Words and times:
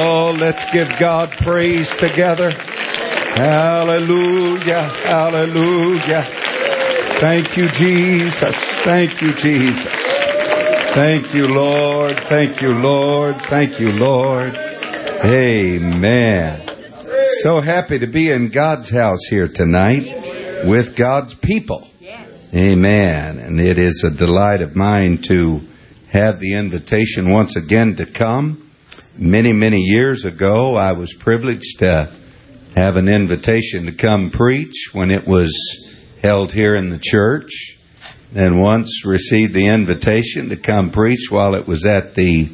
Oh, 0.00 0.30
let's 0.30 0.64
give 0.72 0.86
God 1.00 1.32
praise 1.40 1.90
together. 1.90 2.52
Hallelujah. 2.52 4.82
Hallelujah. 5.04 6.22
Thank 7.20 7.56
you, 7.56 7.68
Jesus. 7.70 8.54
Thank 8.84 9.20
you, 9.20 9.34
Jesus. 9.34 9.92
Thank 10.94 11.34
you, 11.34 11.48
Lord. 11.48 12.16
Thank 12.28 12.60
you, 12.60 12.78
Lord. 12.78 13.42
Thank 13.50 13.80
you, 13.80 13.90
Lord. 13.90 14.54
Amen. 15.24 16.68
So 17.40 17.60
happy 17.60 17.98
to 17.98 18.06
be 18.06 18.30
in 18.30 18.50
God's 18.50 18.90
house 18.90 19.24
here 19.28 19.48
tonight 19.48 20.68
with 20.68 20.94
God's 20.94 21.34
people. 21.34 21.88
Amen. 22.54 23.40
And 23.40 23.60
it 23.60 23.80
is 23.80 24.04
a 24.04 24.10
delight 24.10 24.62
of 24.62 24.76
mine 24.76 25.18
to 25.22 25.60
have 26.12 26.38
the 26.38 26.54
invitation 26.54 27.32
once 27.32 27.56
again 27.56 27.96
to 27.96 28.06
come. 28.06 28.62
Many, 29.16 29.52
many 29.52 29.78
years 29.78 30.24
ago, 30.24 30.76
I 30.76 30.92
was 30.92 31.12
privileged 31.12 31.80
to 31.80 32.12
have 32.76 32.96
an 32.96 33.08
invitation 33.08 33.86
to 33.86 33.92
come 33.92 34.30
preach 34.30 34.90
when 34.92 35.10
it 35.10 35.26
was 35.26 35.52
held 36.22 36.52
here 36.52 36.74
in 36.74 36.90
the 36.90 36.98
church. 36.98 37.78
And 38.34 38.60
once 38.60 39.04
received 39.04 39.54
the 39.54 39.66
invitation 39.66 40.50
to 40.50 40.56
come 40.56 40.90
preach 40.90 41.30
while 41.30 41.54
it 41.54 41.66
was 41.66 41.86
at 41.86 42.14
the 42.14 42.50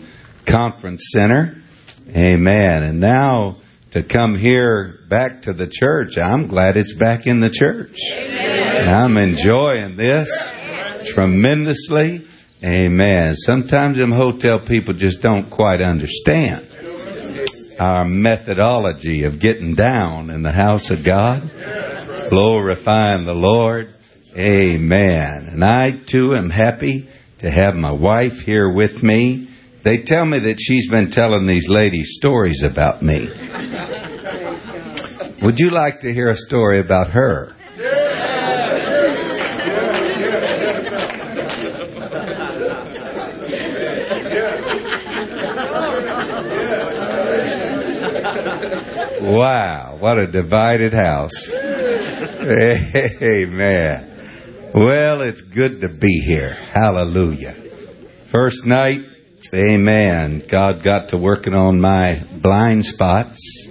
conference 0.46 1.08
center. 1.12 1.62
Amen. 2.08 2.82
And 2.82 3.00
now 3.00 3.56
to 3.90 4.02
come 4.02 4.38
here 4.38 5.00
back 5.08 5.42
to 5.42 5.52
the 5.52 5.66
church, 5.66 6.16
I'm 6.18 6.46
glad 6.46 6.76
it's 6.76 6.94
back 6.94 7.26
in 7.26 7.40
the 7.40 7.50
church. 7.50 7.98
I'm 8.12 9.16
enjoying 9.16 9.96
this 9.96 10.30
tremendously. 11.04 12.26
Amen. 12.62 13.36
Sometimes 13.36 13.98
them 13.98 14.12
hotel 14.12 14.58
people 14.58 14.94
just 14.94 15.20
don't 15.20 15.50
quite 15.50 15.80
understand 15.80 16.68
our 17.78 18.04
methodology 18.04 19.24
of 19.24 19.38
getting 19.38 19.74
down 19.74 20.30
in 20.30 20.42
the 20.42 20.52
house 20.52 20.90
of 20.90 21.04
God, 21.04 21.50
glorifying 22.30 23.24
the 23.24 23.34
Lord. 23.34 23.94
Amen. 24.36 25.48
And 25.50 25.64
I 25.64 25.92
too 26.06 26.34
am 26.34 26.50
happy 26.50 27.08
to 27.38 27.50
have 27.50 27.74
my 27.74 27.92
wife 27.92 28.40
here 28.40 28.72
with 28.72 29.02
me. 29.02 29.48
They 29.82 29.98
tell 29.98 30.24
me 30.24 30.38
that 30.38 30.58
she's 30.60 30.88
been 30.88 31.10
telling 31.10 31.46
these 31.46 31.68
ladies 31.68 32.14
stories 32.14 32.62
about 32.62 33.02
me. 33.02 33.28
Would 35.42 35.60
you 35.60 35.70
like 35.70 36.00
to 36.00 36.12
hear 36.12 36.30
a 36.30 36.36
story 36.36 36.80
about 36.80 37.10
her? 37.10 37.53
Wow, 49.24 49.96
what 50.00 50.18
a 50.18 50.26
divided 50.26 50.92
house. 50.92 51.48
Amen. 53.22 54.10
Well, 54.74 55.22
it's 55.22 55.40
good 55.40 55.80
to 55.80 55.88
be 55.88 56.20
here. 56.26 56.52
Hallelujah. 56.52 57.56
First 58.26 58.66
night, 58.66 59.00
amen. 59.54 60.44
God 60.46 60.82
got 60.82 61.08
to 61.08 61.16
working 61.16 61.54
on 61.54 61.80
my 61.80 62.22
blind 62.32 62.84
spots. 62.84 63.66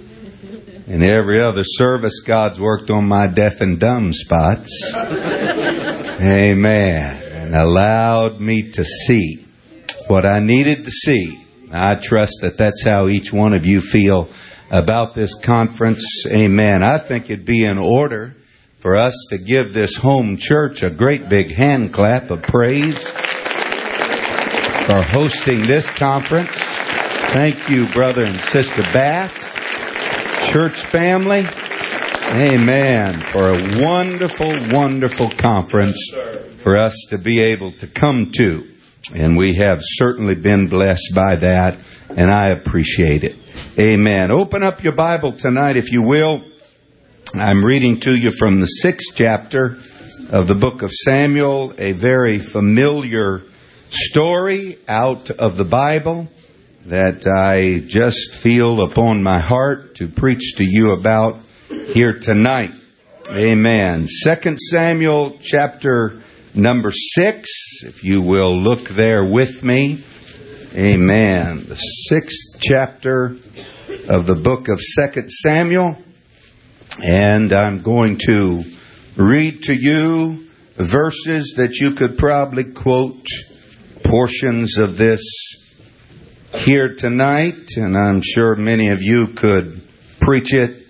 And 0.88 1.04
every 1.04 1.40
other 1.40 1.62
service, 1.62 2.18
God's 2.26 2.58
worked 2.58 2.90
on 2.90 3.06
my 3.06 3.28
deaf 3.28 3.60
and 3.60 3.78
dumb 3.78 4.12
spots. 4.12 4.92
Amen. 6.20 7.22
And 7.32 7.54
allowed 7.54 8.40
me 8.40 8.72
to 8.72 8.84
see 8.84 9.46
what 10.08 10.26
I 10.26 10.40
needed 10.40 10.82
to 10.84 10.90
see. 10.90 11.38
I 11.70 11.94
trust 11.94 12.40
that 12.42 12.58
that's 12.58 12.82
how 12.82 13.06
each 13.06 13.32
one 13.32 13.54
of 13.54 13.66
you 13.66 13.80
feel 13.80 14.28
about 14.70 15.14
this 15.14 15.34
conference. 15.34 16.24
Amen. 16.26 16.82
I 16.82 16.98
think 16.98 17.30
it'd 17.30 17.44
be 17.44 17.64
in 17.64 17.78
order 17.78 18.36
for 18.78 18.96
us 18.96 19.14
to 19.30 19.38
give 19.38 19.72
this 19.72 19.94
home 19.96 20.36
church 20.36 20.82
a 20.82 20.90
great 20.90 21.28
big 21.28 21.50
hand 21.50 21.92
clap 21.92 22.30
of 22.30 22.42
praise 22.42 23.08
for 24.86 25.02
hosting 25.02 25.66
this 25.66 25.88
conference. 25.88 26.58
Thank 26.58 27.68
you, 27.68 27.86
brother 27.88 28.24
and 28.24 28.40
sister 28.40 28.82
Bass, 28.92 29.54
church 30.50 30.80
family. 30.80 31.42
Amen. 32.26 33.20
For 33.20 33.48
a 33.50 33.82
wonderful, 33.82 34.56
wonderful 34.70 35.30
conference 35.30 35.98
for 36.58 36.78
us 36.78 37.06
to 37.10 37.18
be 37.18 37.40
able 37.40 37.72
to 37.72 37.86
come 37.86 38.30
to. 38.36 38.73
And 39.12 39.36
we 39.36 39.56
have 39.56 39.80
certainly 39.82 40.34
been 40.34 40.68
blessed 40.68 41.12
by 41.14 41.36
that, 41.36 41.78
and 42.08 42.30
I 42.30 42.48
appreciate 42.48 43.22
it. 43.22 43.36
Amen. 43.78 44.30
Open 44.30 44.62
up 44.62 44.82
your 44.82 44.94
Bible 44.94 45.32
tonight, 45.32 45.76
if 45.76 45.92
you 45.92 46.02
will. 46.02 46.42
I'm 47.34 47.64
reading 47.64 48.00
to 48.00 48.14
you 48.14 48.30
from 48.30 48.60
the 48.60 48.66
sixth 48.66 49.14
chapter 49.14 49.78
of 50.30 50.48
the 50.48 50.54
book 50.54 50.82
of 50.82 50.90
Samuel, 50.90 51.74
a 51.76 51.92
very 51.92 52.38
familiar 52.38 53.42
story 53.90 54.78
out 54.88 55.30
of 55.30 55.56
the 55.56 55.64
Bible 55.64 56.28
that 56.86 57.26
I 57.26 57.80
just 57.86 58.34
feel 58.34 58.80
upon 58.82 59.22
my 59.22 59.40
heart 59.40 59.96
to 59.96 60.08
preach 60.08 60.56
to 60.56 60.64
you 60.64 60.92
about 60.92 61.38
here 61.68 62.18
tonight. 62.18 62.72
Amen. 63.30 64.06
Second 64.06 64.58
Samuel 64.58 65.38
chapter 65.40 66.22
number 66.54 66.90
six, 66.90 67.48
if 67.82 68.04
you 68.04 68.22
will 68.22 68.56
look 68.56 68.88
there 68.88 69.24
with 69.24 69.62
me. 69.62 70.02
Amen. 70.74 71.64
The 71.68 71.76
sixth 71.76 72.60
chapter 72.60 73.36
of 74.08 74.26
the 74.26 74.34
book 74.34 74.68
of 74.68 74.80
Second 74.80 75.30
Samuel. 75.30 75.96
And 77.02 77.52
I'm 77.52 77.82
going 77.82 78.18
to 78.26 78.64
read 79.16 79.64
to 79.64 79.74
you 79.74 80.48
verses 80.74 81.54
that 81.56 81.78
you 81.78 81.92
could 81.92 82.18
probably 82.18 82.64
quote 82.64 83.26
portions 84.02 84.78
of 84.78 84.96
this 84.96 85.22
here 86.52 86.94
tonight. 86.94 87.70
And 87.76 87.96
I'm 87.96 88.20
sure 88.20 88.56
many 88.56 88.88
of 88.88 89.02
you 89.02 89.28
could 89.28 89.82
preach 90.20 90.52
it 90.52 90.86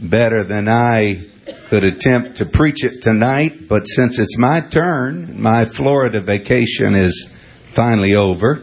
better 0.00 0.44
than 0.44 0.68
I 0.68 1.31
could 1.72 1.84
attempt 1.84 2.36
to 2.36 2.44
preach 2.44 2.84
it 2.84 3.00
tonight, 3.00 3.66
but 3.66 3.84
since 3.84 4.18
it's 4.18 4.36
my 4.36 4.60
turn, 4.60 5.40
my 5.40 5.64
Florida 5.64 6.20
vacation 6.20 6.94
is 6.94 7.32
finally 7.70 8.14
over. 8.14 8.62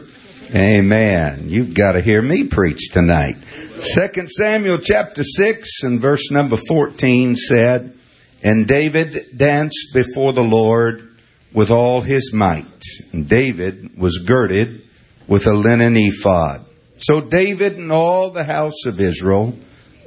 Amen. 0.54 1.48
You've 1.48 1.74
got 1.74 1.94
to 1.94 2.02
hear 2.02 2.22
me 2.22 2.46
preach 2.46 2.92
tonight. 2.92 3.34
Second 3.80 4.30
Samuel 4.30 4.78
chapter 4.78 5.24
6 5.24 5.82
and 5.82 6.00
verse 6.00 6.30
number 6.30 6.54
14 6.54 7.34
said, 7.34 7.98
And 8.44 8.68
David 8.68 9.36
danced 9.36 9.88
before 9.92 10.32
the 10.32 10.42
Lord 10.42 11.12
with 11.52 11.70
all 11.70 12.02
his 12.02 12.32
might. 12.32 12.84
And 13.12 13.28
David 13.28 13.98
was 13.98 14.18
girded 14.18 14.88
with 15.26 15.48
a 15.48 15.52
linen 15.52 15.96
ephod. 15.96 16.64
So 16.96 17.20
David 17.20 17.72
and 17.72 17.90
all 17.90 18.30
the 18.30 18.44
house 18.44 18.86
of 18.86 19.00
Israel 19.00 19.58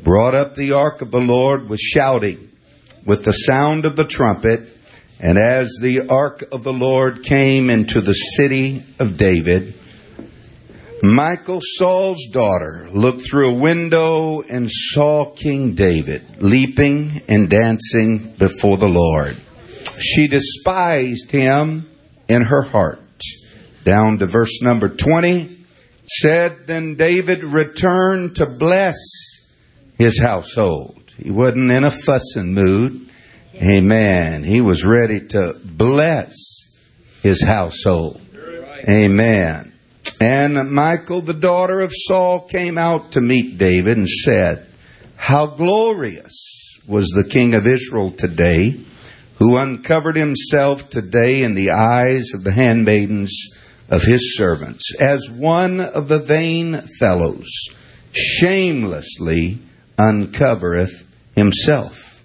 brought 0.06 0.36
up 0.36 0.56
the 0.56 0.72
ark 0.72 1.02
of 1.02 1.12
the 1.12 1.20
Lord 1.20 1.70
with 1.70 1.82
shouting 1.82 2.52
with 3.06 3.24
the 3.24 3.32
sound 3.32 3.86
of 3.86 3.96
the 3.96 4.06
trumpet, 4.06 4.62
and 5.20 5.38
as 5.38 5.78
the 5.82 6.10
ark 6.10 6.44
of 6.52 6.64
the 6.64 6.74
Lord 6.74 7.24
came 7.24 7.70
into 7.70 8.02
the 8.02 8.14
city 8.14 8.84
of 9.00 9.18
David, 9.18 9.76
Michal, 11.02 11.60
Saul's 11.62 12.28
daughter, 12.32 12.88
looked 12.92 13.30
through 13.30 13.50
a 13.50 13.60
window 13.60 14.42
and 14.42 14.70
saw 14.72 15.26
King 15.32 15.76
David 15.76 16.42
leaping 16.42 17.22
and 17.28 17.50
dancing 17.50 18.36
before 18.38 18.78
the 18.78 18.88
Lord. 18.88 19.36
She 20.00 20.28
despised 20.28 21.30
him 21.30 21.90
in 22.30 22.44
her 22.44 22.62
heart. 22.62 23.02
Down 23.84 24.20
to 24.20 24.26
verse 24.26 24.62
number 24.62 24.88
20, 24.88 25.66
said, 26.06 26.68
Then 26.68 26.96
David 26.96 27.44
returned 27.44 28.38
to 28.38 28.46
bless 28.46 28.96
his 29.98 30.18
household. 30.18 31.03
He 31.18 31.32
wasn't 31.32 31.72
in 31.72 31.84
a 31.84 31.92
fussing 31.92 32.54
mood. 32.54 33.10
Amen. 33.56 34.44
He 34.44 34.62
was 34.62 34.84
ready 34.84 35.28
to 35.28 35.60
bless 35.64 36.34
his 37.22 37.44
household. 37.44 38.20
Amen. 38.90 39.74
And 40.20 40.72
Michal, 40.72 41.22
the 41.22 41.34
daughter 41.34 41.80
of 41.82 41.92
Saul, 41.94 42.42
came 42.42 42.78
out 42.78 43.14
to 43.14 43.22
meet 43.22 43.58
David 43.58 43.98
and 43.98 44.10
said, 44.10 44.68
How 45.16 45.48
glorious 45.48 46.80
was 46.88 47.10
the 47.10 47.24
king 47.30 47.54
of 47.54 47.68
Israel 47.68 48.12
today, 48.12 48.84
who 49.40 49.58
uncovered 49.58 50.16
himself 50.16 50.90
today 50.90 51.44
in 51.44 51.54
the 51.54 51.72
eyes 51.72 52.34
of 52.34 52.44
the 52.44 52.54
handmaidens 52.54 53.56
of 53.90 54.02
his 54.02 54.36
servants, 54.36 54.96
as 55.00 55.30
one 55.30 55.80
of 55.80 56.08
the 56.08 56.20
vain 56.20 56.82
fellows 57.00 57.50
shamelessly 58.12 59.60
uncovereth 59.98 61.06
himself. 61.36 62.24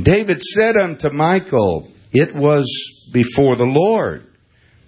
David 0.00 0.40
said 0.42 0.76
unto 0.76 1.10
Michal, 1.10 1.88
It 2.12 2.34
was 2.34 2.66
before 3.12 3.56
the 3.56 3.66
Lord, 3.66 4.26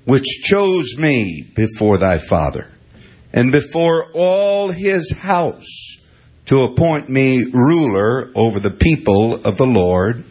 which 0.04 0.24
chose 0.44 0.96
me 0.96 1.50
before 1.54 1.98
thy 1.98 2.18
father, 2.18 2.68
and 3.32 3.50
before 3.50 4.10
all 4.14 4.70
his 4.70 5.10
house 5.12 5.98
to 6.46 6.62
appoint 6.62 7.08
me 7.08 7.44
ruler 7.52 8.30
over 8.34 8.60
the 8.60 8.70
people 8.70 9.34
of 9.44 9.56
the 9.56 9.66
Lord, 9.66 10.24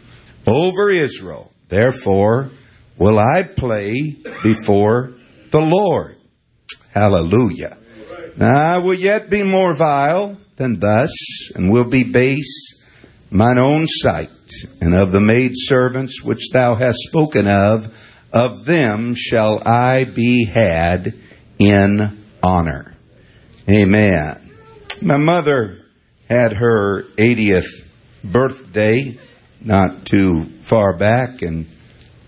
over 0.46 0.90
Israel. 0.90 1.52
Therefore 1.68 2.50
will 2.98 3.18
I 3.18 3.42
play 3.44 4.16
before 4.42 5.14
the 5.50 5.62
Lord. 5.62 6.16
Hallelujah. 6.92 7.78
Now 8.36 8.74
I 8.74 8.78
will 8.78 8.98
yet 8.98 9.30
be 9.30 9.42
more 9.42 9.74
vile 9.74 10.38
than 10.62 10.78
thus, 10.78 11.10
and 11.56 11.72
will 11.72 11.88
be 11.88 12.04
base 12.04 12.80
mine 13.30 13.58
own 13.58 13.86
sight, 13.88 14.30
and 14.80 14.94
of 14.94 15.10
the 15.10 15.20
maid 15.20 15.52
servants 15.54 16.22
which 16.22 16.50
thou 16.52 16.76
hast 16.76 16.98
spoken 17.00 17.48
of, 17.48 17.92
of 18.32 18.64
them 18.64 19.14
shall 19.14 19.60
I 19.66 20.04
be 20.04 20.44
had 20.44 21.14
in 21.58 22.22
honor. 22.42 22.94
Amen. 23.68 24.52
My 25.00 25.16
mother 25.16 25.84
had 26.28 26.52
her 26.52 27.02
80th 27.16 27.84
birthday 28.22 29.18
not 29.60 30.06
too 30.06 30.44
far 30.60 30.96
back, 30.96 31.42
and 31.42 31.66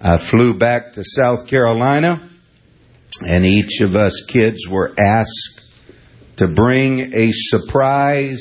I 0.00 0.16
flew 0.16 0.54
back 0.54 0.94
to 0.94 1.04
South 1.04 1.46
Carolina, 1.46 2.28
and 3.25 3.44
each 3.44 3.81
of 3.81 3.94
us 3.94 4.25
kids 4.26 4.66
were 4.69 4.92
asked 4.98 5.63
to 6.36 6.48
bring 6.48 7.14
a 7.14 7.31
surprise 7.31 8.40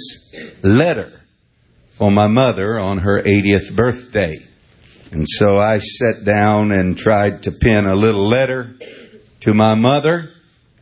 letter 0.63 1.21
for 1.91 2.11
my 2.11 2.27
mother 2.27 2.79
on 2.79 2.99
her 2.99 3.21
80th 3.21 3.75
birthday. 3.75 4.45
And 5.11 5.27
so 5.29 5.59
I 5.59 5.79
sat 5.79 6.25
down 6.25 6.71
and 6.71 6.97
tried 6.97 7.43
to 7.43 7.51
pen 7.51 7.85
a 7.85 7.95
little 7.95 8.27
letter 8.27 8.75
to 9.41 9.53
my 9.53 9.75
mother 9.75 10.31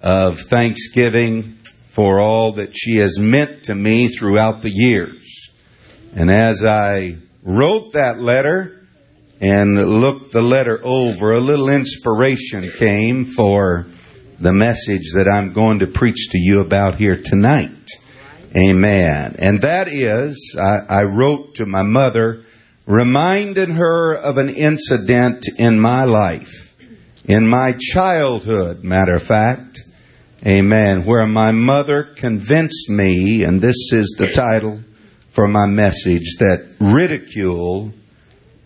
of 0.02 0.40
thanksgiving 0.40 1.58
for 1.90 2.22
all 2.22 2.54
that 2.54 2.74
she 2.74 2.98
has 2.98 3.20
meant 3.20 3.66
to 3.66 3.76
me 3.76 4.08
throughout 4.08 4.62
the 4.62 4.72
years. 4.72 5.50
And 6.16 6.32
as 6.32 6.64
I 6.64 7.18
wrote 7.44 7.94
that 7.94 8.20
letter 8.20 8.88
and 9.42 9.76
looked 10.00 10.32
the 10.32 10.42
letter 10.42 10.80
over, 10.82 11.34
a 11.34 11.42
little 11.42 11.70
inspiration 11.70 12.72
came 12.72 13.26
for 13.26 13.86
the 14.42 14.52
message 14.52 15.14
that 15.14 15.30
I'm 15.32 15.54
going 15.54 15.80
to 15.80 15.88
preach 15.88 16.30
to 16.32 16.38
you 16.38 16.62
about 16.62 16.98
here 16.98 17.16
tonight. 17.24 17.88
Amen. 18.58 19.36
And 19.40 19.62
that 19.62 19.88
is, 19.88 20.58
I, 20.60 21.02
I 21.02 21.04
wrote 21.04 21.56
to 21.56 21.66
my 21.66 21.84
mother, 21.84 22.44
reminding 22.86 23.72
her 23.76 24.16
of 24.16 24.38
an 24.38 24.50
incident 24.50 25.46
in 25.58 25.80
my 25.80 26.06
life, 26.06 26.76
in 27.26 27.48
my 27.48 27.76
childhood, 27.80 28.84
matter 28.84 29.16
of 29.16 29.24
fact, 29.24 29.80
Amen. 30.44 31.06
Where 31.06 31.28
my 31.28 31.52
mother 31.52 32.02
convinced 32.02 32.90
me, 32.90 33.44
and 33.44 33.62
this 33.62 33.94
is 33.94 34.16
the 34.18 34.32
title 34.32 34.82
for 35.30 35.48
my 35.48 35.68
message, 35.68 36.38
that 36.40 36.78
ridicule 36.80 37.94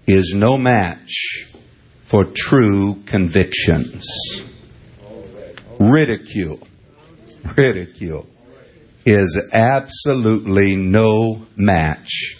is 0.07 0.33
no 0.33 0.57
match 0.57 1.47
for 2.03 2.23
true 2.33 3.03
convictions. 3.05 4.07
Ridicule. 5.79 6.59
Ridicule 7.57 8.27
is 9.05 9.39
absolutely 9.53 10.75
no 10.75 11.45
match 11.55 12.37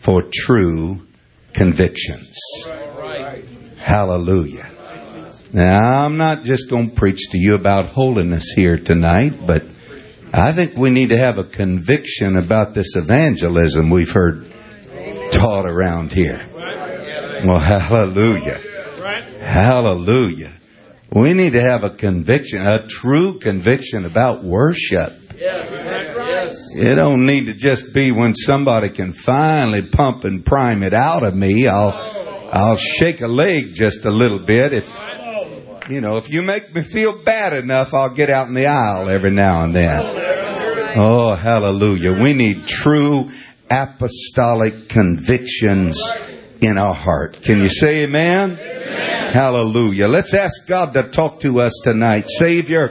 for 0.00 0.22
true 0.32 1.06
convictions. 1.52 2.38
Hallelujah. 3.78 4.70
Now, 5.52 6.04
I'm 6.04 6.16
not 6.16 6.44
just 6.44 6.70
going 6.70 6.90
to 6.90 6.96
preach 6.96 7.30
to 7.30 7.38
you 7.38 7.54
about 7.54 7.88
holiness 7.88 8.52
here 8.56 8.78
tonight, 8.78 9.46
but 9.46 9.64
I 10.32 10.52
think 10.52 10.76
we 10.76 10.90
need 10.90 11.10
to 11.10 11.18
have 11.18 11.38
a 11.38 11.44
conviction 11.44 12.36
about 12.36 12.72
this 12.72 12.96
evangelism 12.96 13.90
we've 13.90 14.10
heard 14.10 14.50
taught 15.30 15.66
around 15.66 16.12
here. 16.12 16.40
Well, 17.44 17.58
hallelujah. 17.58 18.60
Hallelujah. 19.44 20.58
We 21.14 21.34
need 21.34 21.52
to 21.52 21.60
have 21.60 21.84
a 21.84 21.90
conviction, 21.90 22.62
a 22.62 22.86
true 22.86 23.38
conviction 23.38 24.06
about 24.06 24.42
worship. 24.42 25.12
Yes. 25.36 26.56
It 26.74 26.94
don't 26.94 27.26
need 27.26 27.46
to 27.46 27.54
just 27.54 27.92
be 27.92 28.12
when 28.12 28.34
somebody 28.34 28.88
can 28.88 29.12
finally 29.12 29.82
pump 29.82 30.24
and 30.24 30.44
prime 30.44 30.82
it 30.82 30.94
out 30.94 31.22
of 31.22 31.34
me. 31.34 31.66
I'll, 31.66 31.92
I'll 32.50 32.76
shake 32.76 33.20
a 33.20 33.28
leg 33.28 33.74
just 33.74 34.06
a 34.06 34.10
little 34.10 34.38
bit 34.38 34.72
if, 34.72 34.88
you 35.90 36.00
know, 36.00 36.16
if 36.16 36.30
you 36.30 36.40
make 36.40 36.74
me 36.74 36.80
feel 36.80 37.22
bad 37.22 37.52
enough, 37.52 37.92
I'll 37.92 38.14
get 38.14 38.30
out 38.30 38.48
in 38.48 38.54
the 38.54 38.66
aisle 38.66 39.10
every 39.10 39.32
now 39.32 39.64
and 39.64 39.74
then. 39.74 40.00
Oh, 40.96 41.34
hallelujah. 41.34 42.22
We 42.22 42.32
need 42.32 42.66
true 42.66 43.30
apostolic 43.70 44.88
convictions 44.88 46.00
in 46.60 46.78
our 46.78 46.94
heart. 46.94 47.42
Can 47.42 47.58
you 47.58 47.68
say 47.68 48.02
amen? 48.02 48.71
Hallelujah. 49.32 50.08
Let's 50.08 50.34
ask 50.34 50.66
God 50.66 50.92
to 50.92 51.04
talk 51.04 51.40
to 51.40 51.60
us 51.60 51.72
tonight. 51.82 52.28
Savior, 52.28 52.88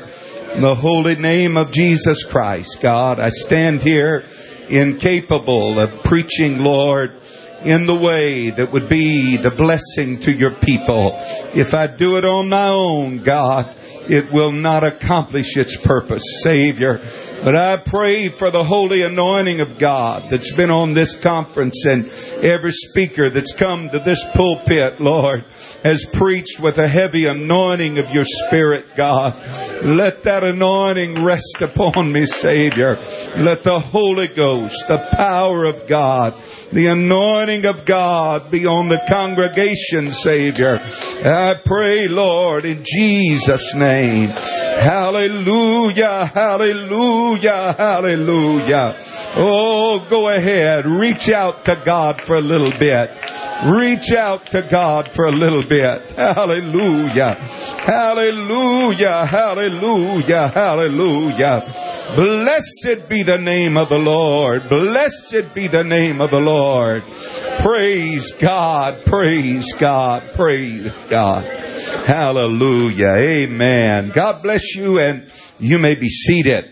in 0.56 0.62
the 0.62 0.74
holy 0.74 1.16
name 1.16 1.56
of 1.56 1.72
Jesus 1.72 2.24
Christ, 2.24 2.82
God, 2.82 3.20
I 3.20 3.30
stand 3.30 3.84
here 3.84 4.24
incapable 4.68 5.80
of 5.80 6.02
preaching, 6.02 6.58
Lord, 6.58 7.22
in 7.64 7.86
the 7.86 7.96
way 7.96 8.50
that 8.50 8.72
would 8.72 8.90
be 8.90 9.38
the 9.38 9.52
blessing 9.52 10.20
to 10.22 10.32
your 10.32 10.52
people. 10.52 11.14
If 11.54 11.74
I 11.74 11.88
do 11.88 12.18
it 12.18 12.26
on 12.26 12.50
my 12.50 12.68
own, 12.68 13.24
God, 13.24 13.76
it 14.10 14.32
will 14.32 14.52
not 14.52 14.84
accomplish 14.84 15.56
its 15.58 15.78
purpose, 15.78 16.24
Savior. 16.44 17.02
But 17.44 17.64
I 17.64 17.78
pray 17.78 18.30
for 18.30 18.52
the 18.52 18.64
holy 18.64 19.04
anointing 19.04 19.62
of 19.62 19.78
God 19.78 20.28
that's 20.30 20.52
been 20.54 20.70
on 20.70 20.94
this 20.94 21.16
conference 21.16 21.86
and 21.86 22.10
every 22.44 22.72
speaker 22.72 23.30
that's 23.30 23.54
come 23.54 23.90
to 23.90 24.00
this 24.00 24.24
pulpit, 24.34 25.00
Lord, 25.00 25.46
has 25.84 26.06
preached 26.06 26.60
with 26.60 26.78
a 26.78 26.88
heavy 26.88 27.26
anointing 27.26 28.00
of 28.00 28.10
your 28.10 28.26
Spirit, 28.26 28.86
God. 28.96 29.34
Let 29.84 30.24
that 30.24 30.44
anointing 30.44 31.24
rest 31.24 31.62
upon 31.62 32.12
me, 32.12 32.26
Savior. 32.26 32.98
Let 33.38 33.64
the 33.64 33.80
Holy 33.80 34.28
Ghost, 34.28 34.88
the 34.88 35.08
power 35.14 35.66
of 35.66 35.88
God, 35.88 36.42
the 36.72 36.88
anointing 36.88 37.51
of 37.66 37.86
God 37.86 38.50
be 38.50 38.66
on 38.66 38.88
the 38.88 39.02
congregation, 39.10 40.12
Savior. 40.12 40.80
I 40.80 41.56
pray, 41.64 42.08
Lord, 42.08 42.66
in 42.66 42.84
Jesus' 42.84 43.76
name. 43.76 44.30
Hallelujah, 44.30 46.32
hallelujah, 46.34 47.76
hallelujah. 47.78 48.98
Oh, 49.36 50.06
go 50.10 50.30
ahead. 50.30 50.86
Reach 50.86 51.30
out 51.30 51.66
to 51.66 51.82
God 51.86 52.22
for 52.26 52.36
a 52.36 52.42
little 52.42 52.72
bit. 52.72 53.10
Reach 53.66 54.12
out 54.12 54.48
to 54.52 54.62
God 54.64 55.14
for 55.14 55.26
a 55.26 55.32
little 55.32 55.64
bit. 55.64 56.12
Hallelujah. 56.12 57.36
Hallelujah, 57.86 59.26
hallelujah, 59.26 60.48
hallelujah. 60.48 61.62
Blessed 62.16 63.08
be 63.08 63.24
the 63.24 63.38
name 63.38 63.78
of 63.78 63.90
the 63.90 64.00
Lord. 64.00 64.68
Blessed 64.68 65.54
be 65.54 65.68
the 65.68 65.84
name 65.84 66.22
of 66.22 66.32
the 66.32 66.42
Lord. 66.42 67.04
Praise 67.42 68.34
God, 68.34 69.04
praise 69.06 69.74
God, 69.74 70.34
praise 70.34 70.94
God. 71.10 71.44
Hallelujah. 72.06 73.16
Amen. 73.18 74.12
God 74.14 74.44
bless 74.44 74.76
you 74.76 75.00
and 75.00 75.32
you 75.60 75.80
may 75.80 75.96
be 75.96 76.08
seated. 76.08 76.70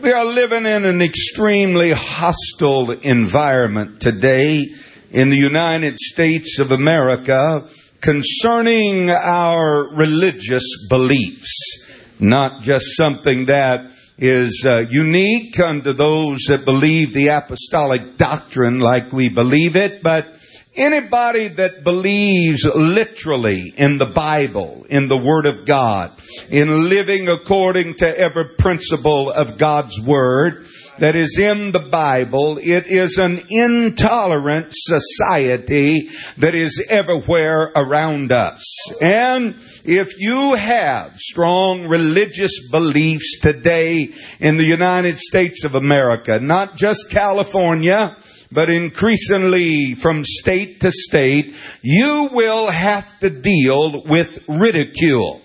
We 0.00 0.10
are 0.12 0.24
living 0.24 0.66
in 0.66 0.84
an 0.84 1.00
extremely 1.00 1.92
hostile 1.92 2.90
environment 2.90 4.00
today 4.00 4.66
in 5.12 5.28
the 5.28 5.36
United 5.36 5.98
States 5.98 6.58
of 6.58 6.72
America 6.72 7.68
concerning 8.00 9.10
our 9.10 9.94
religious 9.94 10.88
beliefs. 10.88 11.88
Not 12.18 12.62
just 12.62 12.96
something 12.96 13.46
that 13.46 13.92
is 14.18 14.64
uh, 14.66 14.84
unique 14.90 15.58
unto 15.58 15.92
those 15.92 16.40
that 16.48 16.64
believe 16.64 17.14
the 17.14 17.28
apostolic 17.28 18.16
doctrine 18.16 18.78
like 18.78 19.12
we 19.12 19.28
believe 19.28 19.76
it, 19.76 20.02
but 20.02 20.38
Anybody 20.74 21.48
that 21.48 21.84
believes 21.84 22.64
literally 22.64 23.74
in 23.76 23.98
the 23.98 24.06
Bible, 24.06 24.86
in 24.88 25.06
the 25.06 25.18
Word 25.18 25.44
of 25.44 25.66
God, 25.66 26.12
in 26.48 26.88
living 26.88 27.28
according 27.28 27.96
to 27.96 28.18
every 28.18 28.54
principle 28.56 29.30
of 29.30 29.58
God's 29.58 30.00
Word 30.00 30.66
that 30.98 31.14
is 31.14 31.38
in 31.38 31.72
the 31.72 31.78
Bible, 31.78 32.56
it 32.56 32.86
is 32.86 33.18
an 33.18 33.42
intolerant 33.50 34.68
society 34.70 36.08
that 36.38 36.54
is 36.54 36.82
everywhere 36.88 37.70
around 37.76 38.32
us. 38.32 38.64
And 39.02 39.56
if 39.84 40.18
you 40.18 40.54
have 40.54 41.18
strong 41.18 41.86
religious 41.86 42.70
beliefs 42.70 43.40
today 43.40 44.14
in 44.40 44.56
the 44.56 44.66
United 44.66 45.18
States 45.18 45.64
of 45.64 45.74
America, 45.74 46.40
not 46.40 46.76
just 46.76 47.10
California, 47.10 48.16
but 48.52 48.68
increasingly 48.68 49.94
from 49.94 50.24
state 50.24 50.80
to 50.80 50.90
state, 50.90 51.56
you 51.80 52.28
will 52.32 52.70
have 52.70 53.18
to 53.20 53.30
deal 53.30 54.02
with 54.04 54.38
ridicule. 54.48 55.40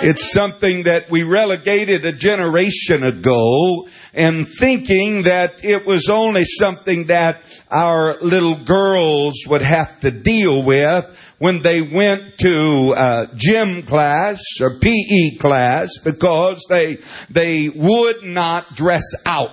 It's 0.00 0.32
something 0.32 0.84
that 0.84 1.10
we 1.10 1.24
relegated 1.24 2.04
a 2.04 2.12
generation 2.12 3.04
ago 3.04 3.88
and 4.14 4.48
thinking 4.48 5.24
that 5.24 5.64
it 5.64 5.86
was 5.86 6.08
only 6.08 6.44
something 6.44 7.06
that 7.06 7.42
our 7.68 8.16
little 8.20 8.54
girls 8.64 9.44
would 9.48 9.62
have 9.62 9.98
to 10.00 10.12
deal 10.12 10.62
with 10.62 11.04
when 11.38 11.62
they 11.62 11.82
went 11.82 12.38
to 12.38 12.94
uh, 12.94 13.26
gym 13.34 13.82
class 13.82 14.40
or 14.60 14.78
PE 14.78 15.36
class 15.38 15.98
because 16.04 16.64
they 16.68 16.98
they 17.28 17.68
would 17.68 18.22
not 18.22 18.74
dress 18.76 19.04
out. 19.26 19.50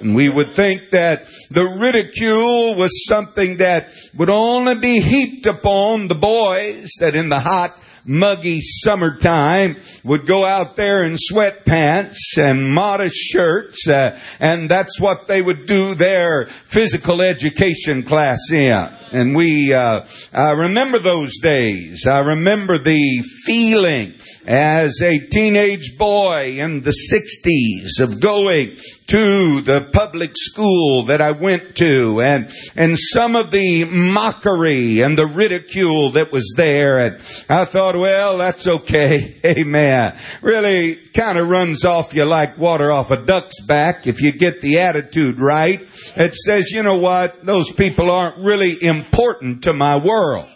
And 0.00 0.14
we 0.14 0.28
would 0.28 0.52
think 0.52 0.90
that 0.90 1.26
the 1.50 1.64
ridicule 1.64 2.76
was 2.76 3.06
something 3.06 3.58
that 3.58 3.92
would 4.14 4.30
only 4.30 4.74
be 4.74 5.00
heaped 5.00 5.46
upon 5.46 6.08
the 6.08 6.14
boys 6.14 6.90
that 7.00 7.14
in 7.14 7.28
the 7.28 7.40
hot 7.40 7.78
muggy 8.06 8.60
summertime 8.60 9.76
would 10.04 10.26
go 10.26 10.44
out 10.44 10.76
there 10.76 11.04
in 11.04 11.14
sweatpants 11.14 12.16
and 12.36 12.72
modest 12.72 13.16
shirts, 13.16 13.88
uh, 13.88 14.18
and 14.38 14.70
that's 14.70 15.00
what 15.00 15.28
they 15.28 15.42
would 15.42 15.66
do 15.66 15.94
their 15.94 16.48
physical 16.66 17.20
education 17.20 18.02
class 18.02 18.38
in. 18.50 18.96
And 19.12 19.36
we, 19.36 19.72
uh, 19.72 20.06
I 20.32 20.50
remember 20.52 20.98
those 20.98 21.38
days. 21.38 22.06
I 22.06 22.18
remember 22.20 22.76
the 22.76 23.22
feeling 23.44 24.14
as 24.46 25.00
a 25.00 25.18
teenage 25.18 25.96
boy 25.96 26.58
in 26.58 26.80
the 26.80 26.90
60s 26.90 28.02
of 28.02 28.20
going 28.20 28.76
to 29.06 29.60
the 29.60 29.88
public 29.92 30.32
school 30.34 31.04
that 31.04 31.20
I 31.20 31.30
went 31.30 31.76
to 31.76 32.20
and, 32.20 32.52
and 32.74 32.98
some 32.98 33.36
of 33.36 33.50
the 33.50 33.84
mockery 33.84 35.00
and 35.00 35.16
the 35.16 35.26
ridicule 35.26 36.12
that 36.12 36.32
was 36.32 36.54
there. 36.56 36.98
And 36.98 37.20
I 37.48 37.64
thought, 37.64 37.95
well, 37.96 38.38
that's 38.38 38.66
okay. 38.66 39.40
Amen. 39.46 40.18
Really 40.42 40.96
kind 40.96 41.38
of 41.38 41.48
runs 41.48 41.84
off 41.84 42.14
you 42.14 42.24
like 42.24 42.58
water 42.58 42.92
off 42.92 43.10
a 43.10 43.16
duck's 43.16 43.60
back 43.60 44.06
if 44.06 44.20
you 44.20 44.32
get 44.32 44.60
the 44.60 44.80
attitude 44.80 45.38
right. 45.38 45.86
It 46.16 46.34
says, 46.34 46.70
you 46.70 46.82
know 46.82 46.98
what? 46.98 47.44
Those 47.44 47.70
people 47.70 48.10
aren't 48.10 48.38
really 48.38 48.82
important 48.82 49.64
to 49.64 49.72
my 49.72 49.96
world. 49.96 50.48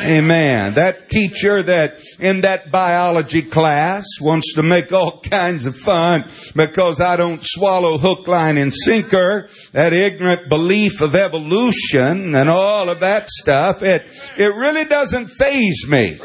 Amen. 0.00 0.74
That 0.74 1.10
teacher 1.10 1.62
that 1.62 2.00
in 2.20 2.42
that 2.42 2.70
biology 2.70 3.42
class 3.42 4.04
wants 4.20 4.54
to 4.54 4.62
make 4.62 4.92
all 4.92 5.20
kinds 5.30 5.66
of 5.66 5.76
fun 5.76 6.24
because 6.54 7.00
I 7.00 7.16
don't 7.16 7.42
swallow 7.42 7.98
hook, 7.98 8.28
line, 8.28 8.58
and 8.58 8.72
sinker. 8.72 9.48
That 9.72 9.92
ignorant 9.92 10.48
belief 10.48 11.00
of 11.00 11.14
evolution 11.16 12.34
and 12.34 12.48
all 12.48 12.88
of 12.88 13.00
that 13.00 13.28
stuff. 13.28 13.82
It, 13.82 14.02
it 14.36 14.54
really 14.54 14.84
doesn't 14.84 15.28
phase 15.28 15.86
me. 15.88 16.20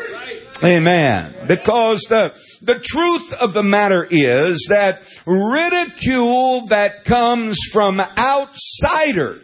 Amen. 0.61 1.45
Because 1.47 2.01
the, 2.09 2.33
the 2.61 2.79
truth 2.79 3.33
of 3.33 3.53
the 3.53 3.63
matter 3.63 4.05
is 4.09 4.67
that 4.69 5.01
ridicule 5.25 6.67
that 6.67 7.05
comes 7.05 7.57
from 7.71 7.99
outsiders 7.99 9.41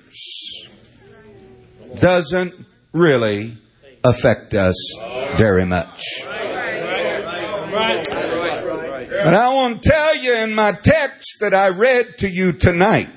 doesn't 1.99 2.53
really 2.93 3.57
affect 4.03 4.53
us 4.53 4.75
very 5.35 5.65
much. 5.65 6.03
But 9.21 9.33
I 9.33 9.53
want 9.53 9.83
to 9.83 9.89
tell 9.89 10.15
you 10.15 10.35
in 10.37 10.55
my 10.55 10.71
text 10.71 11.37
that 11.41 11.53
I 11.53 11.69
read 11.69 12.19
to 12.19 12.29
you 12.29 12.53
tonight, 12.53 13.09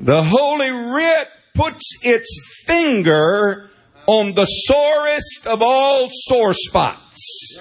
the 0.00 0.22
Holy 0.22 0.70
Writ 0.70 1.28
puts 1.54 1.82
its 2.02 2.28
finger 2.66 3.70
on 4.06 4.34
the 4.34 4.44
sorest 4.44 5.46
of 5.46 5.62
all 5.62 6.08
sore 6.10 6.54
spots. 6.54 7.58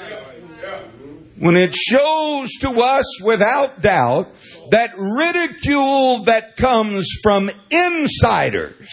When 1.38 1.58
it 1.58 1.76
shows 1.76 2.52
to 2.62 2.70
us 2.70 3.22
without 3.24 3.82
doubt 3.82 4.28
that 4.70 4.94
ridicule 4.98 6.26
that 6.26 6.56
comes 6.56 7.08
from 7.24 7.50
insiders 7.72 8.88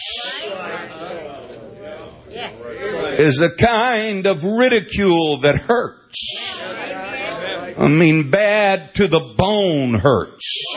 is 3.19 3.37
the 3.37 3.51
kind 3.51 4.25
of 4.25 4.43
ridicule 4.43 5.37
that 5.41 5.61
hurts. 5.61 6.49
I 7.77 7.87
mean, 7.87 8.31
bad 8.31 8.95
to 8.95 9.07
the 9.07 9.19
bone 9.37 9.93
hurts. 9.93 10.75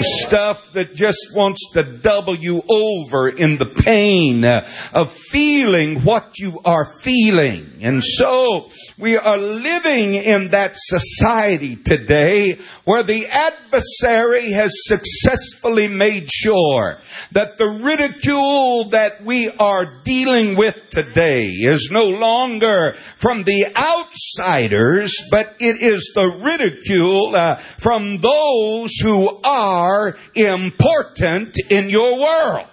Stuff 0.00 0.72
that 0.72 0.94
just 0.94 1.28
wants 1.34 1.72
to 1.72 1.82
double 1.82 2.36
you 2.36 2.62
over 2.68 3.28
in 3.28 3.56
the 3.56 3.66
pain 3.66 4.44
of 4.44 5.12
feeling 5.12 6.02
what 6.02 6.38
you 6.38 6.60
are 6.64 6.92
feeling. 7.00 7.78
And 7.80 8.02
so 8.04 8.70
we 8.98 9.16
are 9.16 9.38
living 9.38 10.14
in 10.14 10.50
that 10.50 10.72
society 10.74 11.76
today 11.76 12.58
where 12.84 13.04
the 13.04 13.26
adversary 13.26 14.52
has 14.52 14.72
successfully 14.84 15.88
made 15.88 16.30
sure 16.30 16.98
that 17.32 17.56
the 17.56 17.80
ridicule 17.82 18.90
that 18.90 19.24
we 19.24 19.48
are 19.48 20.02
dealing 20.02 20.56
with 20.56 20.90
today 20.90 21.42
is 21.42 21.88
no 21.90 22.04
longer 22.06 22.96
from 23.16 23.44
the 23.44 23.66
outsiders, 23.76 25.14
but 25.30 25.56
it 25.58 25.80
is 25.80 26.12
the 26.14 26.28
ridicule 26.28 27.34
uh, 27.34 27.56
from 27.78 28.18
those 28.20 28.94
who 29.02 29.40
are 29.44 29.85
important 30.34 31.56
in 31.70 31.90
your 31.90 32.18
world. 32.18 32.66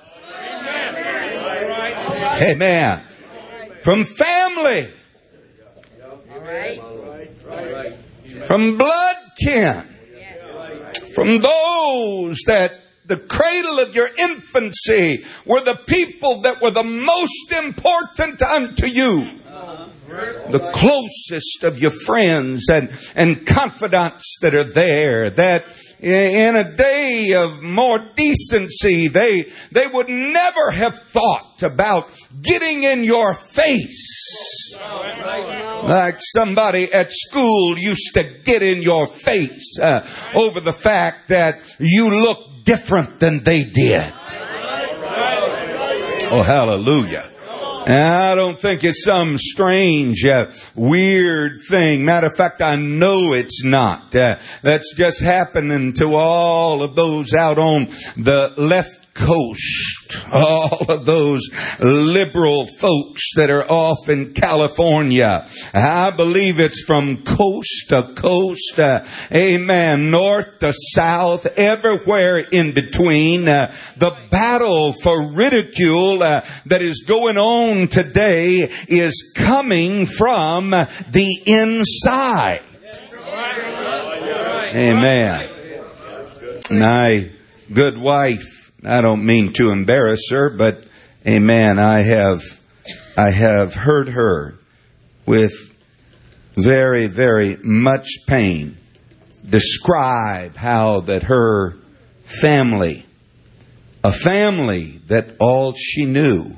Amen. 2.41 3.05
From 3.81 4.03
family. 4.03 4.89
From 8.45 8.77
blood 8.77 9.15
kin. 9.39 9.83
From 11.13 11.39
those 11.39 12.39
that 12.47 12.79
the 13.05 13.17
cradle 13.17 13.79
of 13.79 13.93
your 13.93 14.09
infancy 14.17 15.25
were 15.45 15.61
the 15.61 15.75
people 15.75 16.41
that 16.41 16.61
were 16.61 16.71
the 16.71 16.83
most 16.83 17.51
important 17.51 18.41
unto 18.41 18.87
you 18.87 19.39
the 20.49 20.71
closest 20.73 21.63
of 21.63 21.79
your 21.79 21.91
friends 21.91 22.69
and, 22.69 22.91
and 23.15 23.45
confidants 23.45 24.37
that 24.41 24.53
are 24.53 24.63
there 24.63 25.29
that 25.31 25.65
in 26.03 26.55
a 26.57 26.75
day 26.75 27.33
of 27.33 27.61
more 27.61 27.99
decency, 28.15 29.07
they, 29.07 29.51
they 29.71 29.87
would 29.87 30.09
never 30.09 30.71
have 30.71 30.99
thought 30.99 31.63
about 31.63 32.09
getting 32.41 32.83
in 32.83 33.05
your 33.05 33.33
face. 33.33 34.73
Like 34.75 36.17
somebody 36.19 36.91
at 36.91 37.11
school 37.11 37.77
used 37.77 38.13
to 38.15 38.23
get 38.43 38.61
in 38.61 38.81
your 38.81 39.07
face 39.07 39.77
uh, 39.81 40.05
over 40.35 40.59
the 40.59 40.73
fact 40.73 41.29
that 41.29 41.59
you 41.79 42.09
look 42.09 42.65
different 42.65 43.19
than 43.19 43.43
they 43.43 43.63
did. 43.63 44.03
Oh, 46.31 46.43
hallelujah. 46.45 47.32
I 47.85 48.35
don't 48.35 48.57
think 48.57 48.85
it's 48.85 49.03
some 49.03 49.37
strange, 49.37 50.25
uh, 50.25 50.51
weird 50.73 51.63
thing. 51.67 52.05
Matter 52.05 52.27
of 52.27 52.37
fact, 52.37 52.61
I 52.61 52.77
know 52.77 53.33
it's 53.33 53.63
not. 53.63 54.15
Uh, 54.15 54.37
that's 54.61 54.95
just 54.95 55.19
happening 55.19 55.91
to 55.93 56.15
all 56.15 56.81
of 56.81 56.95
those 56.95 57.33
out 57.33 57.59
on 57.59 57.87
the 58.15 58.53
left 58.55 59.02
coast. 59.13 60.17
All 60.31 60.85
of 60.89 61.05
those 61.05 61.41
liberal 61.79 62.65
folks 62.65 63.21
that 63.35 63.49
are 63.49 63.69
off 63.69 64.09
in 64.09 64.33
California. 64.33 65.47
I 65.73 66.11
believe 66.11 66.59
it's 66.59 66.83
from 66.83 67.23
coast 67.23 67.89
to 67.89 68.13
coast. 68.15 68.79
Uh, 68.79 69.05
amen. 69.31 70.11
North 70.11 70.59
to 70.59 70.73
south, 70.73 71.45
everywhere 71.57 72.37
in 72.39 72.73
between. 72.73 73.47
Uh, 73.47 73.75
the 73.97 74.11
battle 74.29 74.93
for 74.93 75.33
ridicule 75.33 76.23
uh, 76.23 76.41
that 76.65 76.81
is 76.81 77.03
going 77.07 77.37
on 77.37 77.87
today 77.87 78.69
is 78.87 79.33
coming 79.35 80.05
from 80.05 80.71
the 80.71 81.41
inside. 81.45 82.61
Amen. 84.75 85.49
My 86.71 87.29
good 87.71 87.97
wife 87.97 88.62
I 88.85 89.01
don't 89.01 89.25
mean 89.25 89.53
to 89.53 89.69
embarrass 89.69 90.29
her, 90.29 90.49
but 90.49 90.83
amen. 91.25 91.79
I 91.79 92.01
have, 92.01 92.41
I 93.15 93.29
have 93.29 93.73
heard 93.73 94.09
her 94.09 94.55
with 95.25 95.53
very, 96.55 97.07
very 97.07 97.57
much 97.61 98.07
pain 98.27 98.77
describe 99.47 100.55
how 100.55 101.01
that 101.01 101.23
her 101.23 101.77
family, 102.25 103.05
a 104.03 104.11
family 104.11 104.99
that 105.07 105.37
all 105.39 105.73
she 105.73 106.05
knew 106.05 106.51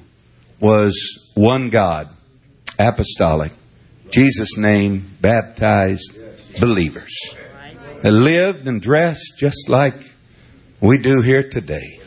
was 0.60 1.32
one 1.36 1.70
God, 1.70 2.10
apostolic, 2.80 3.52
Jesus' 4.10 4.58
name, 4.58 5.16
baptized 5.22 6.18
believers. 6.60 7.14
They 8.02 8.12
lived 8.12 8.68
and 8.68 8.82
dressed 8.82 9.34
just 9.38 9.70
like 9.70 9.96
we 10.80 10.98
do 10.98 11.22
here 11.22 11.50
today 11.50 12.00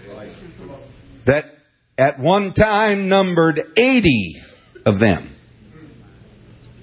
that 1.28 1.58
at 1.96 2.18
one 2.18 2.52
time 2.52 3.08
numbered 3.08 3.60
80 3.76 4.42
of 4.84 4.98
them. 4.98 5.34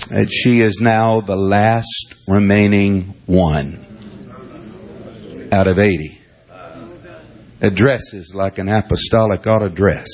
that 0.09 0.29
she 0.31 0.61
is 0.61 0.79
now 0.79 1.19
the 1.19 1.35
last 1.35 2.15
remaining 2.27 3.15
one 3.25 3.79
out 5.51 5.67
of 5.67 5.79
80 5.79 6.21
that 7.59 7.73
dresses 7.73 8.35
like 8.35 8.59
an 8.59 8.69
apostolic 8.69 9.47
ought 9.47 9.59
to 9.59 9.69
dress. 9.69 10.07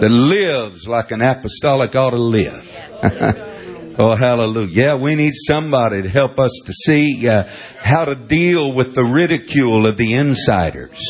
That 0.00 0.10
lives 0.10 0.88
like 0.88 1.10
an 1.10 1.20
apostolic 1.20 1.94
ought 1.94 2.10
to 2.10 2.16
live. 2.16 2.64
oh, 3.98 4.14
hallelujah. 4.14 4.68
Yeah, 4.68 4.94
we 4.96 5.14
need 5.14 5.32
somebody 5.34 6.02
to 6.02 6.08
help 6.08 6.38
us 6.38 6.50
to 6.66 6.72
see 6.72 7.28
uh, 7.28 7.44
how 7.78 8.04
to 8.04 8.14
deal 8.14 8.72
with 8.72 8.94
the 8.94 9.04
ridicule 9.04 9.86
of 9.86 9.96
the 9.96 10.14
insiders. 10.14 11.00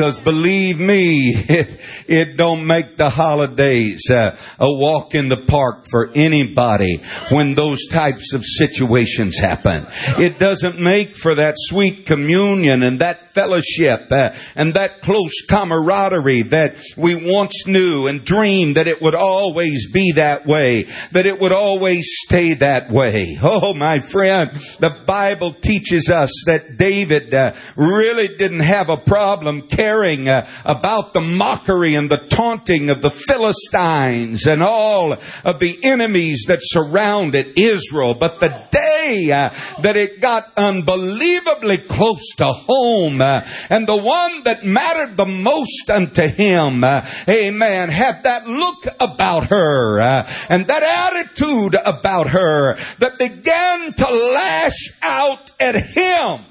Because 0.00 0.16
believe 0.16 0.78
me, 0.78 1.34
it, 1.36 1.78
it, 2.08 2.36
don't 2.38 2.66
make 2.66 2.96
the 2.96 3.10
holidays 3.10 4.00
uh, 4.10 4.34
a 4.58 4.72
walk 4.72 5.14
in 5.14 5.28
the 5.28 5.36
park 5.36 5.84
for 5.90 6.10
anybody 6.14 7.02
when 7.30 7.54
those 7.54 7.86
types 7.86 8.32
of 8.32 8.42
situations 8.42 9.36
happen. 9.36 9.86
It 10.18 10.38
doesn't 10.38 10.80
make 10.80 11.16
for 11.16 11.34
that 11.34 11.56
sweet 11.58 12.06
communion 12.06 12.82
and 12.82 13.00
that 13.00 13.34
fellowship 13.34 14.10
uh, 14.10 14.30
and 14.54 14.72
that 14.72 15.02
close 15.02 15.42
camaraderie 15.46 16.42
that 16.44 16.82
we 16.96 17.14
once 17.14 17.66
knew 17.66 18.06
and 18.06 18.24
dreamed 18.24 18.78
that 18.78 18.88
it 18.88 19.02
would 19.02 19.14
always 19.14 19.92
be 19.92 20.12
that 20.12 20.46
way, 20.46 20.86
that 21.12 21.26
it 21.26 21.38
would 21.40 21.52
always 21.52 22.08
stay 22.24 22.54
that 22.54 22.90
way. 22.90 23.36
Oh, 23.42 23.74
my 23.74 24.00
friend, 24.00 24.50
the 24.78 25.02
Bible 25.06 25.52
teaches 25.52 26.08
us 26.08 26.30
that 26.46 26.78
David 26.78 27.34
uh, 27.34 27.50
really 27.76 28.28
didn't 28.28 28.60
have 28.60 28.88
a 28.88 28.96
problem 28.96 29.68
caring 29.90 30.28
uh, 30.28 30.46
about 30.64 31.12
the 31.12 31.20
mockery 31.20 31.94
and 31.94 32.10
the 32.10 32.16
taunting 32.16 32.90
of 32.90 33.02
the 33.02 33.10
Philistines 33.10 34.46
and 34.46 34.62
all 34.62 35.16
of 35.44 35.58
the 35.58 35.78
enemies 35.82 36.44
that 36.48 36.60
surrounded 36.62 37.58
Israel. 37.58 38.14
But 38.14 38.38
the 38.38 38.68
day 38.70 39.30
uh, 39.32 39.50
that 39.82 39.96
it 39.96 40.20
got 40.20 40.52
unbelievably 40.56 41.78
close 41.78 42.34
to 42.36 42.46
home, 42.46 43.20
uh, 43.20 43.42
and 43.68 43.86
the 43.86 43.96
one 43.96 44.44
that 44.44 44.64
mattered 44.64 45.16
the 45.16 45.26
most 45.26 45.90
unto 45.90 46.22
him, 46.22 46.84
amen, 46.84 47.90
had 47.90 48.22
that 48.24 48.46
look 48.46 48.86
about 49.00 49.48
her, 49.50 50.00
and 50.00 50.66
that 50.66 50.82
attitude 50.82 51.74
about 51.74 52.28
her 52.28 52.76
that 52.98 53.18
began 53.18 53.92
to 53.94 54.08
lash 54.08 54.90
out 55.02 55.50
at 55.58 55.74
him 55.74 56.44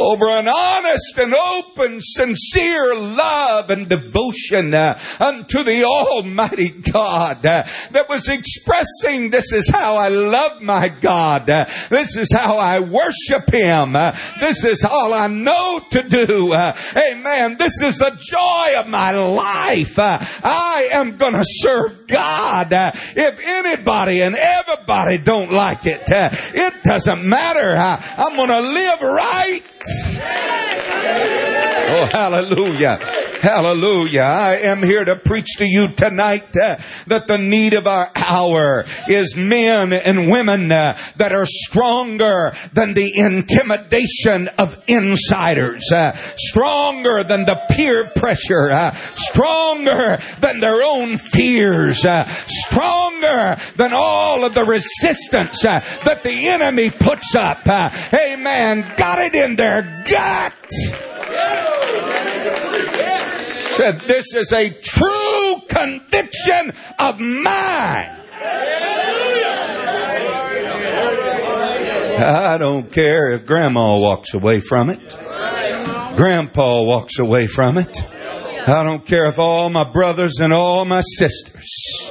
over 0.00 0.28
an 0.28 0.48
honest 0.48 1.18
and 1.18 1.34
open, 1.34 1.98
sincere 2.00 2.94
love 2.94 3.70
and 3.70 3.88
devotion 3.88 4.72
uh, 4.72 4.98
unto 5.20 5.62
the 5.62 5.84
Almighty 5.84 6.70
God 6.70 7.44
uh, 7.44 7.64
that 7.92 8.08
was 8.08 8.28
expressing 8.28 9.30
this 9.30 9.52
is 9.52 9.68
how 9.68 9.96
I 9.96 10.08
love 10.08 10.62
my 10.62 10.88
God. 10.88 11.50
Uh, 11.50 11.66
this 11.90 12.16
is 12.16 12.28
how 12.32 12.58
I 12.58 12.80
worship 12.80 13.52
Him. 13.52 13.94
Uh, 13.94 14.16
this 14.40 14.64
is 14.64 14.84
all 14.88 15.12
I 15.12 15.26
know 15.26 15.80
to 15.90 16.02
do. 16.02 16.52
Uh, 16.52 16.76
amen. 16.96 17.56
This 17.58 17.82
is 17.82 17.98
the 17.98 18.18
joy 18.18 18.80
of 18.80 18.88
my 18.88 19.12
life. 19.12 19.98
Uh, 19.98 20.18
I 20.42 20.88
am 20.92 21.18
going 21.18 21.34
to 21.34 21.44
serve 21.44 22.06
God. 22.06 22.68
if 22.72 23.38
anybody 23.42 24.22
and 24.22 24.34
everybody 24.34 25.18
don't 25.18 25.52
like 25.52 25.86
it, 25.86 26.02
it 26.08 26.82
doesn't 26.82 27.22
matter. 27.24 27.76
I'm 28.30 28.36
going 28.36 28.48
to 28.48 28.60
live 28.60 29.00
right. 29.00 29.62
Oh, 31.92 32.08
hallelujah. 32.12 32.98
Hallelujah. 33.40 34.20
I 34.20 34.56
am 34.56 34.82
here 34.82 35.02
to 35.02 35.16
preach 35.16 35.56
to 35.56 35.66
you 35.66 35.88
tonight 35.88 36.54
uh, 36.62 36.76
that 37.06 37.26
the 37.26 37.38
need 37.38 37.72
of 37.72 37.86
our 37.86 38.12
hour 38.14 38.84
is 39.08 39.34
men 39.34 39.94
and 39.94 40.30
women 40.30 40.70
uh, 40.70 40.98
that 41.16 41.32
are 41.32 41.46
stronger 41.46 42.52
than 42.74 42.92
the 42.92 43.16
intimidation 43.16 44.48
of 44.58 44.76
insiders, 44.86 45.90
uh, 45.90 46.12
stronger 46.36 47.24
than 47.24 47.46
the 47.46 47.58
peer 47.70 48.10
pressure, 48.14 48.70
uh, 48.70 48.94
stronger 49.14 50.18
than 50.40 50.58
their 50.58 50.82
own 50.82 51.16
fears, 51.16 52.04
uh, 52.04 52.28
stronger 52.46 53.56
than 53.76 53.92
all 53.94 54.44
of 54.44 54.52
the 54.52 54.66
resistance 54.66 55.64
uh, 55.64 55.80
that 56.04 56.22
the 56.22 56.48
enemy 56.48 56.90
puts 56.90 57.34
up. 57.34 57.66
amen. 57.66 58.84
Got 58.98 59.18
it 59.20 59.34
in 59.34 59.56
their 59.56 60.04
gut 60.04 60.52
said, 63.76 64.02
This 64.06 64.34
is 64.34 64.52
a 64.52 64.70
true 64.70 65.60
conviction 65.68 66.72
of 66.98 67.18
mine. 67.18 68.20
I 72.22 72.58
don't 72.58 72.92
care 72.92 73.32
if 73.32 73.46
grandma 73.46 73.98
walks 73.98 74.34
away 74.34 74.60
from 74.60 74.90
it. 74.90 75.16
Grandpa 76.16 76.82
walks 76.82 77.18
away 77.18 77.46
from 77.46 77.78
it. 77.78 78.02
I 78.68 78.84
don't 78.84 79.06
care 79.06 79.26
if 79.26 79.38
all 79.38 79.70
my 79.70 79.84
brothers 79.84 80.40
and 80.40 80.52
all 80.52 80.84
my 80.84 81.00
sisters. 81.00 82.10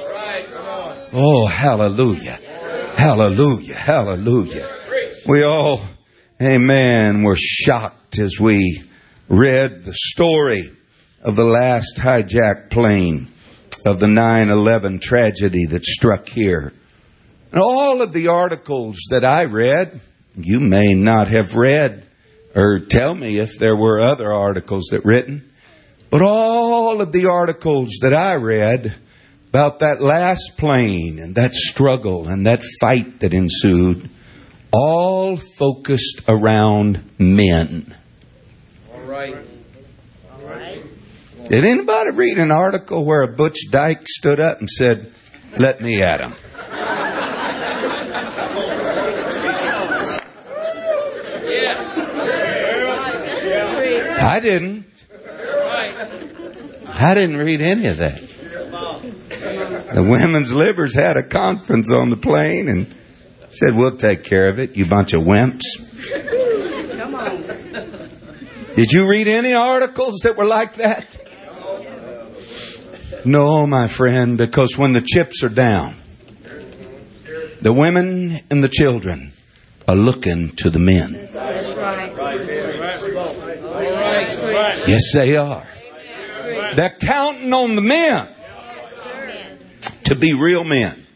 Oh, 1.12 1.46
hallelujah. 1.46 2.40
Hallelujah. 2.96 3.76
Hallelujah. 3.76 4.68
We 5.26 5.42
all, 5.44 5.80
amen, 6.42 7.22
were 7.22 7.36
shocked 7.36 8.18
as 8.18 8.38
we 8.40 8.82
read 9.28 9.84
the 9.84 9.94
story 9.94 10.76
of 11.22 11.36
the 11.36 11.44
last 11.44 11.96
hijacked 11.96 12.70
plane 12.70 13.28
of 13.84 14.00
the 14.00 14.06
9-11 14.06 15.00
tragedy 15.00 15.66
that 15.66 15.84
struck 15.84 16.28
here. 16.28 16.72
And 17.52 17.60
all 17.60 18.02
of 18.02 18.12
the 18.12 18.28
articles 18.28 18.96
that 19.10 19.24
I 19.24 19.44
read, 19.44 20.00
you 20.36 20.60
may 20.60 20.94
not 20.94 21.28
have 21.28 21.54
read, 21.54 22.06
or 22.54 22.80
tell 22.80 23.14
me 23.14 23.38
if 23.38 23.58
there 23.58 23.76
were 23.76 24.00
other 24.00 24.32
articles 24.32 24.88
that 24.90 25.04
written, 25.04 25.50
but 26.10 26.22
all 26.22 27.00
of 27.00 27.12
the 27.12 27.26
articles 27.26 27.98
that 28.02 28.14
I 28.14 28.36
read 28.36 28.96
about 29.48 29.80
that 29.80 30.00
last 30.00 30.56
plane 30.58 31.18
and 31.18 31.34
that 31.34 31.54
struggle 31.54 32.28
and 32.28 32.46
that 32.46 32.62
fight 32.80 33.20
that 33.20 33.34
ensued, 33.34 34.08
all 34.72 35.36
focused 35.36 36.22
around 36.28 37.10
men. 37.18 37.96
Right. 38.94 39.44
Did 41.50 41.64
anybody 41.64 42.10
read 42.12 42.38
an 42.38 42.52
article 42.52 43.04
where 43.04 43.22
a 43.22 43.26
Butch 43.26 43.58
Dyke 43.72 44.06
stood 44.06 44.38
up 44.38 44.60
and 44.60 44.70
said, 44.70 45.12
Let 45.58 45.80
me 45.80 46.00
at 46.00 46.20
him? 46.20 46.34
I 54.22 54.38
didn't. 54.40 54.86
I 56.86 57.14
didn't 57.14 57.38
read 57.38 57.60
any 57.60 57.86
of 57.88 57.96
that. 57.96 58.22
The 59.92 60.04
women's 60.04 60.52
livers 60.52 60.94
had 60.94 61.16
a 61.16 61.24
conference 61.24 61.92
on 61.92 62.10
the 62.10 62.16
plane 62.16 62.68
and 62.68 62.94
said, 63.48 63.74
We'll 63.74 63.96
take 63.96 64.22
care 64.22 64.48
of 64.48 64.60
it, 64.60 64.76
you 64.76 64.86
bunch 64.86 65.14
of 65.14 65.22
wimps. 65.22 65.62
Come 66.96 67.14
on. 67.16 67.42
Did 68.76 68.92
you 68.92 69.10
read 69.10 69.26
any 69.26 69.52
articles 69.52 70.20
that 70.22 70.36
were 70.36 70.46
like 70.46 70.76
that? 70.76 71.16
No, 73.24 73.66
my 73.66 73.88
friend, 73.88 74.38
because 74.38 74.76
when 74.76 74.92
the 74.92 75.02
chips 75.02 75.42
are 75.42 75.48
down, 75.48 75.96
the 77.60 77.72
women 77.72 78.40
and 78.50 78.64
the 78.64 78.68
children 78.68 79.32
are 79.86 79.96
looking 79.96 80.56
to 80.56 80.70
the 80.70 80.78
men. 80.78 81.28
Yes, 84.86 85.12
they 85.12 85.36
are. 85.36 85.66
They're 86.74 86.96
counting 87.00 87.52
on 87.52 87.74
the 87.76 87.82
men 87.82 88.28
to 90.04 90.14
be 90.14 90.34
real 90.34 90.64
men. 90.64 91.06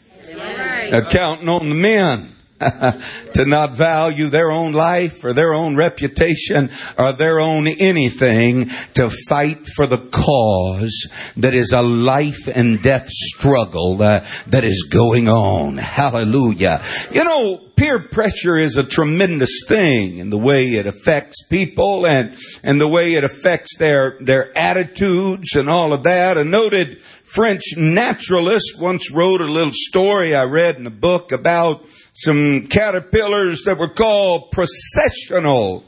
They're 0.91 1.07
counting 1.07 1.49
on 1.49 1.67
the 1.69 1.75
men 1.75 2.34
to 3.35 3.45
not 3.45 3.73
value 3.73 4.29
their 4.29 4.51
own 4.51 4.73
life 4.73 5.25
or 5.25 5.33
their 5.33 5.53
own 5.53 5.77
reputation 5.77 6.71
or 6.97 7.13
their 7.13 7.41
own 7.41 7.67
anything 7.67 8.71
to 8.95 9.11
fight 9.29 9.67
for 9.67 9.87
the 9.87 9.99
cause 9.99 11.13
that 11.37 11.55
is 11.55 11.73
a 11.73 11.83
life 11.83 12.47
and 12.47 12.81
death 12.81 13.09
struggle 13.09 14.01
uh, 14.01 14.27
that 14.47 14.65
is 14.65 14.89
going 14.91 15.29
on. 15.29 15.77
Hallelujah. 15.77 16.83
You 17.11 17.25
know, 17.25 17.61
peer 17.77 18.01
pressure 18.01 18.57
is 18.57 18.77
a 18.77 18.85
tremendous 18.85 19.63
thing 19.69 20.19
in 20.19 20.31
the 20.31 20.39
way 20.39 20.75
it 20.75 20.87
affects 20.87 21.43
people 21.49 22.07
and, 22.07 22.37
and 22.63 22.81
the 22.81 22.89
way 22.89 23.15
it 23.15 23.25
affects 23.25 23.77
their, 23.79 24.19
their 24.21 24.57
attitudes 24.57 25.57
and 25.57 25.69
all 25.69 25.93
of 25.93 26.05
that. 26.05 26.37
A 26.37 26.45
noted 26.45 27.03
French 27.25 27.63
naturalist 27.77 28.81
once 28.81 29.11
wrote 29.11 29.41
a 29.41 29.47
little 29.47 29.73
story 29.73 30.35
I 30.35 30.45
read 30.45 30.77
in 30.77 30.87
a 30.87 30.91
book 30.91 31.33
about 31.33 31.87
some 32.13 32.69
caterpillars 32.69 33.65
that 33.65 33.79
were 33.79 33.93
called 33.93 34.51
processional 34.53 35.85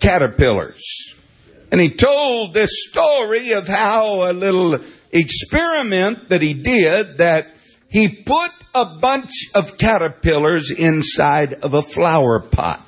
caterpillars. 0.00 1.14
And 1.70 1.80
he 1.80 1.90
told 1.90 2.54
this 2.54 2.70
story 2.88 3.52
of 3.52 3.68
how 3.68 4.30
a 4.30 4.32
little 4.32 4.78
experiment 5.12 6.30
that 6.30 6.42
he 6.42 6.54
did 6.54 7.18
that 7.18 7.57
he 7.88 8.08
put 8.08 8.50
a 8.74 8.84
bunch 8.84 9.30
of 9.54 9.78
caterpillars 9.78 10.70
inside 10.70 11.54
of 11.64 11.74
a 11.74 11.82
flower 11.82 12.40
pot. 12.40 12.84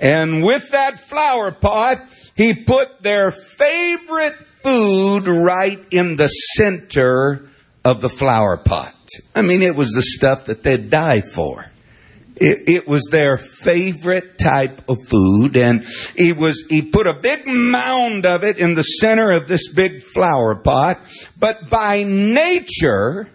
And 0.00 0.42
with 0.42 0.70
that 0.70 1.00
flower 1.00 1.50
pot, 1.50 2.00
he 2.36 2.54
put 2.54 3.02
their 3.02 3.30
favorite 3.30 4.36
food 4.62 5.28
right 5.28 5.80
in 5.90 6.16
the 6.16 6.28
center 6.28 7.48
of 7.84 8.00
the 8.00 8.08
flower 8.08 8.56
pot. 8.56 8.94
I 9.34 9.42
mean, 9.42 9.62
it 9.62 9.76
was 9.76 9.90
the 9.90 10.02
stuff 10.02 10.46
that 10.46 10.62
they'd 10.62 10.90
die 10.90 11.20
for. 11.20 11.66
It, 12.36 12.68
it, 12.68 12.88
was 12.88 13.04
their 13.12 13.38
favorite 13.38 14.38
type 14.38 14.88
of 14.88 14.96
food, 15.06 15.56
and 15.56 15.86
he 16.16 16.32
was 16.32 16.64
he 16.68 16.82
put 16.82 17.06
a 17.06 17.12
big 17.12 17.46
mound 17.46 18.26
of 18.26 18.42
it 18.42 18.58
in 18.58 18.74
the 18.74 18.82
center 18.82 19.30
of 19.30 19.46
this 19.46 19.72
big 19.72 20.02
flower 20.02 20.56
pot. 20.56 20.98
But 21.38 21.70
by 21.70 22.02
nature, 22.02 23.28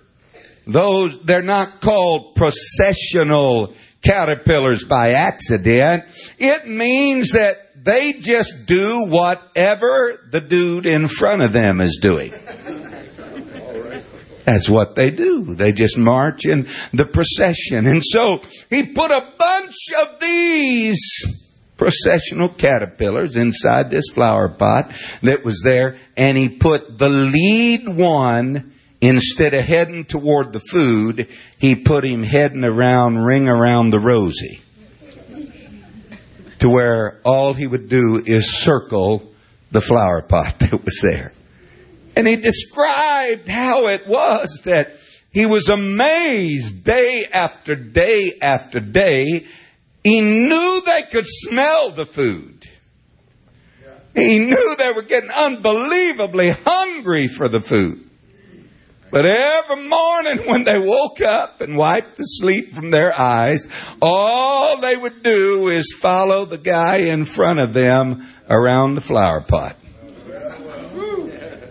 those 0.72 1.20
they're 1.24 1.42
not 1.42 1.82
called 1.82 2.36
processional 2.36 3.74
caterpillars 4.02 4.86
by 4.86 5.12
accident. 5.12 6.06
It 6.38 6.68
means 6.68 7.32
that 7.32 7.58
they 7.84 8.14
just 8.14 8.66
do 8.66 9.06
whatever 9.06 10.20
the 10.32 10.42
dude 10.42 10.86
in 10.86 11.08
front 11.08 11.42
of 11.42 11.54
them 11.54 11.82
is 11.82 12.00
doing. 12.02 12.34
That's 14.46 14.70
what 14.70 14.96
they 14.96 15.12
do. 15.12 15.54
They 15.54 15.74
just 15.74 15.98
march 15.98 16.46
in 16.46 16.68
the 16.92 17.06
procession. 17.06 17.86
And 17.86 18.04
so 18.04 18.42
he 18.70 18.94
put 18.94 19.12
a 19.12 19.34
bunch 19.38 19.76
of 20.02 20.20
these 20.20 21.00
processional 21.78 22.50
caterpillars 22.50 23.36
inside 23.36 23.92
this 23.92 24.10
flower 24.10 24.50
pot 24.50 24.92
that 25.22 25.44
was 25.44 25.62
there, 25.64 26.00
and 26.18 26.38
he 26.38 26.50
put 26.50 26.98
the 26.98 27.10
lead 27.10 27.88
one 27.88 28.74
instead 29.02 29.54
of 29.54 29.66
heading 29.66 30.06
toward 30.06 30.54
the 30.54 30.60
food, 30.60 31.28
he 31.58 31.76
put 31.76 32.06
him 32.06 32.24
heading 32.24 32.64
around, 32.64 33.18
ring 33.18 33.48
around 33.48 33.92
the 33.92 34.00
rosy. 34.00 34.62
To 36.60 36.70
where 36.70 37.22
all 37.24 37.54
he 37.54 37.68
would 37.68 37.88
do 37.88 38.22
is 38.26 38.52
circle 38.52 39.32
the 39.72 39.82
flower 39.82 40.22
pot 40.22 40.60
that 40.60 40.84
was 40.84 41.00
there. 41.02 41.32
And 42.16 42.28
he 42.28 42.36
described 42.36 43.48
how 43.48 43.86
it 43.86 44.06
was 44.06 44.62
that 44.66 44.98
he 45.32 45.46
was 45.46 45.70
amazed 45.70 46.84
day 46.84 47.26
after 47.32 47.76
day 47.76 48.34
after 48.42 48.80
day. 48.80 49.46
He 50.04 50.22
knew 50.22 50.82
they 50.86 51.04
could 51.04 51.26
smell 51.28 51.92
the 51.92 52.06
food. 52.06 52.66
He 54.16 54.40
knew 54.40 54.76
they 54.78 54.92
were 54.92 55.04
getting 55.04 55.30
unbelievably 55.30 56.50
hungry 56.66 57.28
for 57.28 57.48
the 57.48 57.62
food. 57.62 58.09
But 59.12 59.26
every 59.26 59.88
morning 59.88 60.48
when 60.48 60.64
they 60.64 60.78
woke 60.78 61.22
up 61.22 61.62
and 61.62 61.76
wiped 61.76 62.18
the 62.18 62.24
sleep 62.24 62.74
from 62.74 62.92
their 62.92 63.18
eyes, 63.18 63.68
all 64.02 64.78
they 64.78 64.96
would 64.96 65.24
do 65.24 65.70
is 65.70 65.96
follow 66.00 66.46
the 66.46 66.58
guy 66.58 66.98
in 66.98 67.26
front 67.26 67.60
of 67.60 67.74
them 67.74 68.28
around 68.50 68.96
the 68.96 69.02
flower 69.02 69.42
pot. 69.42 69.78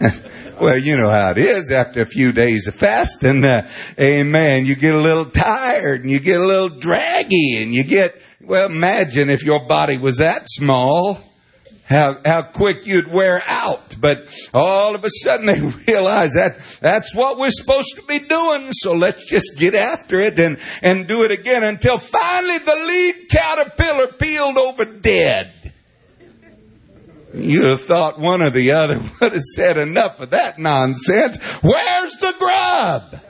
Well, 0.61 0.77
you 0.77 0.96
know 0.96 1.09
how 1.09 1.31
it 1.31 1.38
is 1.38 1.70
after 1.70 2.03
a 2.03 2.07
few 2.07 2.33
days 2.33 2.66
of 2.66 2.74
fasting. 2.74 3.44
Uh, 3.44 3.70
amen. 3.98 4.66
You 4.66 4.74
get 4.74 4.92
a 4.92 4.98
little 4.98 5.27
tired 5.27 6.01
and 6.01 6.11
you 6.11 6.18
get 6.18 6.40
a 6.40 6.44
little 6.44 6.68
draggy 6.68 7.62
and 7.62 7.72
you 7.72 7.85
get, 7.85 8.20
well, 8.40 8.66
imagine 8.66 9.31
if 9.31 9.44
your 9.44 9.66
body 9.66 9.98
was 9.98 10.16
that 10.16 10.46
small. 10.48 11.20
How, 11.88 12.20
how 12.24 12.42
quick 12.42 12.87
you'd 12.87 13.11
wear 13.11 13.42
out. 13.46 13.96
But 13.98 14.29
all 14.53 14.94
of 14.94 15.05
a 15.05 15.11
sudden 15.11 15.46
they 15.46 15.59
realize 15.92 16.35
that 16.35 16.61
that's 16.81 17.14
what 17.14 17.38
we're 17.38 17.51
supposed 17.51 17.96
to 17.96 18.03
be 18.03 18.18
doing. 18.18 18.72
So 18.72 18.92
let's 18.92 19.24
just 19.24 19.57
get 19.57 19.74
after 19.74 20.20
it 20.20 20.38
and, 20.38 20.59
and 20.83 21.07
do 21.07 21.22
it 21.22 21.31
again 21.31 21.64
until 21.64 21.98
finally 21.98 22.59
the 22.59 22.77
lead 22.77 23.29
caterpillar 23.31 24.09
peeled 24.18 24.59
over 24.59 24.85
dead. 24.85 25.72
You'd 27.35 27.64
have 27.64 27.85
thought 27.85 28.18
one 28.18 28.42
or 28.42 28.51
the 28.51 28.72
other 28.72 28.98
would 29.20 29.33
have 29.33 29.42
said 29.55 29.79
enough 29.79 30.20
of 30.20 30.31
that 30.31 30.59
nonsense. 30.59 31.37
Where's 31.62 32.16
the 32.16 32.35
grub? 32.38 33.22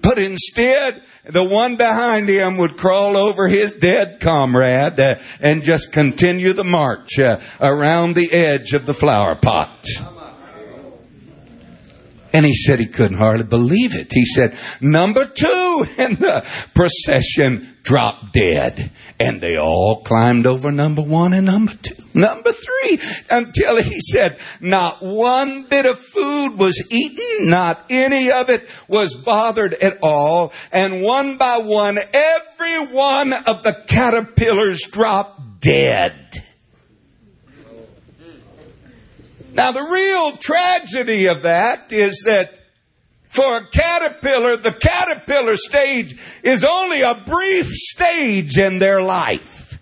But 0.00 0.18
instead, 0.18 1.02
the 1.28 1.44
one 1.44 1.76
behind 1.76 2.28
him 2.28 2.56
would 2.56 2.76
crawl 2.76 3.16
over 3.16 3.48
his 3.48 3.74
dead 3.74 4.18
comrade 4.20 4.98
uh, 4.98 5.16
and 5.40 5.62
just 5.62 5.92
continue 5.92 6.54
the 6.54 6.64
march 6.64 7.18
uh, 7.18 7.36
around 7.60 8.14
the 8.14 8.32
edge 8.32 8.72
of 8.72 8.86
the 8.86 8.94
flower 8.94 9.36
pot. 9.36 9.86
And 12.32 12.44
he 12.44 12.54
said 12.54 12.78
he 12.78 12.86
couldn't 12.86 13.16
hardly 13.16 13.46
believe 13.46 13.94
it. 13.94 14.08
He 14.12 14.24
said, 14.24 14.58
number 14.80 15.26
two 15.26 15.86
in 15.96 16.14
the 16.14 16.46
procession 16.74 17.76
dropped 17.82 18.32
dead. 18.32 18.90
And 19.20 19.40
they 19.40 19.56
all 19.56 20.02
climbed 20.02 20.46
over 20.46 20.70
number 20.70 21.02
one 21.02 21.32
and 21.32 21.46
number 21.46 21.72
two, 21.74 21.96
number 22.14 22.52
three, 22.52 23.00
until 23.28 23.82
he 23.82 24.00
said 24.00 24.38
not 24.60 25.02
one 25.02 25.64
bit 25.64 25.86
of 25.86 25.98
food 25.98 26.56
was 26.56 26.86
eaten, 26.92 27.50
not 27.50 27.84
any 27.90 28.30
of 28.30 28.48
it 28.48 28.68
was 28.86 29.16
bothered 29.16 29.74
at 29.74 29.98
all. 30.02 30.52
And 30.70 31.02
one 31.02 31.36
by 31.36 31.58
one, 31.58 31.98
every 32.12 32.92
one 32.94 33.32
of 33.32 33.64
the 33.64 33.82
caterpillars 33.88 34.82
dropped 34.82 35.60
dead. 35.60 36.44
Now 39.52 39.72
the 39.72 39.82
real 39.82 40.36
tragedy 40.36 41.26
of 41.26 41.42
that 41.42 41.92
is 41.92 42.22
that 42.26 42.57
for 43.28 43.58
a 43.58 43.66
caterpillar, 43.68 44.56
the 44.56 44.72
caterpillar 44.72 45.56
stage 45.56 46.18
is 46.42 46.64
only 46.64 47.02
a 47.02 47.22
brief 47.26 47.66
stage 47.72 48.58
in 48.58 48.78
their 48.78 49.00
life. 49.02 49.78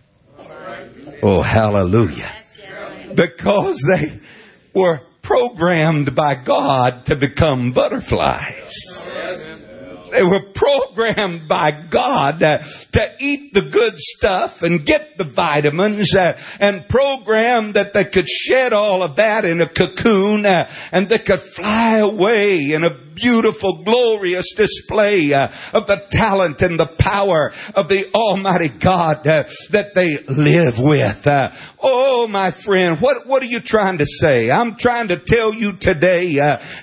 Oh, 1.22 1.42
hallelujah. 1.42 2.30
Because 3.14 3.80
they 3.80 4.20
were 4.74 5.00
programmed 5.22 6.14
by 6.14 6.34
God 6.44 7.06
to 7.06 7.16
become 7.16 7.72
butterflies. 7.72 8.74
They 10.10 10.22
were 10.22 10.52
programmed 10.54 11.48
by 11.48 11.86
God 11.90 12.42
uh, 12.42 12.58
to 12.92 13.14
eat 13.18 13.52
the 13.52 13.62
good 13.62 13.94
stuff 13.98 14.62
and 14.62 14.84
get 14.84 15.18
the 15.18 15.24
vitamins 15.24 16.14
uh, 16.14 16.38
and 16.60 16.88
programmed 16.88 17.74
that 17.74 17.92
they 17.92 18.04
could 18.04 18.28
shed 18.28 18.72
all 18.72 19.02
of 19.02 19.16
that 19.16 19.44
in 19.44 19.60
a 19.60 19.68
cocoon 19.68 20.46
uh, 20.46 20.70
and 20.92 21.08
they 21.08 21.18
could 21.18 21.40
fly 21.40 21.98
away 21.98 22.70
in 22.70 22.84
a 22.84 23.05
beautiful, 23.16 23.82
glorious 23.82 24.52
display 24.54 25.32
uh, 25.32 25.48
of 25.72 25.86
the 25.86 25.96
talent 26.10 26.62
and 26.62 26.78
the 26.78 26.86
power 26.86 27.52
of 27.74 27.88
the 27.88 28.12
Almighty 28.14 28.68
God 28.68 29.26
uh, 29.26 29.44
that 29.70 29.94
they 29.94 30.18
live 30.28 30.78
with. 30.78 31.26
Uh, 31.26 31.50
oh, 31.80 32.28
my 32.28 32.50
friend, 32.50 33.00
what, 33.00 33.26
what 33.26 33.42
are 33.42 33.46
you 33.46 33.60
trying 33.60 33.98
to 33.98 34.06
say? 34.06 34.50
I'm 34.50 34.76
trying 34.76 35.08
to 35.08 35.16
tell 35.16 35.54
you 35.54 35.72
today, 35.72 36.38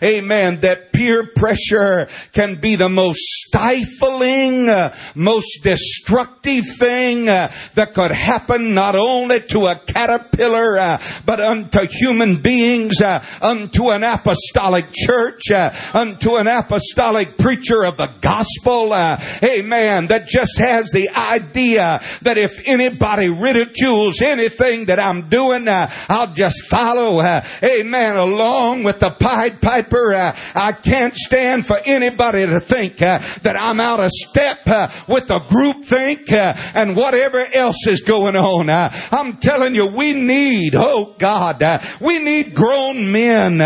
amen, 0.06 0.62
that 0.62 0.92
peer 0.92 1.30
pressure 1.36 2.08
can 2.34 2.60
be 2.60 2.76
the 2.76 2.90
most 2.90 3.20
stifling, 3.20 4.68
most 5.16 5.60
destructive 5.64 6.66
thing 6.78 7.26
that 7.26 7.94
could 7.94 8.12
happen 8.12 8.74
not 8.74 8.96
only 8.96 9.42
to 9.42 9.68
a 9.68 9.80
caterpillar, 9.80 11.00
but 11.26 11.40
unto 11.40 11.86
human 11.88 12.42
beings, 12.42 13.02
unto 13.02 13.90
an 13.90 14.04
apostolic 14.04 14.86
church, 14.94 15.52
unto 15.94 16.23
to 16.24 16.36
an 16.36 16.48
apostolic 16.48 17.38
preacher 17.38 17.84
of 17.84 17.98
the 17.98 18.10
gospel, 18.22 18.94
uh, 18.94 19.18
amen, 19.44 20.08
that 20.08 20.26
just 20.26 20.58
has 20.58 20.90
the 20.92 21.10
idea 21.10 22.00
that 22.22 22.38
if 22.38 22.62
anybody 22.66 23.30
ridicules 23.30 24.22
anything 24.22 24.86
that 24.86 25.02
I'm 25.02 25.28
doing, 25.28 25.68
uh, 25.68 25.92
I'll 26.08 26.34
just 26.34 26.70
follow, 26.70 27.20
uh, 27.20 27.46
amen, 27.62 28.16
along 28.16 28.84
with 28.84 29.00
the 29.00 29.12
Pied 29.12 29.62
Piper. 29.62 30.14
Uh, 30.14 30.38
I 30.56 30.72
can't 30.72 31.14
stand 31.14 31.66
for 31.66 31.78
anybody 31.84 32.46
to 32.46 32.62
think 32.62 33.02
uh, 33.02 33.20
that 33.42 33.58
I'm 33.60 33.82
out 33.82 34.00
of 34.00 34.10
step 34.10 34.60
uh, 34.68 34.90
with 35.10 35.28
the 35.28 35.40
group 35.40 35.86
think 35.86 36.32
and 36.32 36.96
whatever 36.96 37.46
else 37.54 37.86
is 37.86 38.00
going 38.02 38.38
on. 38.38 38.70
I'm 38.70 39.38
telling 39.38 39.76
you, 39.76 39.88
we 39.88 40.14
need, 40.14 40.74
oh 40.76 41.16
God, 41.20 41.62
we 42.00 42.20
need 42.20 42.56
grown 42.56 43.12
men. 43.12 43.58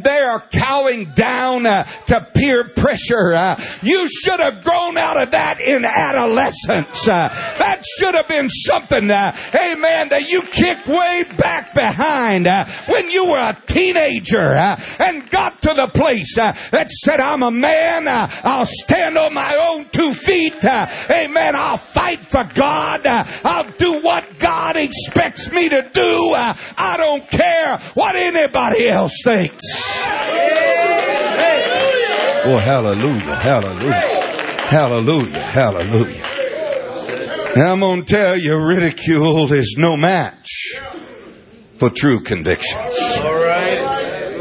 they 0.00 0.18
are 0.18 0.40
cowing 0.48 1.12
down 1.14 1.66
to 2.06 2.26
peer 2.34 2.68
pressure. 2.68 3.32
Uh, 3.32 3.62
you 3.82 4.08
should 4.08 4.40
have 4.40 4.62
grown 4.62 4.96
out 4.96 5.20
of 5.20 5.32
that 5.32 5.60
in 5.60 5.84
adolescence. 5.84 7.06
Uh, 7.06 7.28
that 7.58 7.84
should 7.98 8.14
have 8.14 8.28
been 8.28 8.48
something, 8.48 9.10
uh, 9.10 9.36
amen, 9.54 10.08
that 10.10 10.22
you 10.26 10.42
kicked 10.42 10.86
way 10.86 11.24
back 11.36 11.74
behind 11.74 12.46
uh, 12.46 12.66
when 12.88 13.10
you 13.10 13.26
were 13.26 13.38
a 13.38 13.60
teenager 13.66 14.56
uh, 14.56 14.80
and 14.98 15.28
got 15.30 15.60
to 15.62 15.74
the 15.74 15.88
place 15.88 16.36
uh, 16.38 16.52
that 16.72 16.90
said, 16.90 17.20
I'm 17.20 17.42
a 17.42 17.50
man, 17.50 18.06
uh, 18.08 18.28
I'll 18.44 18.64
stand 18.64 19.18
on 19.18 19.34
my 19.34 19.54
own 19.56 19.88
two 19.90 20.14
feet, 20.14 20.64
amen, 20.64 21.54
I'll 21.54 21.76
fight 21.76 22.30
for 22.30 22.44
God, 22.54 23.06
I'll 23.06 23.72
do 23.76 24.00
what 24.02 24.38
God 24.38 24.76
expects 24.76 25.50
me 25.50 25.68
to 25.68 25.90
do, 25.92 26.34
I 26.34 26.94
don't 26.96 27.28
care 27.28 27.78
what 27.94 28.16
anybody 28.16 28.88
else 28.88 29.20
thinks. 29.24 29.64
Oh, 32.48 32.58
hallelujah, 32.58 33.34
hallelujah, 33.34 34.60
hallelujah, 34.68 35.40
hallelujah. 35.40 36.22
Now 37.56 37.72
I'm 37.72 37.80
going 37.80 38.04
to 38.04 38.14
tell 38.14 38.38
you, 38.38 38.56
ridicule 38.56 39.52
is 39.52 39.76
no 39.78 39.96
match 39.96 40.78
for 41.76 41.90
true 41.90 42.20
convictions. 42.20 42.94
All 43.18 43.34
right. 43.34 43.78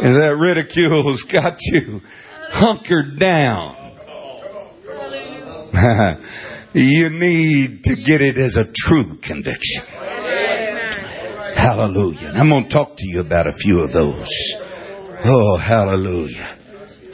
And 0.01 0.17
that 0.17 0.35
ridicule's 0.37 1.23
got 1.23 1.59
you 1.63 2.01
hunkered 2.49 3.17
down. 3.17 3.75
you 6.73 7.09
need 7.09 7.85
to 7.85 7.95
get 7.95 8.21
it 8.21 8.37
as 8.37 8.57
a 8.57 8.65
true 8.65 9.17
conviction. 9.17 9.83
Hallelujah. 11.55 12.27
And 12.27 12.37
I'm 12.37 12.49
going 12.49 12.65
to 12.65 12.69
talk 12.69 12.97
to 12.97 13.07
you 13.07 13.21
about 13.21 13.47
a 13.47 13.53
few 13.53 13.81
of 13.81 13.91
those. 13.91 14.29
Oh, 15.23 15.57
hallelujah. 15.57 16.57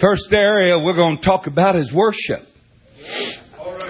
First 0.01 0.33
area 0.33 0.79
we're 0.79 0.95
going 0.95 1.17
to 1.17 1.23
talk 1.23 1.45
about 1.45 1.75
is 1.75 1.93
worship. 1.93 2.41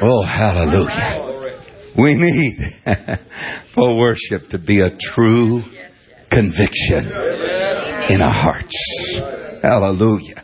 Oh, 0.01 0.23
hallelujah. 0.23 1.55
We 1.95 2.15
need 2.15 2.57
for 3.67 3.97
worship 3.97 4.49
to 4.49 4.59
be 4.59 4.81
a 4.81 4.89
true 4.89 5.63
conviction 6.29 7.05
in 8.09 8.21
our 8.21 8.29
hearts. 8.29 9.19
Hallelujah. 9.63 10.43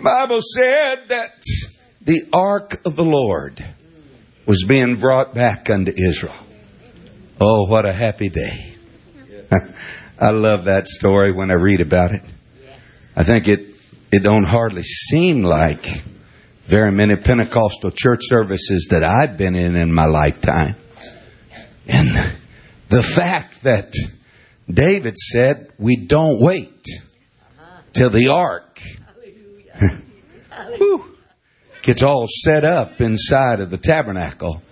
Bible 0.00 0.38
said 0.40 1.08
that 1.08 1.42
the 2.00 2.28
ark 2.32 2.80
of 2.86 2.94
the 2.94 3.04
Lord 3.04 3.66
was 4.46 4.62
being 4.62 5.00
brought 5.00 5.34
back 5.34 5.70
unto 5.70 5.90
Israel. 5.90 6.36
Oh, 7.40 7.66
what 7.66 7.84
a 7.84 7.92
happy 7.92 8.28
day. 8.28 8.76
I 10.20 10.30
love 10.30 10.66
that 10.66 10.86
story 10.86 11.32
when 11.32 11.50
I 11.50 11.54
read 11.54 11.80
about 11.80 12.12
it. 12.14 12.22
I 13.16 13.24
think 13.24 13.48
it, 13.48 13.73
it 14.12 14.22
don't 14.22 14.44
hardly 14.44 14.82
seem 14.82 15.42
like 15.42 15.86
very 16.66 16.92
many 16.92 17.16
Pentecostal 17.16 17.90
church 17.90 18.20
services 18.22 18.88
that 18.90 19.02
I've 19.02 19.36
been 19.36 19.54
in 19.54 19.76
in 19.76 19.92
my 19.92 20.06
lifetime. 20.06 20.76
And 21.86 22.36
the 22.88 23.02
fact 23.02 23.62
that 23.64 23.92
David 24.70 25.16
said, 25.18 25.72
we 25.78 26.06
don't 26.06 26.40
wait 26.40 26.84
till 27.92 28.10
the 28.10 28.28
ark 28.28 28.80
whew, 30.76 31.16
gets 31.82 32.02
all 32.02 32.26
set 32.26 32.64
up 32.64 33.00
inside 33.00 33.60
of 33.60 33.70
the 33.70 33.78
tabernacle 33.78 34.62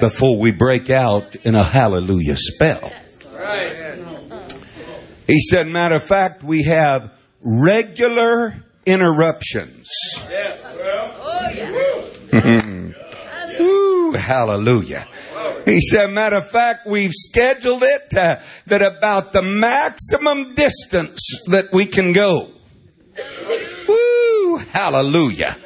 before 0.00 0.38
we 0.38 0.50
break 0.52 0.90
out 0.90 1.34
in 1.36 1.54
a 1.54 1.64
hallelujah 1.64 2.36
spell. 2.36 2.90
He 5.26 5.40
said, 5.40 5.66
matter 5.66 5.96
of 5.96 6.04
fact, 6.04 6.42
we 6.42 6.64
have 6.64 7.12
regular 7.42 8.64
interruptions. 8.88 9.88
Woo, 13.60 14.12
hallelujah. 14.12 15.06
He 15.64 15.80
said, 15.80 16.10
matter 16.10 16.36
of 16.36 16.48
fact, 16.50 16.86
we've 16.86 17.12
scheduled 17.12 17.82
it 17.82 18.14
uh, 18.16 18.40
that 18.66 18.82
about 18.82 19.32
the 19.32 19.42
maximum 19.42 20.54
distance 20.54 21.20
that 21.46 21.72
we 21.72 21.86
can 21.86 22.12
go. 22.12 22.50
Woo, 23.88 24.56
hallelujah. 24.56 25.56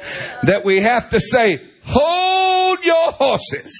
That 0.43 0.65
we 0.65 0.81
have 0.81 1.11
to 1.11 1.19
say, 1.19 1.61
hold 1.83 2.83
your 2.83 3.11
horses. 3.11 3.73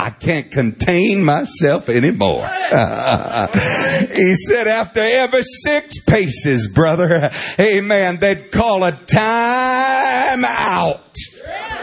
I 0.00 0.10
can't 0.10 0.50
contain 0.50 1.24
myself 1.24 1.88
anymore. 1.88 2.46
he 2.46 4.34
said, 4.36 4.68
after 4.68 5.00
every 5.00 5.42
six 5.42 6.00
paces, 6.00 6.68
brother, 6.72 7.30
amen, 7.58 8.18
they'd 8.20 8.52
call 8.52 8.84
a 8.84 8.92
time 8.92 10.44
out. 10.44 11.16
Woo, 11.44 11.77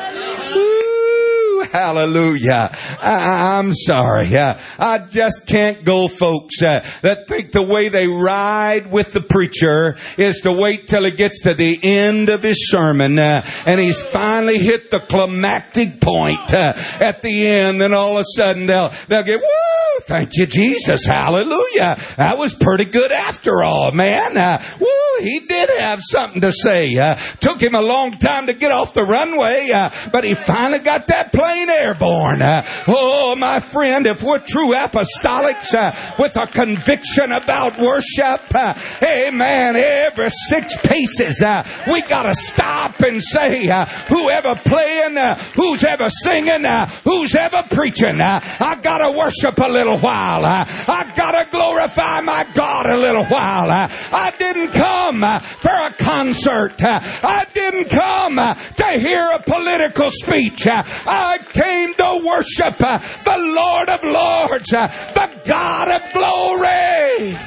hallelujah. 1.72 2.70
I, 3.02 3.60
am 3.60 3.74
sorry. 3.74 4.36
Uh, 4.36 4.60
I 4.78 5.00
just 5.00 5.46
can't 5.48 5.84
go, 5.84 6.08
folks, 6.08 6.62
uh, 6.62 6.86
that 7.02 7.28
think 7.28 7.52
the 7.52 7.62
way 7.62 7.90
they 7.90 8.08
ride 8.08 8.92
with 8.92 9.14
the 9.14 9.22
preacher 9.22 9.98
is 10.18 10.42
to 10.42 10.52
wait 10.52 10.88
till 10.88 11.06
he 11.06 11.12
gets 11.12 11.42
to 11.42 11.54
the 11.54 11.80
end 11.84 12.30
of 12.30 12.44
his 12.44 12.70
sermon 12.70 13.18
uh, 13.18 13.46
and 13.66 13.80
he's 13.80 14.02
finally 14.02 14.60
hit 14.60 14.92
the 14.92 15.00
climactic 15.00 16.02
point 16.02 16.54
uh, 16.54 16.74
at 17.00 17.22
the 17.22 17.48
end 17.48 17.82
and 17.82 17.94
all 17.94 18.18
of 18.18 18.22
a 18.22 18.26
sudden 18.36 18.66
they'll, 18.66 18.94
they'll 19.08 19.24
get, 19.24 19.40
woo, 19.40 20.02
thank 20.02 20.32
you 20.34 20.46
Jesus, 20.46 21.06
hallelujah. 21.06 21.98
That 22.18 22.38
was 22.38 22.54
pretty 22.54 22.86
good 22.86 23.12
after 23.12 23.64
all, 23.64 23.92
man. 23.92 24.38
Uh, 24.38 24.64
woo, 24.80 25.24
he 25.26 25.42
did 25.48 25.70
have 25.80 26.00
something 26.02 26.42
to 26.42 26.52
say. 26.52 26.96
Uh, 26.96 27.16
took 27.40 27.62
him 27.62 27.76
a 27.76 27.82
long 27.82 28.18
time 28.18 28.48
to 28.48 28.54
get 28.54 28.72
off 28.72 28.94
the 28.94 29.04
runway, 29.04 29.70
but 30.12 30.24
he 30.24 30.36
finally 30.36 30.80
got 30.80 31.08
that 31.08 31.34
plane 31.34 31.55
airborne. 31.70 32.42
Uh, 32.42 32.64
oh, 32.88 33.36
my 33.36 33.60
friend, 33.60 34.06
if 34.06 34.24
we're 34.24 34.40
true 34.40 34.74
apostolics 34.74 35.74
uh, 35.74 36.16
with 36.20 36.36
a 36.38 36.48
conviction 36.48 37.32
about 37.32 37.80
worship, 37.80 38.42
uh, 38.54 38.74
amen, 39.04 39.76
every 39.76 40.30
six 40.50 40.76
paces, 40.84 41.42
uh, 41.42 41.64
we 41.92 42.02
gotta 42.02 42.34
stop 42.34 43.00
and 43.02 43.22
say, 43.22 43.68
uh, 43.70 43.86
whoever 44.10 44.56
playing, 44.66 45.18
uh, 45.18 45.52
who's 45.56 45.84
ever 45.84 46.10
singing, 46.10 46.66
who's 47.04 47.36
ever 47.36 47.64
preaching, 47.70 48.20
I 48.22 48.80
gotta 48.82 49.12
worship 49.18 49.58
a 49.58 49.70
little 49.70 50.00
while. 50.00 50.46
I 50.46 51.14
gotta 51.16 51.50
glorify 51.52 52.22
my 52.22 52.46
God 52.54 52.86
a 52.86 52.98
little 52.98 53.26
while. 53.26 53.70
I 53.72 54.34
didn't 54.38 54.72
come 54.72 55.22
for 55.60 55.72
a 55.72 55.94
concert. 55.98 56.82
I 56.82 57.46
didn't 57.54 57.90
come 57.90 58.36
to 58.36 59.00
hear 59.00 59.30
a 59.34 59.42
political 59.42 60.10
speech. 60.10 60.68
I 60.68 61.40
came 61.52 61.94
to 61.94 62.22
worship 62.26 62.76
uh, 62.80 63.00
the 63.24 63.38
Lord 63.38 63.90
of 63.90 64.04
Lords, 64.04 64.74
uh, 64.74 64.88
the 65.14 65.42
God 65.46 65.90
of 65.90 66.14
glory. 66.14 67.38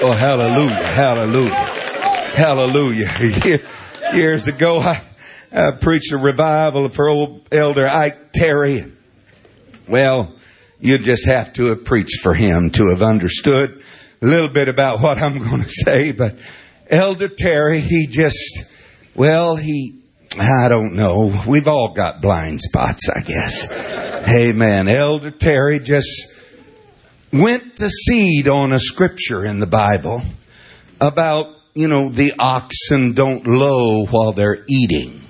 Oh, 0.00 0.12
hallelujah, 0.12 0.84
hallelujah, 0.84 1.54
hallelujah. 2.34 3.60
Years 4.14 4.46
ago, 4.46 4.80
I, 4.80 5.02
I 5.52 5.72
preached 5.72 6.12
a 6.12 6.18
revival 6.18 6.88
for 6.88 7.08
old 7.08 7.48
Elder 7.52 7.88
Ike 7.88 8.32
Terry. 8.32 8.92
Well, 9.88 10.34
you 10.80 10.98
just 10.98 11.26
have 11.26 11.52
to 11.54 11.66
have 11.66 11.84
preached 11.84 12.20
for 12.22 12.34
him 12.34 12.70
to 12.70 12.90
have 12.90 13.02
understood 13.02 13.82
a 14.22 14.26
little 14.26 14.48
bit 14.48 14.68
about 14.68 15.00
what 15.00 15.18
I'm 15.18 15.38
going 15.38 15.62
to 15.64 15.68
say, 15.68 16.12
but 16.12 16.36
Elder 16.88 17.28
Terry, 17.28 17.80
he 17.80 18.06
just, 18.06 18.64
well, 19.14 19.56
he, 19.56 20.02
I 20.36 20.68
don't 20.68 20.94
know. 20.94 21.44
We've 21.46 21.68
all 21.68 21.94
got 21.94 22.20
blind 22.20 22.60
spots, 22.60 23.08
I 23.08 23.20
guess. 23.20 23.70
Amen. 23.70 24.88
Elder 24.88 25.30
Terry 25.30 25.78
just 25.78 26.34
went 27.32 27.76
to 27.76 27.88
seed 27.88 28.48
on 28.48 28.72
a 28.72 28.80
scripture 28.80 29.44
in 29.44 29.58
the 29.58 29.66
Bible 29.66 30.22
about, 31.00 31.54
you 31.74 31.88
know, 31.88 32.10
the 32.10 32.34
oxen 32.38 33.14
don't 33.14 33.46
low 33.46 34.04
while 34.06 34.32
they're 34.32 34.64
eating. 34.68 35.22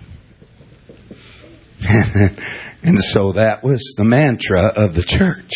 and 2.82 2.98
so 2.98 3.32
that 3.32 3.62
was 3.62 3.94
the 3.96 4.04
mantra 4.04 4.72
of 4.74 4.94
the 4.94 5.02
church. 5.02 5.52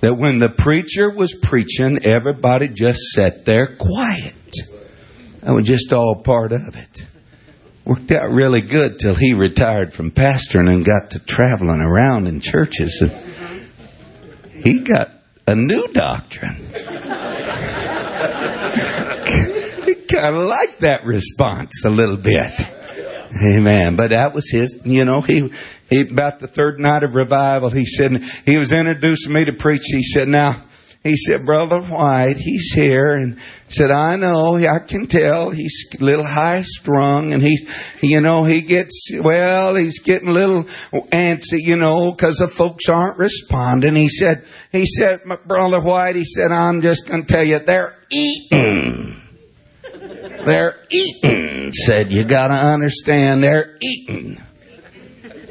That 0.00 0.14
when 0.14 0.38
the 0.38 0.50
preacher 0.50 1.10
was 1.10 1.34
preaching, 1.34 2.04
everybody 2.04 2.68
just 2.68 3.00
sat 3.14 3.44
there 3.44 3.74
quiet. 3.74 4.34
That 5.40 5.54
was 5.54 5.66
just 5.66 5.92
all 5.92 6.22
part 6.22 6.52
of 6.52 6.76
it. 6.76 7.06
Worked 7.84 8.12
out 8.12 8.30
really 8.30 8.62
good 8.62 8.98
till 8.98 9.14
he 9.14 9.34
retired 9.34 9.92
from 9.92 10.10
pastoring 10.10 10.70
and 10.70 10.84
got 10.84 11.10
to 11.10 11.18
traveling 11.18 11.82
around 11.82 12.26
in 12.26 12.40
churches. 12.40 13.02
And 13.02 13.12
he 14.64 14.80
got 14.80 15.10
a 15.46 15.54
new 15.54 15.86
doctrine. 15.88 16.56
he 19.84 19.94
kind 20.06 20.34
of 20.34 20.46
liked 20.46 20.80
that 20.80 21.02
response 21.04 21.84
a 21.84 21.90
little 21.90 22.16
bit. 22.16 22.66
Amen. 23.42 23.96
But 23.96 24.10
that 24.10 24.32
was 24.32 24.48
his, 24.50 24.80
you 24.84 25.04
know, 25.04 25.20
he, 25.20 25.52
he, 25.90 26.00
about 26.02 26.38
the 26.38 26.46
third 26.46 26.80
night 26.80 27.02
of 27.02 27.14
revival, 27.14 27.68
he 27.68 27.84
said, 27.84 28.22
he 28.46 28.56
was 28.56 28.72
introducing 28.72 29.32
me 29.32 29.44
to 29.44 29.52
preach. 29.52 29.82
He 29.86 30.02
said, 30.02 30.28
now, 30.28 30.64
he 31.04 31.18
said, 31.18 31.44
Brother 31.44 31.82
White, 31.82 32.38
he's 32.38 32.72
here. 32.72 33.12
And 33.12 33.38
said, 33.68 33.90
I 33.90 34.16
know, 34.16 34.56
I 34.56 34.78
can 34.78 35.06
tell 35.06 35.50
he's 35.50 35.86
a 36.00 36.02
little 36.02 36.26
high 36.26 36.62
strung 36.62 37.34
and 37.34 37.42
he's, 37.42 37.66
you 38.00 38.22
know, 38.22 38.44
he 38.44 38.62
gets, 38.62 39.10
well, 39.20 39.74
he's 39.74 40.00
getting 40.00 40.28
a 40.28 40.32
little 40.32 40.64
antsy, 40.90 41.60
you 41.60 41.76
know, 41.76 42.14
cause 42.14 42.36
the 42.36 42.48
folks 42.48 42.88
aren't 42.88 43.18
responding. 43.18 43.94
He 43.96 44.08
said, 44.08 44.46
he 44.72 44.86
said, 44.86 45.20
Brother 45.44 45.82
White, 45.82 46.16
he 46.16 46.24
said, 46.24 46.50
I'm 46.50 46.80
just 46.80 47.06
going 47.06 47.26
to 47.26 47.28
tell 47.32 47.44
you, 47.44 47.58
they're 47.58 47.94
eating. 48.10 49.20
They're 50.44 50.76
eating. 50.90 51.72
Said, 51.72 52.12
you 52.12 52.24
gotta 52.24 52.52
understand, 52.52 53.42
they're 53.42 53.78
eating. 53.80 54.42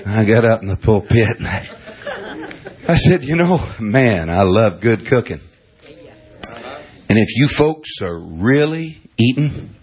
I 0.06 0.24
got 0.24 0.46
up 0.46 0.62
in 0.62 0.68
the 0.68 0.78
pulpit 0.78 1.40
and 1.40 1.48
I, 1.48 1.68
I 2.86 2.96
said, 2.96 3.24
you 3.24 3.36
know, 3.36 3.66
man, 3.80 4.30
I 4.30 4.42
love 4.44 4.82
good 4.82 5.06
cooking. 5.06 5.40
And 7.10 7.18
if 7.18 7.30
you 7.36 7.48
folks 7.48 8.02
are 8.02 8.20
really 8.20 9.02
eating, 9.18 9.74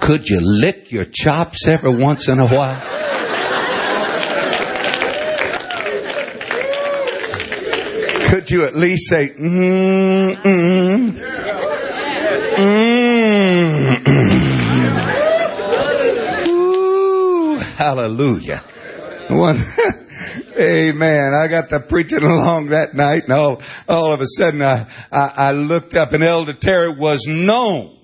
could 0.00 0.26
you 0.28 0.40
lick 0.40 0.90
your 0.90 1.04
chops 1.04 1.68
every 1.68 1.94
once 1.94 2.28
in 2.28 2.40
a 2.40 2.46
while? 2.46 2.80
Could 8.30 8.50
you 8.50 8.64
at 8.64 8.74
least 8.74 9.10
say, 9.10 9.28
mm, 9.28 10.36
mm, 10.36 11.20
mm, 12.56 13.26
Ooh, 16.48 17.58
hallelujah. 17.58 18.62
One, 19.28 19.64
amen. 20.58 21.34
I 21.34 21.48
got 21.48 21.68
to 21.70 21.80
preaching 21.80 22.22
along 22.22 22.68
that 22.68 22.94
night 22.94 23.24
and 23.24 23.32
all, 23.32 23.60
all 23.88 24.12
of 24.12 24.20
a 24.20 24.26
sudden 24.26 24.62
I, 24.62 24.86
I, 25.10 25.32
I 25.36 25.50
looked 25.52 25.96
up 25.96 26.12
and 26.12 26.22
Elder 26.22 26.52
Terry 26.52 26.94
was 26.94 27.26
known, 27.26 27.98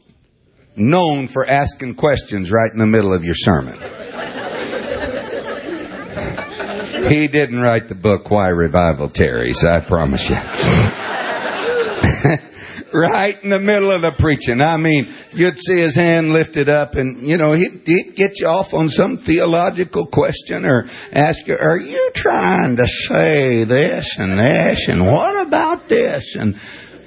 known 0.75 1.29
for 1.29 1.47
asking 1.47 1.95
questions 1.95 2.51
right 2.51 2.71
in 2.73 2.79
the 2.79 2.87
middle 2.87 3.13
of 3.13 3.25
your 3.25 3.35
sermon. 3.37 3.79
He 7.09 7.27
didn't 7.27 7.61
write 7.61 7.89
the 7.89 7.95
book 7.95 8.31
Why 8.31 8.49
Revival 8.49 9.09
Tarries, 9.09 9.65
I 9.65 9.81
promise 9.81 10.29
you. 10.29 10.37
right 12.93 13.43
in 13.43 13.51
the 13.51 13.61
middle 13.61 13.91
of 13.91 14.03
the 14.03 14.13
preaching. 14.13 14.61
I 14.61 14.77
mean, 14.77 15.15
you'd 15.33 15.59
see 15.59 15.81
his 15.81 15.95
hand 15.95 16.33
lifted 16.33 16.69
up 16.69 16.95
and, 16.95 17.27
you 17.27 17.37
know, 17.37 17.53
he'd, 17.53 17.83
he'd, 17.85 18.17
get 18.17 18.41
you 18.41 18.47
off 18.47 18.75
on 18.75 18.89
some 18.89 19.17
theological 19.17 20.07
question 20.07 20.67
or 20.67 20.87
ask 21.13 21.47
you, 21.47 21.57
are 21.59 21.79
you 21.79 22.11
trying 22.15 22.77
to 22.77 22.87
say 22.87 23.65
this 23.65 24.17
and 24.19 24.39
this 24.39 24.89
and 24.89 25.05
what 25.05 25.47
about 25.47 25.89
this? 25.89 26.37
And, 26.37 26.61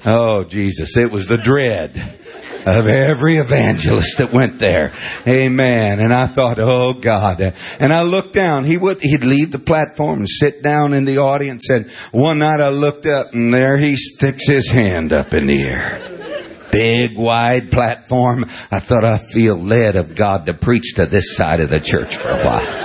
oh 0.05 0.43
Jesus, 0.43 0.97
it 0.97 1.11
was 1.11 1.27
the 1.27 1.37
dread 1.37 2.24
of 2.65 2.87
every 2.87 3.37
evangelist 3.37 4.17
that 4.17 4.33
went 4.33 4.57
there. 4.57 4.93
Amen. 5.27 5.99
And 5.99 6.13
I 6.13 6.27
thought, 6.27 6.57
oh 6.59 6.93
God. 6.93 7.41
And 7.79 7.93
I 7.93 8.01
looked 8.03 8.33
down. 8.33 8.65
He 8.65 8.77
would, 8.77 9.01
he'd 9.01 9.23
leave 9.23 9.51
the 9.51 9.59
platform 9.59 10.19
and 10.19 10.29
sit 10.29 10.63
down 10.63 10.93
in 10.93 11.05
the 11.05 11.19
audience. 11.19 11.69
And 11.69 11.91
one 12.11 12.39
night 12.39 12.61
I 12.61 12.69
looked 12.69 13.05
up 13.05 13.33
and 13.33 13.53
there 13.53 13.77
he 13.77 13.95
sticks 13.95 14.47
his 14.47 14.69
hand 14.69 15.13
up 15.13 15.33
in 15.33 15.47
the 15.47 15.61
air 15.61 16.11
big 16.71 17.17
wide 17.17 17.71
platform. 17.71 18.43
I 18.69 18.81
thought 18.81 19.05
I 19.05 19.17
feel 19.17 19.55
led 19.55 19.95
of 19.95 20.13
God 20.13 20.47
to 20.47 20.53
preach 20.53 20.95
to 20.95 21.05
this 21.05 21.35
side 21.35 21.61
of 21.61 21.69
the 21.69 21.79
church 21.79 22.15
for 22.15 22.27
a 22.27 22.43
while. 22.43 22.84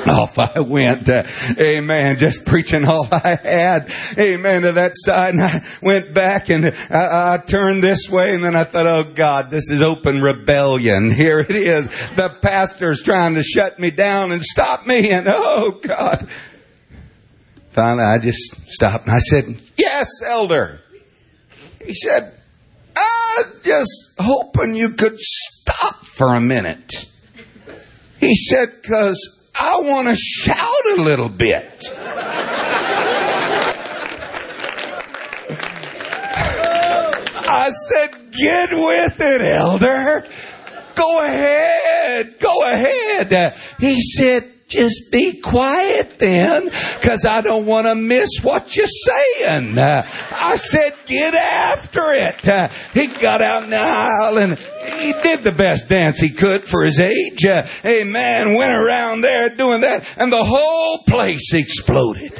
Off 0.08 0.38
I 0.38 0.60
went, 0.60 1.08
uh, 1.08 1.22
amen, 1.58 2.16
just 2.16 2.46
preaching 2.46 2.84
all 2.84 3.06
I 3.10 3.38
had, 3.42 3.92
amen, 4.18 4.62
to 4.62 4.72
that 4.72 4.92
side. 4.94 5.34
And 5.34 5.42
I 5.42 5.64
went 5.82 6.14
back 6.14 6.48
and 6.48 6.66
I, 6.66 7.34
I 7.34 7.38
turned 7.38 7.82
this 7.82 8.08
way 8.08 8.34
and 8.34 8.44
then 8.44 8.56
I 8.56 8.64
thought, 8.64 8.86
oh 8.86 9.04
God, 9.04 9.50
this 9.50 9.70
is 9.70 9.82
open 9.82 10.22
rebellion. 10.22 11.10
Here 11.14 11.40
it 11.40 11.50
is. 11.50 11.86
The 12.16 12.30
pastor's 12.40 13.02
trying 13.02 13.34
to 13.34 13.42
shut 13.42 13.78
me 13.78 13.90
down 13.90 14.32
and 14.32 14.42
stop 14.42 14.86
me 14.86 15.10
and 15.10 15.28
oh 15.28 15.80
God. 15.82 16.30
Finally, 17.70 18.04
I 18.04 18.18
just 18.18 18.70
stopped 18.70 19.06
and 19.06 19.14
I 19.14 19.18
said, 19.18 19.60
yes, 19.76 20.08
elder. 20.26 20.80
He 21.84 21.94
said, 21.94 22.34
I 22.96 23.42
just 23.62 24.14
hoping 24.18 24.76
you 24.76 24.90
could 24.90 25.18
stop 25.18 26.06
for 26.06 26.34
a 26.34 26.40
minute. 26.40 27.06
He 28.18 28.34
said, 28.34 28.82
cause 28.82 29.39
I 29.54 29.80
want 29.80 30.08
to 30.08 30.14
shout 30.14 30.86
a 30.96 31.02
little 31.02 31.28
bit. 31.28 31.84
I 37.52 37.72
said, 37.72 38.30
get 38.30 38.70
with 38.72 39.20
it, 39.20 39.40
elder. 39.40 40.26
Go 40.94 41.20
ahead. 41.22 42.38
Go 42.38 42.62
ahead. 42.62 43.56
He 43.78 44.00
said, 44.00 44.52
just 44.70 45.10
be 45.10 45.40
quiet 45.40 46.18
then, 46.18 46.70
cause 47.02 47.24
I 47.24 47.40
don't 47.40 47.66
want 47.66 47.86
to 47.86 47.94
miss 47.94 48.38
what 48.42 48.74
you're 48.76 48.86
saying. 48.86 49.76
Uh, 49.76 50.08
I 50.30 50.56
said, 50.56 50.94
get 51.06 51.34
after 51.34 52.12
it. 52.12 52.48
Uh, 52.48 52.68
he 52.94 53.08
got 53.08 53.42
out 53.42 53.64
in 53.64 53.70
the 53.70 53.80
aisle 53.80 54.38
and 54.38 54.58
he 54.58 55.12
did 55.22 55.42
the 55.42 55.52
best 55.52 55.88
dance 55.88 56.20
he 56.20 56.30
could 56.30 56.62
for 56.62 56.84
his 56.84 57.00
age. 57.00 57.44
Uh, 57.44 57.66
man, 57.84 58.54
Went 58.54 58.76
around 58.76 59.22
there 59.22 59.48
doing 59.50 59.82
that 59.82 60.06
and 60.16 60.32
the 60.32 60.44
whole 60.44 60.98
place 61.06 61.52
exploded. 61.52 62.38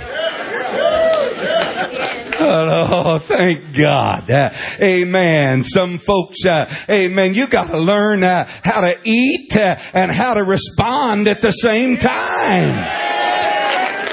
Oh, 2.93 3.19
thank 3.19 3.77
God. 3.77 4.31
Uh, 4.31 4.51
amen. 4.81 5.63
Some 5.63 5.99
folks, 5.99 6.39
uh, 6.47 6.73
amen, 6.89 7.35
you 7.35 7.47
gotta 7.47 7.77
learn 7.77 8.25
uh, 8.25 8.49
how 8.65 8.81
to 8.81 8.99
eat 9.05 9.55
uh, 9.55 9.77
and 9.93 10.11
how 10.11 10.35
to 10.35 10.45
respond 10.45 11.29
at 11.29 11.41
the 11.41 11.51
same 11.51 11.99
time. 11.99 13.20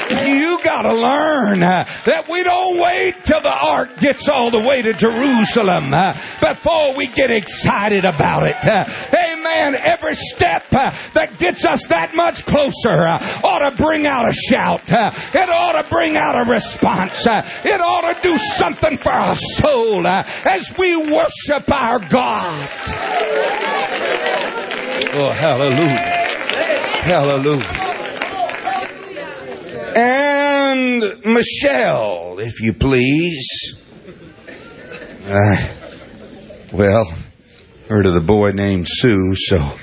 You 0.09 0.59
gotta 0.63 0.93
learn 0.93 1.63
uh, 1.63 1.85
that 2.05 2.29
we 2.29 2.43
don't 2.43 2.79
wait 2.79 3.23
till 3.23 3.41
the 3.41 3.53
ark 3.53 3.97
gets 3.99 4.27
all 4.29 4.51
the 4.51 4.61
way 4.61 4.81
to 4.81 4.93
Jerusalem 4.93 5.93
uh, 5.93 6.13
before 6.41 6.95
we 6.95 7.07
get 7.07 7.29
excited 7.29 8.05
about 8.05 8.47
it. 8.47 8.55
Uh, 8.63 8.85
amen. 9.13 9.75
Every 9.75 10.15
step 10.15 10.69
that 10.69 11.37
gets 11.37 11.65
us 11.65 11.87
that 11.87 12.15
much 12.15 12.45
closer 12.45 12.95
ought 13.43 13.69
to 13.69 13.75
bring 13.75 14.07
out 14.07 14.29
a 14.29 14.33
shout. 14.33 14.83
It 14.87 15.49
ought 15.49 15.81
to 15.81 15.89
bring 15.89 16.15
out 16.15 16.47
a 16.47 16.49
response. 16.49 17.25
it 17.25 17.81
ought 17.81 18.13
to 18.13 18.29
do 18.29 18.37
something 18.37 18.97
for 18.97 19.11
our 19.11 19.35
soul 19.35 20.07
as 20.07 20.73
we 20.77 20.95
worship 20.95 21.69
our 21.71 21.99
God. 22.07 22.69
Oh, 25.13 25.31
hallelujah. 25.31 26.17
Hallelujah 27.03 27.86
and 29.95 31.03
Michelle, 31.25 32.39
if 32.39 32.61
you 32.61 32.73
please. 32.73 33.75
Uh, 35.25 35.55
well, 36.71 37.13
heard 37.89 38.05
of 38.05 38.13
the 38.13 38.21
boy 38.21 38.51
named 38.51 38.87
Sue, 38.89 39.35
so 39.35 39.77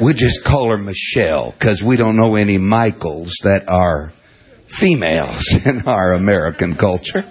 we 0.00 0.14
just 0.14 0.42
call 0.44 0.70
her 0.70 0.78
Michelle 0.78 1.52
because 1.52 1.82
we 1.82 1.96
don't 1.96 2.16
know 2.16 2.36
any 2.36 2.58
Michaels 2.58 3.34
that 3.42 3.68
are 3.68 4.12
females 4.66 5.52
in 5.66 5.82
our 5.86 6.12
American 6.14 6.74
culture. 6.74 7.22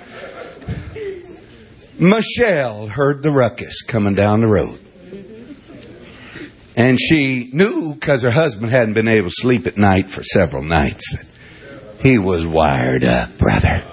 Michelle 1.97 2.88
heard 2.88 3.21
the 3.21 3.32
ruckus 3.32 3.82
coming 3.84 4.15
down 4.15 4.41
the 4.41 4.47
road. 4.47 4.80
And 6.75 6.99
she 6.99 7.49
knew 7.51 7.93
because 7.93 8.23
her 8.23 8.32
husband 8.32 8.71
hadn't 8.71 8.93
been 8.93 9.08
able 9.08 9.27
to 9.27 9.36
sleep 9.36 9.67
at 9.67 9.77
night 9.77 10.10
for 10.10 10.23
several 10.23 10.63
nights 10.63 11.15
that 11.15 11.25
he 12.01 12.17
was 12.17 12.45
wired 12.45 13.03
up, 13.03 13.37
brother. 13.37 13.83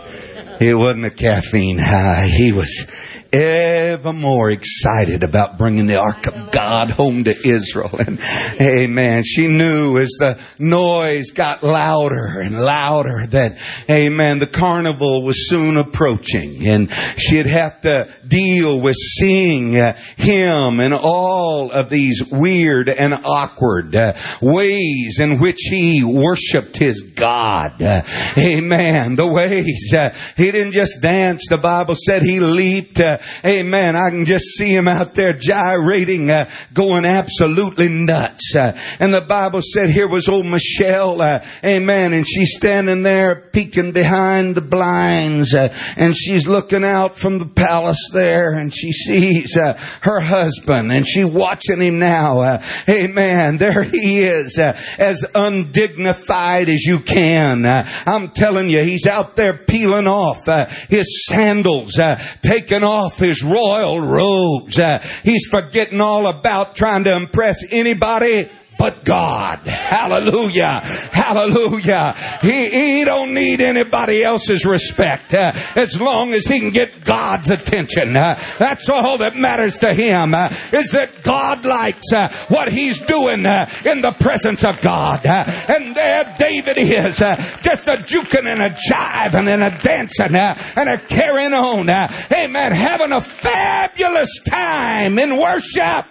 It 0.60 0.76
wasn't 0.76 1.06
a 1.06 1.10
caffeine 1.10 1.78
high. 1.78 2.26
He 2.26 2.52
was 2.52 2.90
ever 3.32 4.12
more 4.12 4.50
excited 4.50 5.22
about 5.22 5.58
bringing 5.58 5.86
the 5.86 5.98
ark 5.98 6.26
of 6.26 6.50
God 6.50 6.90
home 6.90 7.24
to 7.24 7.48
Israel. 7.48 7.90
And 7.98 8.20
amen. 8.60 9.22
She 9.24 9.48
knew 9.48 9.98
as 9.98 10.10
the 10.18 10.40
noise 10.58 11.30
got 11.32 11.62
louder 11.62 12.40
and 12.40 12.58
louder 12.58 13.26
that, 13.30 13.58
amen, 13.90 14.38
the 14.38 14.46
carnival 14.46 15.22
was 15.22 15.48
soon 15.48 15.76
approaching 15.76 16.66
and 16.68 16.90
she'd 17.16 17.46
have 17.46 17.80
to 17.82 18.08
deal 18.26 18.80
with 18.80 18.96
seeing 18.96 19.76
uh, 19.76 19.94
him 20.16 20.80
and 20.80 20.94
all 20.94 21.70
of 21.70 21.90
these 21.90 22.22
weird 22.30 22.88
and 22.88 23.12
awkward 23.24 23.94
uh, 23.94 24.14
ways 24.40 25.18
in 25.20 25.38
which 25.38 25.58
he 25.60 26.02
worshiped 26.02 26.76
his 26.76 27.02
God. 27.14 27.82
Uh, 27.82 28.02
amen. 28.38 29.16
The 29.16 29.26
ways 29.26 29.94
uh, 29.94 30.10
he 30.36 30.47
He 30.48 30.52
didn't 30.52 30.72
just 30.72 31.02
dance. 31.02 31.42
The 31.50 31.58
Bible 31.58 31.94
said 31.94 32.22
he 32.22 32.40
leaped. 32.40 32.98
Uh, 32.98 33.18
amen. 33.46 33.94
I 33.94 34.08
can 34.08 34.24
just 34.24 34.46
see 34.56 34.74
him 34.74 34.88
out 34.88 35.14
there 35.14 35.34
gyrating, 35.34 36.30
uh, 36.30 36.48
going 36.72 37.04
absolutely 37.04 37.88
nuts. 37.88 38.56
Uh, 38.56 38.72
and 38.98 39.12
the 39.12 39.20
Bible 39.20 39.60
said 39.60 39.90
here 39.90 40.08
was 40.08 40.26
old 40.26 40.46
Michelle. 40.46 41.20
Uh, 41.20 41.44
amen. 41.62 42.14
And 42.14 42.26
she's 42.26 42.56
standing 42.56 43.02
there 43.02 43.50
peeking 43.52 43.92
behind 43.92 44.54
the 44.54 44.62
blinds. 44.62 45.54
Uh, 45.54 45.68
and 45.98 46.16
she's 46.16 46.48
looking 46.48 46.82
out 46.82 47.18
from 47.18 47.38
the 47.38 47.46
palace 47.46 48.08
there 48.14 48.54
and 48.54 48.74
she 48.74 48.90
sees 48.90 49.54
uh, 49.58 49.74
her 50.00 50.20
husband 50.20 50.90
and 50.90 51.06
she 51.06 51.24
watching 51.24 51.82
him 51.82 51.98
now. 51.98 52.58
amen. 52.88 53.58
There 53.58 53.82
he 53.82 54.20
is, 54.20 54.58
as 54.58 55.26
undignified 55.34 56.70
as 56.70 56.84
you 56.86 57.00
can. 57.00 57.66
I'm 57.66 58.30
telling 58.30 58.70
you, 58.70 58.82
he's 58.82 59.06
out 59.06 59.36
there 59.36 59.52
peeling 59.52 60.06
off 60.06 60.37
uh, 60.46 60.66
his 60.88 61.26
sandals, 61.26 61.98
uh, 61.98 62.22
taking 62.42 62.84
off 62.84 63.18
his 63.18 63.42
royal 63.42 64.00
robes. 64.00 64.78
Uh, 64.78 64.98
he's 65.24 65.46
forgetting 65.50 66.00
all 66.00 66.26
about 66.26 66.76
trying 66.76 67.04
to 67.04 67.16
impress 67.16 67.64
anybody 67.70 68.50
but 68.78 69.04
God. 69.04 69.66
Hallelujah. 69.66 70.80
Hallelujah. 71.12 72.14
He, 72.40 72.70
he 72.70 73.04
don't 73.04 73.34
need 73.34 73.60
anybody 73.60 74.22
else's 74.22 74.64
respect 74.64 75.34
uh, 75.34 75.52
as 75.74 75.98
long 75.98 76.32
as 76.32 76.46
he 76.46 76.60
can 76.60 76.70
get 76.70 77.04
God's 77.04 77.50
attention. 77.50 78.16
Uh, 78.16 78.40
that's 78.58 78.88
all 78.88 79.18
that 79.18 79.34
matters 79.34 79.80
to 79.80 79.92
him 79.92 80.32
uh, 80.32 80.54
is 80.72 80.92
that 80.92 81.22
God 81.24 81.64
likes 81.64 82.06
uh, 82.14 82.32
what 82.48 82.72
he's 82.72 82.98
doing 82.98 83.44
uh, 83.44 83.68
in 83.84 84.00
the 84.00 84.12
presence 84.12 84.64
of 84.64 84.80
God. 84.80 85.26
Uh, 85.26 85.44
and 85.68 85.96
there 85.96 86.36
David 86.38 86.76
is 86.78 87.18
just 87.18 87.88
a 87.88 87.96
juking 87.96 88.46
and 88.46 88.62
a 88.62 88.70
jiving 88.70 89.48
and 89.48 89.62
a 89.62 89.76
dancing 89.76 90.36
and 90.36 90.88
a 90.88 90.98
carrying 90.98 91.52
on. 91.52 91.90
amen. 91.90 92.72
Having 92.72 93.12
a 93.12 93.20
fabulous 93.20 94.40
time 94.46 95.18
in 95.18 95.36
worship. 95.36 96.06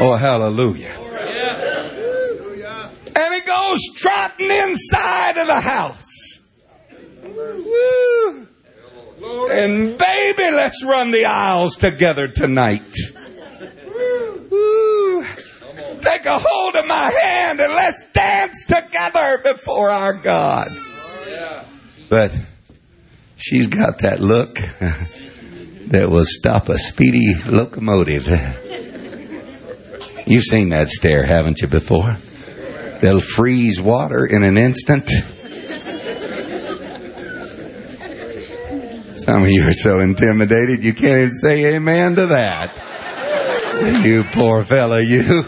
Oh, 0.00 0.16
hallelujah. 0.16 0.96
And 3.14 3.34
he 3.34 3.40
goes 3.40 3.80
trotting 3.96 4.50
inside 4.50 5.36
of 5.36 5.46
the 5.46 5.60
house. 5.60 6.38
Woo. 7.22 8.48
And 9.50 9.98
baby, 9.98 10.50
let's 10.52 10.82
run 10.82 11.10
the 11.10 11.26
aisles 11.26 11.76
together 11.76 12.28
tonight. 12.28 12.96
Woo. 14.50 15.26
Take 16.00 16.24
a 16.24 16.38
hold 16.38 16.76
of 16.76 16.86
my 16.86 17.12
hand 17.22 17.60
and 17.60 17.74
let's 17.74 18.06
dance 18.14 18.64
together 18.64 19.38
before 19.44 19.90
our 19.90 20.14
God. 20.14 20.74
But 22.08 22.32
she's 23.36 23.66
got 23.66 23.98
that 23.98 24.20
look 24.20 24.54
that 25.88 26.08
will 26.08 26.24
stop 26.24 26.70
a 26.70 26.78
speedy 26.78 27.34
locomotive. 27.46 28.26
You've 30.30 30.44
seen 30.44 30.68
that 30.68 30.88
stare, 30.88 31.26
haven't 31.26 31.60
you, 31.60 31.66
before? 31.66 32.16
They'll 33.00 33.20
freeze 33.20 33.80
water 33.80 34.24
in 34.24 34.44
an 34.44 34.56
instant. 34.56 35.08
Some 39.16 39.42
of 39.42 39.50
you 39.50 39.66
are 39.66 39.72
so 39.72 39.98
intimidated 39.98 40.84
you 40.84 40.94
can't 40.94 41.22
even 41.22 41.32
say 41.32 41.74
amen 41.74 42.14
to 42.14 42.28
that. 42.28 44.04
You 44.04 44.22
poor 44.32 44.64
fella, 44.64 45.00
you. 45.00 45.20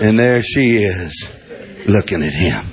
and 0.00 0.18
there 0.18 0.42
she 0.42 0.78
is, 0.78 1.28
looking 1.86 2.24
at 2.24 2.32
him. 2.32 2.66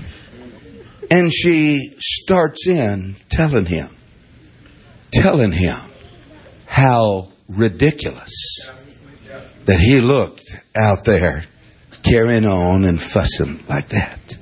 And 1.12 1.32
she 1.32 1.94
starts 2.00 2.66
in 2.66 3.16
telling 3.30 3.68
him, 3.68 3.96
telling 5.12 5.52
him 5.52 5.78
how 6.66 7.35
ridiculous 7.50 8.32
that 9.66 9.80
he 9.80 10.00
looked 10.02 10.56
out 10.76 11.04
there 11.04 11.46
carrying 12.04 12.46
on 12.46 12.86
and 12.86 13.02
fussing 13.02 13.64
like 13.68 13.90
that. 13.90 14.38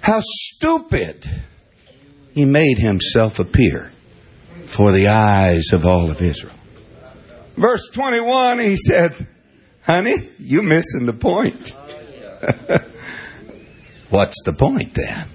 How 0.00 0.20
stupid 0.22 1.26
he 2.32 2.44
made 2.44 2.78
himself 2.78 3.38
appear 3.38 3.90
for 4.64 4.92
the 4.92 5.08
eyes 5.08 5.72
of 5.72 5.84
all 5.84 6.10
of 6.10 6.22
Israel. 6.22 6.54
Verse 7.56 7.88
21, 7.92 8.60
he 8.60 8.76
said, 8.76 9.26
Honey, 9.82 10.30
you're 10.38 10.62
missing 10.62 11.06
the 11.06 11.12
point. 11.12 11.72
What's 14.10 14.42
the 14.44 14.52
point 14.52 14.94
then? 14.94 15.26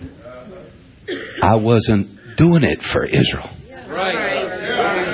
I 1.41 1.55
wasn't 1.55 2.38
doing 2.38 2.64
it 2.64 2.82
for 2.82 3.05
Israel. 3.05 3.49
Right. 3.88 5.12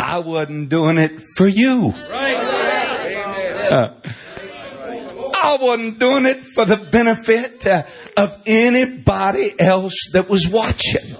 I 0.00 0.22
wasn't 0.24 0.68
doing 0.68 0.98
it 0.98 1.22
for 1.36 1.46
you. 1.46 1.92
Uh, 3.68 3.94
I 5.42 5.58
wasn't 5.60 5.98
doing 5.98 6.26
it 6.26 6.44
for 6.44 6.64
the 6.64 6.76
benefit 6.76 7.66
uh, 7.66 7.84
of 8.16 8.42
anybody 8.46 9.54
else 9.58 10.10
that 10.12 10.28
was 10.28 10.48
watching. 10.48 11.16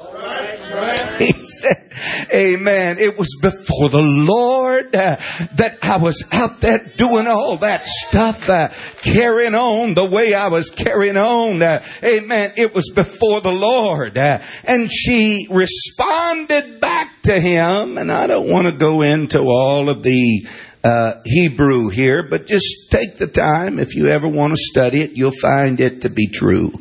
He 1.19 1.33
said, 1.33 1.87
Amen. 2.33 2.99
It 2.99 3.17
was 3.19 3.35
before 3.41 3.89
the 3.89 4.03
Lord 4.03 4.95
uh, 4.95 5.17
that 5.57 5.79
I 5.83 5.97
was 5.97 6.23
out 6.33 6.61
there 6.61 6.93
doing 6.97 7.27
all 7.27 7.57
that 7.59 7.87
stuff, 7.87 8.49
uh, 8.49 8.69
carrying 8.99 9.55
on 9.55 9.95
the 9.95 10.05
way 10.05 10.35
I 10.35 10.49
was 10.49 10.71
carrying 10.71 11.17
on. 11.17 11.63
Uh, 11.63 11.85
amen. 12.03 12.53
It 12.57 12.75
was 12.75 12.91
before 12.95 13.41
the 13.41 13.53
Lord. 13.53 14.19
Uh, 14.19 14.41
and 14.65 14.91
she 14.93 15.49
responded 15.51 16.81
back 16.81 17.23
to 17.23 17.41
him, 17.41 17.97
and 17.97 18.13
I 18.13 18.27
don't 18.27 18.51
want 18.51 18.67
to 18.67 18.73
go 18.73 19.03
into 19.03 19.41
all 19.41 19.89
of 19.89 20.03
the 20.03 20.47
uh, 20.85 21.23
Hebrew 21.25 21.89
here, 21.89 22.23
but 22.23 22.47
just 22.47 22.91
take 22.91 23.19
the 23.19 23.27
time. 23.27 23.79
If 23.79 23.95
you 23.97 24.09
ever 24.09 24.29
want 24.29 24.55
to 24.55 24.61
study 24.61 25.03
it, 25.03 25.13
you'll 25.13 25.33
find 25.33 25.81
it 25.81 26.03
to 26.03 26.11
be 26.11 26.29
true. 26.29 26.73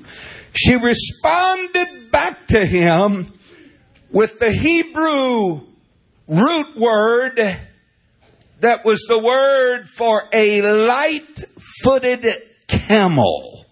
She 0.53 0.75
responded 0.75 2.11
back 2.11 2.47
to 2.47 2.65
him 2.65 3.27
with 4.15 4.39
the 4.39 4.51
Hebrew 4.51 5.59
root 6.25 6.77
word 6.77 7.37
that 8.61 8.85
was 8.85 9.05
the 9.09 9.19
word 9.19 9.89
for 9.89 10.23
a 10.31 10.61
light 10.61 11.43
footed 11.83 12.25
camel. 12.65 13.65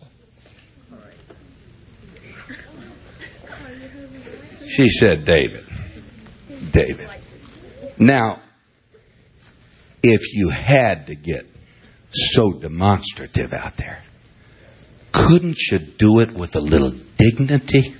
She 4.67 4.89
said, 4.89 5.23
David. 5.23 5.65
David. 6.71 7.09
Now, 7.97 8.41
if 10.01 10.33
you 10.33 10.49
had 10.49 11.07
to 11.07 11.15
get 11.15 11.45
so 12.11 12.51
demonstrative 12.51 13.53
out 13.53 13.77
there, 13.77 14.03
couldn't 15.13 15.57
you 15.71 15.79
do 15.79 16.19
it 16.19 16.33
with 16.33 16.57
a 16.57 16.61
little 16.61 16.91
dignity? 17.17 17.95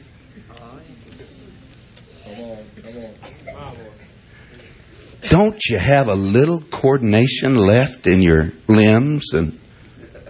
Don't 5.29 5.59
you 5.69 5.77
have 5.77 6.07
a 6.07 6.15
little 6.15 6.61
coordination 6.61 7.55
left 7.55 8.07
in 8.07 8.21
your 8.21 8.51
limbs 8.67 9.33
and 9.33 9.59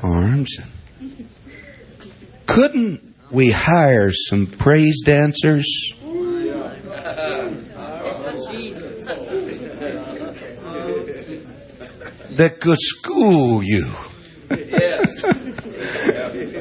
arms? 0.01 0.58
Couldn't 2.45 3.16
we 3.32 3.49
hire 3.49 4.12
some 4.12 4.45
praise 4.47 5.01
dancers? 5.04 5.66
That 12.38 12.60
could 12.60 12.80
school 12.80 13.64
you. 13.64 13.88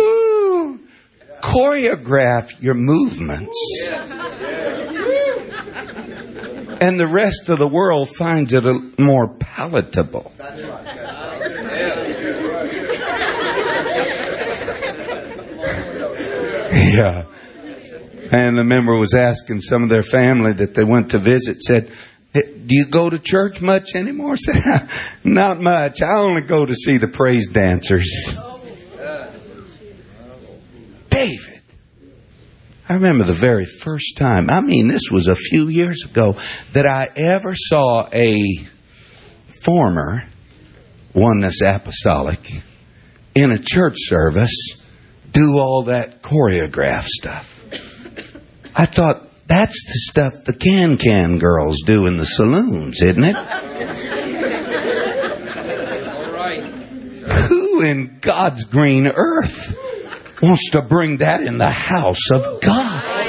Ooh, 0.01 0.81
choreograph 1.43 2.61
your 2.63 2.75
movements 2.75 3.59
and 6.83 6.99
the 6.99 7.07
rest 7.07 7.49
of 7.49 7.59
the 7.59 7.69
world 7.69 8.09
finds 8.09 8.53
it 8.53 8.65
more 8.99 9.29
palatable. 9.29 10.33
Yeah. 16.73 17.25
And 18.31 18.59
the 18.59 18.65
member 18.65 18.95
was 18.95 19.15
asking 19.15 19.61
some 19.63 19.83
of 19.83 19.89
their 19.89 20.03
family 20.03 20.53
that 20.55 20.75
they 20.75 20.85
went 20.85 21.13
to 21.13 21.19
visit, 21.19 21.63
said, 21.63 21.91
Do 22.35 22.43
you 22.69 22.87
go 22.87 23.09
to 23.09 23.19
church 23.19 23.63
much 23.63 23.95
anymore? 23.95 24.37
Said, 24.39 24.91
Not 25.25 25.59
much. 25.61 26.03
I 26.03 26.19
only 26.19 26.43
go 26.43 26.67
to 26.67 26.75
see 26.75 26.99
the 26.99 27.09
praise 27.09 27.49
dancers. 27.49 28.35
David 31.09 31.62
I 32.89 32.95
remember 32.95 33.25
the 33.25 33.33
very 33.33 33.65
first 33.65 34.17
time, 34.17 34.51
I 34.51 34.61
mean, 34.61 34.89
this 34.89 35.09
was 35.11 35.29
a 35.29 35.37
few 35.37 35.69
years 35.69 36.05
ago, 36.05 36.37
that 36.73 36.85
I 36.85 37.09
ever 37.15 37.55
saw 37.55 38.09
a 38.13 38.39
former 39.63 40.25
Oneness 41.15 41.61
Apostolic 41.63 42.51
in 43.35 43.53
a 43.53 43.59
church 43.59 43.97
service 43.99 44.83
do 45.31 45.59
all 45.59 45.85
that 45.85 46.23
choreograph 46.23 47.07
stuff. 47.07 47.49
I 48.75 48.87
thought 48.87 49.29
that's 49.47 49.85
the 49.85 49.99
stuff 50.11 50.33
the 50.45 50.53
can 50.53 50.97
can 50.97 51.39
girls 51.39 51.83
do 51.87 52.07
in 52.07 52.17
the 52.17 52.27
saloons, 52.27 53.01
isn't 53.01 53.25
it? 53.25 53.37
Who 57.49 57.83
in 57.83 58.19
God's 58.21 58.65
green 58.65 59.07
earth 59.07 59.75
wants 60.43 60.71
to 60.71 60.83
bring 60.83 61.19
that 61.19 61.41
in 61.43 61.57
the 61.59 61.71
house 61.71 62.31
of 62.33 62.61
God? 62.61 63.22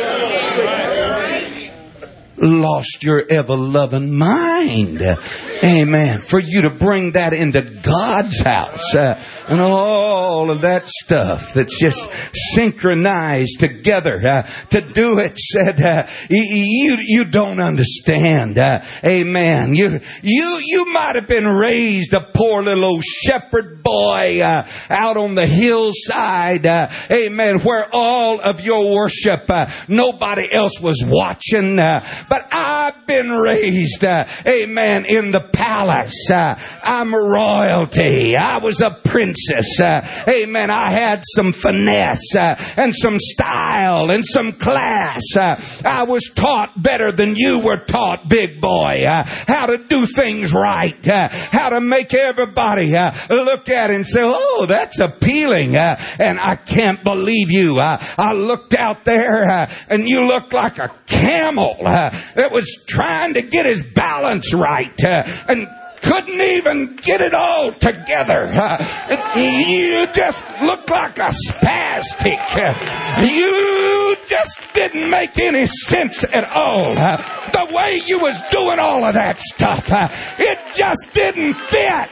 Lost 2.35 3.03
your 3.03 3.23
ever 3.29 3.55
loving 3.55 4.11
mind. 4.11 5.05
Amen. 5.63 6.21
For 6.23 6.39
you 6.39 6.63
to 6.63 6.71
bring 6.71 7.11
that 7.11 7.31
into 7.31 7.61
God's 7.61 8.39
house 8.39 8.95
uh, 8.95 9.23
and 9.47 9.61
all 9.61 10.49
of 10.49 10.61
that 10.61 10.87
stuff 10.87 11.53
that's 11.53 11.79
just 11.79 12.09
synchronized 12.33 13.59
together 13.59 14.19
uh, 14.27 14.43
to 14.71 14.81
do 14.81 15.19
it 15.19 15.37
said 15.37 15.79
uh, 15.79 16.07
you 16.29 16.97
you 16.99 17.25
don't 17.25 17.59
understand. 17.59 18.57
Uh, 18.57 18.79
amen. 19.07 19.75
You 19.75 19.99
you 20.23 20.59
you 20.63 20.85
might 20.91 21.15
have 21.15 21.27
been 21.27 21.47
raised 21.47 22.13
a 22.13 22.21
poor 22.21 22.63
little 22.63 22.85
old 22.85 23.03
shepherd 23.03 23.83
boy 23.83 24.39
uh, 24.41 24.67
out 24.89 25.17
on 25.17 25.35
the 25.35 25.45
hillside. 25.45 26.65
Uh, 26.65 26.89
amen. 27.11 27.59
Where 27.59 27.87
all 27.93 28.41
of 28.41 28.61
your 28.61 28.91
worship 28.91 29.49
nobody 29.87 30.51
else 30.51 30.79
was 30.81 31.03
watching. 31.05 31.79
But 32.33 32.47
I've 32.51 33.05
been 33.05 33.29
raised. 33.29 34.03
amen. 34.03 35.05
In 35.05 35.29
the 35.29 35.39
palace. 35.53 36.31
Uh, 36.31 36.59
I'm 36.81 37.13
royalty. 37.13 38.35
I 38.35 38.57
was 38.57 38.81
a 38.81 38.89
princess. 38.89 39.79
Uh, 39.79 40.01
amen. 40.27 40.71
I 40.71 40.99
had 40.99 41.23
some 41.35 41.53
finesse 41.53 42.35
uh, 42.35 42.55
and 42.75 42.95
some 42.95 43.19
style 43.19 44.09
and 44.09 44.25
some 44.25 44.53
class. 44.53 45.21
Uh, 45.35 45.61
I 45.85 46.05
was 46.05 46.31
taught 46.33 46.81
better 46.81 47.11
than 47.11 47.35
you 47.35 47.59
were 47.59 47.85
taught, 47.85 48.27
big 48.27 48.59
boy. 48.59 49.05
Uh, 49.07 49.23
how 49.25 49.67
to 49.67 49.85
do 49.87 50.07
things 50.07 50.51
right. 50.51 51.07
Uh, 51.07 51.29
how 51.29 51.69
to 51.69 51.81
make 51.81 52.15
everybody 52.15 52.93
look 53.29 53.69
at 53.69 53.91
it 53.91 53.95
and 53.95 54.07
say, 54.07 54.21
oh, 54.23 54.65
that's 54.67 54.97
appealing. 54.97 55.75
and 55.75 56.39
I 56.39 56.55
can't 56.55 57.03
believe 57.03 57.51
you. 57.51 57.77
I 57.79 58.33
looked 58.33 58.73
out 58.73 59.05
there 59.05 59.67
and 59.87 60.09
you 60.09 60.21
looked 60.21 60.51
like 60.51 60.79
a 60.79 60.89
camel 61.05 61.77
that 62.35 62.51
was 62.51 62.83
trying 62.87 63.33
to 63.35 63.41
get 63.41 63.65
his 63.65 63.81
balance 63.81 64.53
right 64.53 64.93
and 65.03 65.67
couldn't 66.03 66.41
even 66.41 66.97
get 66.97 67.21
it 67.21 67.33
all 67.33 67.71
together. 67.71 68.51
Uh, 68.53 69.37
you 69.37 70.05
just 70.13 70.45
looked 70.61 70.89
like 70.89 71.17
a 71.17 71.31
spastic. 71.31 72.39
Uh, 72.57 73.25
you 73.25 74.15
just 74.27 74.59
didn't 74.73 75.09
make 75.09 75.39
any 75.39 75.65
sense 75.65 76.23
at 76.25 76.43
all. 76.43 76.99
Uh, 76.99 77.17
the 77.51 77.73
way 77.73 78.01
you 78.05 78.19
was 78.19 78.37
doing 78.51 78.79
all 78.79 79.05
of 79.07 79.13
that 79.13 79.39
stuff, 79.39 79.89
uh, 79.89 80.09
it 80.37 80.59
just 80.75 81.13
didn't 81.13 81.53
fit. 81.53 82.09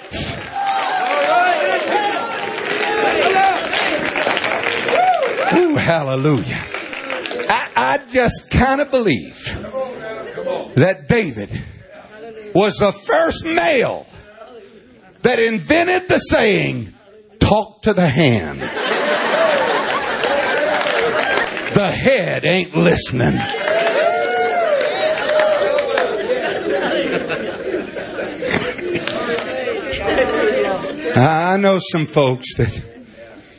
Ooh, 5.53 5.75
hallelujah. 5.75 6.63
I, 7.51 7.69
I 7.75 7.97
just 8.09 8.49
kind 8.49 8.79
of 8.79 8.91
believed 8.91 9.45
that 10.75 11.07
David 11.09 11.51
was 12.55 12.77
the 12.77 12.93
first 12.93 13.43
male 13.43 14.07
that 15.23 15.39
invented 15.39 16.07
the 16.07 16.17
saying, 16.17 16.93
talk 17.39 17.81
to 17.81 17.91
the 17.93 18.09
hand. 18.09 18.61
the 21.75 21.91
head 21.91 22.45
ain't 22.45 22.73
listening. 22.73 23.37
I 31.17 31.57
know 31.57 31.79
some 31.91 32.05
folks 32.05 32.55
that 32.55 32.81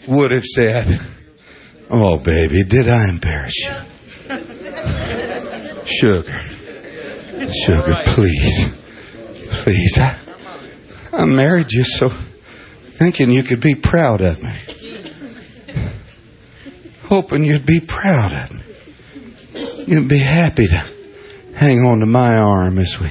would 0.08 0.30
have 0.30 0.46
said, 0.46 0.98
Oh, 1.94 2.16
baby, 2.16 2.64
did 2.64 2.88
I 2.88 3.06
embarrass 3.10 3.54
you? 3.58 3.70
Sugar. 5.84 6.40
Sugar, 7.52 8.02
please. 8.06 8.64
Please, 9.50 9.98
I, 9.98 10.18
I 11.12 11.26
married 11.26 11.70
you 11.70 11.84
so 11.84 12.08
thinking 12.92 13.30
you 13.30 13.42
could 13.42 13.60
be 13.60 13.74
proud 13.74 14.22
of 14.22 14.42
me. 14.42 14.58
Hoping 17.02 17.44
you'd 17.44 17.66
be 17.66 17.80
proud 17.80 18.32
of 18.32 18.52
me. 18.52 18.62
You'd 19.86 20.08
be 20.08 20.20
happy 20.20 20.68
to 20.68 20.90
hang 21.54 21.80
on 21.80 22.00
to 22.00 22.06
my 22.06 22.36
arm 22.38 22.78
as 22.78 22.98
we 22.98 23.10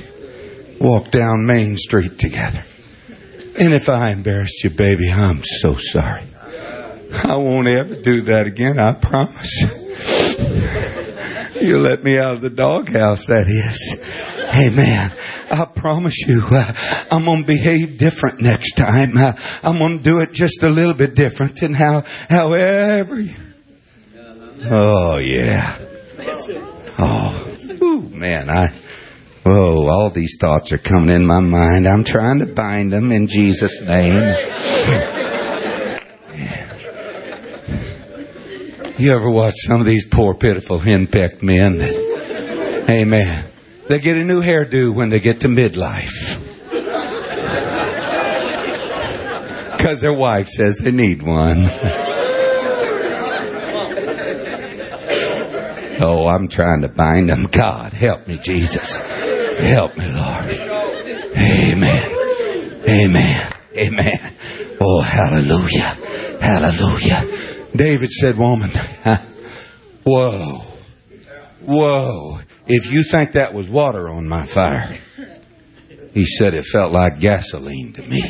walk 0.79 1.11
down 1.11 1.45
Main 1.45 1.77
Street 1.77 2.17
together. 2.17 2.63
And 3.59 3.75
if 3.75 3.89
I 3.89 4.09
embarrassed 4.09 4.63
you, 4.63 4.71
baby, 4.71 5.11
I'm 5.11 5.43
so 5.43 5.75
sorry. 5.75 6.30
I 7.13 7.35
won't 7.37 7.69
ever 7.69 7.95
do 7.95 8.23
that 8.23 8.47
again, 8.47 8.79
I 8.79 8.93
promise. 8.93 9.51
You 11.61 11.77
let 11.79 12.03
me 12.03 12.17
out 12.17 12.35
of 12.35 12.41
the 12.41 12.49
doghouse, 12.49 13.27
that 13.27 13.47
is. 13.47 14.03
Amen. 14.53 15.13
I 15.49 15.65
promise 15.65 16.17
you, 16.19 16.43
uh, 16.49 16.73
I'm 17.11 17.25
to 17.25 17.43
behave 17.45 17.97
different 17.97 18.41
next 18.41 18.73
time. 18.73 19.15
Uh, 19.15 19.33
I'm 19.61 19.77
to 19.77 20.03
do 20.03 20.19
it 20.19 20.33
just 20.33 20.63
a 20.63 20.69
little 20.69 20.93
bit 20.93 21.13
different 21.13 21.61
and 21.61 21.75
how, 21.75 22.03
however. 22.29 23.23
Oh, 24.69 25.17
yeah. 25.17 25.77
Oh, 26.97 27.55
ooh, 27.81 28.09
man, 28.09 28.49
I, 28.49 28.73
oh, 29.45 29.87
all 29.87 30.09
these 30.09 30.37
thoughts 30.39 30.71
are 30.71 30.77
coming 30.77 31.15
in 31.15 31.25
my 31.25 31.39
mind. 31.39 31.87
I'm 31.87 32.03
trying 32.03 32.39
to 32.39 32.47
bind 32.47 32.91
them 32.91 33.11
in 33.11 33.27
Jesus' 33.27 33.79
name. 33.81 34.21
You 39.01 39.15
ever 39.15 39.31
watch 39.31 39.55
some 39.65 39.79
of 39.79 39.87
these 39.87 40.05
poor, 40.05 40.35
pitiful, 40.35 40.77
henpecked 40.77 41.41
men 41.41 41.79
that, 41.79 42.85
amen, 42.87 43.49
they 43.89 43.97
get 43.97 44.15
a 44.15 44.23
new 44.23 44.43
hairdo 44.43 44.93
when 44.93 45.09
they 45.09 45.17
get 45.17 45.39
to 45.39 45.47
midlife. 45.47 46.11
Because 49.75 50.01
their 50.01 50.13
wife 50.13 50.49
says 50.49 50.77
they 50.83 50.91
need 50.91 51.23
one. 51.23 51.67
oh, 55.99 56.27
I'm 56.27 56.47
trying 56.47 56.81
to 56.81 56.89
bind 56.89 57.27
them. 57.27 57.45
God, 57.45 57.93
help 57.93 58.27
me, 58.27 58.37
Jesus. 58.37 58.99
Help 58.99 59.97
me, 59.97 60.11
Lord. 60.11 60.45
Amen. 61.37 62.03
Amen. 62.87 63.51
Amen. 63.75 64.37
Oh, 64.79 65.01
hallelujah. 65.01 65.97
Hallelujah. 66.39 67.60
David 67.75 68.11
said, 68.11 68.37
woman, 68.37 68.71
whoa, 70.03 70.63
whoa. 71.61 72.39
If 72.67 72.91
you 72.91 73.03
think 73.03 73.33
that 73.33 73.53
was 73.53 73.69
water 73.69 74.09
on 74.09 74.27
my 74.27 74.45
fire, 74.45 74.99
he 76.13 76.25
said 76.25 76.53
it 76.53 76.65
felt 76.65 76.91
like 76.91 77.19
gasoline 77.19 77.93
to 77.93 78.01
me. 78.07 78.23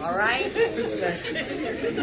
All 0.00 0.16
right. 0.16 0.54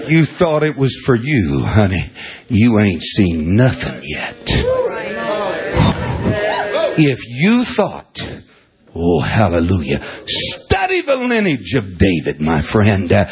You 0.09 0.25
thought 0.25 0.63
it 0.63 0.75
was 0.77 0.95
for 0.95 1.15
you, 1.15 1.61
honey. 1.61 2.11
You 2.47 2.79
ain't 2.79 3.01
seen 3.01 3.55
nothing 3.55 4.01
yet. 4.03 4.49
If 6.97 7.27
you 7.27 7.65
thought, 7.65 8.21
oh 8.93 9.19
hallelujah, 9.19 9.99
study 10.25 11.01
the 11.01 11.17
lineage 11.17 11.73
of 11.73 11.97
David, 11.97 12.39
my 12.39 12.61
friend. 12.61 13.11
Uh, 13.11 13.25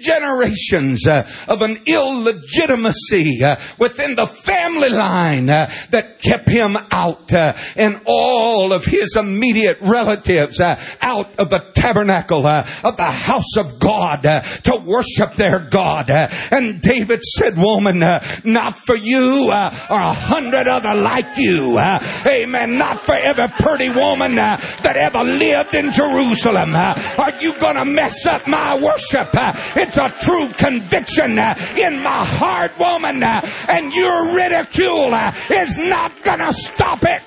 generations 0.00 1.06
uh, 1.06 1.28
of 1.48 1.62
an 1.62 1.78
illegitimacy 1.86 3.42
uh, 3.42 3.56
within 3.78 4.14
the 4.14 4.26
family 4.26 4.90
line 4.90 5.50
uh, 5.50 5.70
that 5.90 6.20
kept 6.20 6.48
him 6.48 6.76
out 6.90 7.32
uh, 7.32 7.52
and 7.76 8.00
all 8.06 8.72
of 8.72 8.84
his 8.84 9.16
immediate 9.16 9.78
relatives 9.80 10.60
uh, 10.60 10.80
out 11.00 11.38
of 11.38 11.50
the 11.50 11.60
tabernacle 11.74 12.46
uh, 12.46 12.66
of 12.84 12.96
the 12.96 13.04
house 13.04 13.56
of 13.56 13.78
God 13.78 14.22
to 14.22 14.82
worship 14.84 15.36
their 15.36 15.68
God. 15.70 16.10
and 16.10 16.80
David 16.80 17.22
said, 17.22 17.54
woman, 17.56 17.98
not 18.44 18.78
for 18.78 18.96
you 18.96 19.44
or 19.50 19.52
a 19.52 20.12
hundred 20.12 20.66
other 20.66 20.94
like 20.94 21.36
you. 21.36 21.78
amen. 21.78 22.78
Not 22.78 23.04
for 23.04 23.14
every 23.14 23.48
pretty 23.48 23.90
woman 23.90 24.34
that 24.36 24.96
ever 24.96 25.24
lived 25.24 25.74
in 25.74 25.90
Jerusalem. 25.92 26.74
are 26.74 27.32
you 27.40 27.52
to 27.54 27.84
mess 27.84 28.26
up 28.26 28.46
my 28.46 28.80
worship? 28.80 29.28
It's 29.88 29.96
a 29.96 30.10
true 30.20 30.52
conviction 30.52 31.38
uh, 31.38 31.54
in 31.76 32.02
my 32.02 32.22
heart, 32.24 32.72
woman, 32.78 33.22
uh, 33.22 33.40
and 33.68 33.90
your 33.94 34.34
ridicule 34.34 35.14
uh, 35.14 35.32
is 35.50 35.78
not 35.78 36.22
gonna 36.22 36.52
stop 36.52 36.98
it. 37.02 37.22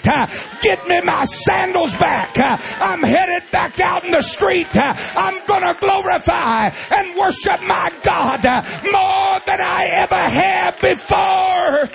Get 0.61 0.85
me 0.87 1.01
my 1.01 1.23
sandals 1.23 1.93
back. 1.93 2.37
I'm 2.37 3.01
headed 3.01 3.49
back 3.51 3.79
out 3.79 4.05
in 4.05 4.11
the 4.11 4.21
street. 4.21 4.67
I'm 4.75 5.43
gonna 5.47 5.75
glorify 5.79 6.69
and 6.91 7.15
worship 7.17 7.61
my 7.63 7.89
God 8.03 8.43
more 8.83 9.39
than 9.47 9.59
I 9.59 9.85
ever 10.03 10.15
have 10.15 10.79
before. 10.79 11.89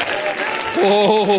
Oh. 0.80 1.38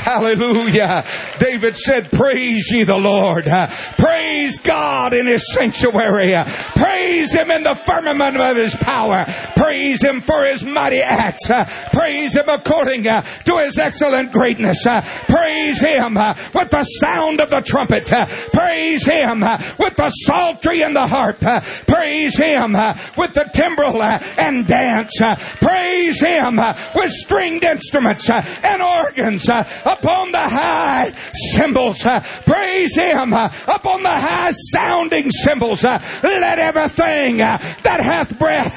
Hallelujah. 0.10 1.04
David 1.38 1.76
said, 1.76 2.10
praise 2.10 2.70
ye 2.70 2.84
the 2.84 2.96
Lord. 2.96 3.44
Praise 3.98 4.58
God 4.60 5.12
in 5.12 5.26
his 5.26 5.44
sanctuary. 5.52 6.34
Praise 6.74 7.32
him 7.34 7.50
in 7.50 7.62
the 7.62 7.74
firmament 7.74 8.36
of 8.38 8.56
his 8.56 8.74
power. 8.76 9.26
Praise 9.56 10.02
him 10.02 10.22
for 10.22 10.46
his 10.46 10.64
mighty 10.64 11.02
acts. 11.02 11.46
Praise 11.92 12.34
him 12.34 12.48
according 12.48 13.02
to 13.02 13.60
his 13.62 13.78
excellent 13.78 14.32
greatness. 14.32 14.82
Praise 15.28 15.78
him 15.78 16.14
with 16.14 16.70
the 16.70 16.82
sound 16.82 17.40
of 17.40 17.50
the 17.50 17.60
trumpet. 17.60 18.06
Praise 18.54 19.04
him 19.04 19.40
with 19.78 19.96
the 19.96 20.08
psaltery 20.08 20.80
and 20.80 20.96
the 20.96 21.06
harp. 21.06 21.40
Praise 21.86 22.38
him 22.38 22.72
with 23.18 23.34
the 23.34 23.50
timbrel 23.52 24.02
and 24.02 24.66
dance. 24.66 25.12
Praise 25.60 26.18
him 26.18 26.56
with 26.94 27.10
stringed 27.10 27.64
instruments 27.64 28.30
and 28.30 28.80
organs 28.80 29.46
upon 30.00 30.32
the 30.32 30.38
high 30.38 31.12
cymbals. 31.52 32.04
Uh, 32.04 32.20
praise 32.46 32.94
Him 32.94 33.32
uh, 33.32 33.52
upon 33.68 34.02
the 34.02 34.08
high 34.08 34.50
sounding 34.72 35.30
cymbals. 35.30 35.84
Uh, 35.84 36.00
let 36.22 36.58
everything 36.58 37.38
that 37.38 38.00
hath 38.02 38.38
breath 38.38 38.74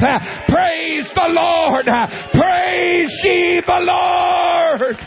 praise 0.47 1.09
the 1.11 1.30
Lord. 1.30 1.86
Praise 2.34 3.24
ye 3.24 3.61
the 3.61 3.80
Lord. 3.80 4.97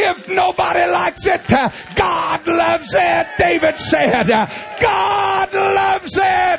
If 0.00 0.28
nobody 0.28 0.90
likes 0.90 1.26
it, 1.26 1.46
God 1.48 2.46
loves 2.46 2.94
it. 2.94 3.26
David 3.38 3.78
said, 3.78 4.26
God 4.80 5.54
loves 5.54 6.16
it. 6.16 6.57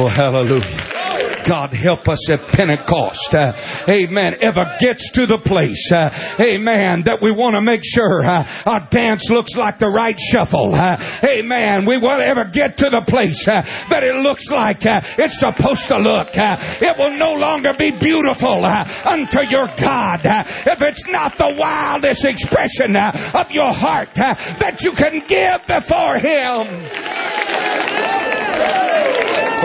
Oh, 0.00 0.06
hallelujah. 0.06 1.42
God 1.42 1.74
help 1.74 2.08
us 2.08 2.30
at 2.30 2.46
Pentecost, 2.46 3.34
uh, 3.34 3.52
amen, 3.90 4.36
ever 4.40 4.76
gets 4.78 5.10
to 5.12 5.26
the 5.26 5.38
place, 5.38 5.90
uh, 5.90 6.10
amen, 6.38 7.02
that 7.06 7.20
we 7.20 7.32
want 7.32 7.56
to 7.56 7.60
make 7.60 7.82
sure 7.84 8.24
uh, 8.24 8.46
our 8.64 8.86
dance 8.90 9.28
looks 9.28 9.56
like 9.56 9.80
the 9.80 9.88
right 9.88 10.16
shuffle. 10.20 10.72
Uh, 10.72 11.02
amen. 11.24 11.84
We 11.84 11.96
want 11.96 12.20
to 12.20 12.26
ever 12.26 12.44
get 12.44 12.76
to 12.76 12.90
the 12.90 13.00
place 13.00 13.48
uh, 13.48 13.62
that 13.90 14.04
it 14.04 14.14
looks 14.22 14.48
like 14.48 14.86
uh, 14.86 15.00
it's 15.18 15.40
supposed 15.40 15.88
to 15.88 15.98
look. 15.98 16.28
it 16.32 16.96
will 16.96 17.16
no 17.16 17.34
longer 17.34 17.74
be 17.74 17.90
beautiful 17.90 18.64
unto 18.64 19.40
your 19.50 19.66
God 19.66 20.20
if 20.22 20.80
it's 20.80 21.08
not 21.08 21.36
the 21.38 21.56
wildest 21.58 22.24
expression 22.24 22.94
of 22.94 23.50
your 23.50 23.72
heart 23.72 24.14
that 24.14 24.84
you 24.84 24.92
can 24.92 25.24
give 25.26 25.66
before 25.66 26.18
Him. 26.18 28.07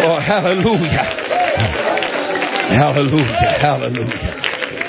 Oh, 0.06 0.20
hallelujah. 0.20 1.24
Hallelujah. 2.70 3.58
Hallelujah. 3.58 4.42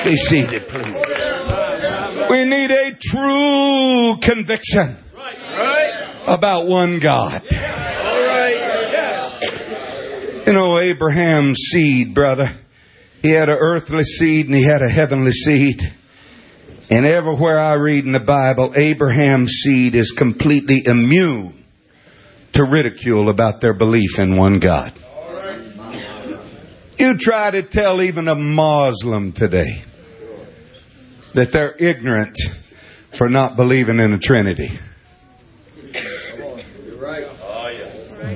Be 0.02 0.16
seated, 0.16 0.68
please. 0.68 2.28
We 2.30 2.44
need 2.44 2.70
a 2.70 2.92
true 2.94 4.16
conviction 4.20 4.96
about 6.26 6.66
one 6.66 6.98
God. 6.98 7.42
You 10.46 10.52
know, 10.52 10.78
Abraham's 10.78 11.58
seed, 11.58 12.12
brother, 12.12 12.52
he 13.22 13.30
had 13.30 13.48
an 13.48 13.56
earthly 13.58 14.04
seed 14.04 14.46
and 14.46 14.54
he 14.54 14.62
had 14.62 14.82
a 14.82 14.88
heavenly 14.88 15.32
seed. 15.32 15.80
And 16.90 17.06
everywhere 17.06 17.58
I 17.58 17.74
read 17.74 18.04
in 18.04 18.12
the 18.12 18.20
Bible, 18.20 18.72
Abraham's 18.74 19.52
seed 19.52 19.94
is 19.94 20.10
completely 20.10 20.86
immune 20.86 21.64
to 22.52 22.64
ridicule 22.64 23.28
about 23.30 23.60
their 23.60 23.74
belief 23.74 24.18
in 24.18 24.36
one 24.36 24.58
God. 24.58 24.92
You 26.98 27.16
try 27.18 27.50
to 27.50 27.62
tell 27.62 28.00
even 28.00 28.28
a 28.28 28.34
Muslim 28.34 29.32
today 29.32 29.84
that 31.34 31.50
they're 31.52 31.74
ignorant 31.78 32.38
for 33.16 33.28
not 33.28 33.56
believing 33.56 33.98
in 33.98 34.12
a 34.12 34.18
Trinity. 34.18 34.78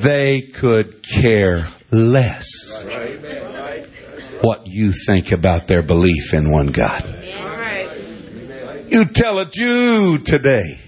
They 0.01 0.43
could 0.43 1.03
care 1.03 1.69
less 1.91 2.47
what 4.41 4.67
you 4.67 4.93
think 4.93 5.33
about 5.33 5.67
their 5.67 5.83
belief 5.83 6.35
in 6.35 6.51
one 6.51 6.69
God. 6.69 7.05
You 8.89 9.05
tell 9.07 9.39
a 9.39 9.47
Jew 9.47 10.19
today, 10.19 10.81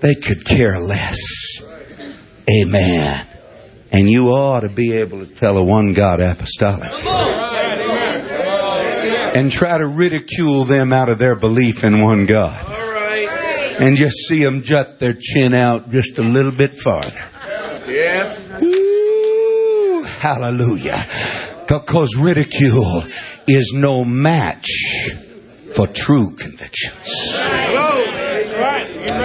they 0.00 0.14
could 0.14 0.44
care 0.44 0.78
less. 0.78 1.62
Amen. 2.48 3.26
And 3.96 4.10
you 4.10 4.28
ought 4.28 4.60
to 4.60 4.68
be 4.68 4.92
able 4.92 5.24
to 5.24 5.26
tell 5.26 5.56
a 5.56 5.64
one 5.64 5.94
God 5.94 6.20
apostolic. 6.20 6.90
And 9.34 9.50
try 9.50 9.78
to 9.78 9.86
ridicule 9.86 10.66
them 10.66 10.92
out 10.92 11.08
of 11.08 11.18
their 11.18 11.34
belief 11.34 11.82
in 11.82 12.02
one 12.02 12.26
God. 12.26 12.62
And 13.80 13.96
just 13.96 14.16
see 14.28 14.44
them 14.44 14.64
jut 14.64 14.98
their 14.98 15.14
chin 15.18 15.54
out 15.54 15.88
just 15.90 16.18
a 16.18 16.22
little 16.22 16.52
bit 16.52 16.74
farther. 16.74 17.24
Yes. 17.88 18.38
Ooh, 18.62 20.02
hallelujah. 20.02 21.64
Because 21.66 22.16
ridicule 22.16 23.02
is 23.48 23.72
no 23.74 24.04
match 24.04 24.68
for 25.72 25.86
true 25.86 26.36
convictions. 26.36 27.32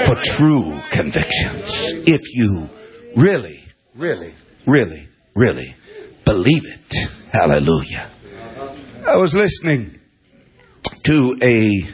For 0.06 0.16
true 0.24 0.80
convictions. 0.92 1.92
If 2.08 2.34
you 2.34 2.70
really, 3.18 3.66
really, 3.96 4.34
really, 4.66 5.08
really 5.36 5.76
believe 6.26 6.66
it. 6.66 6.96
Hallelujah. 7.32 8.10
I 9.08 9.18
was 9.18 9.34
listening 9.34 10.00
to 11.04 11.38
a 11.42 11.90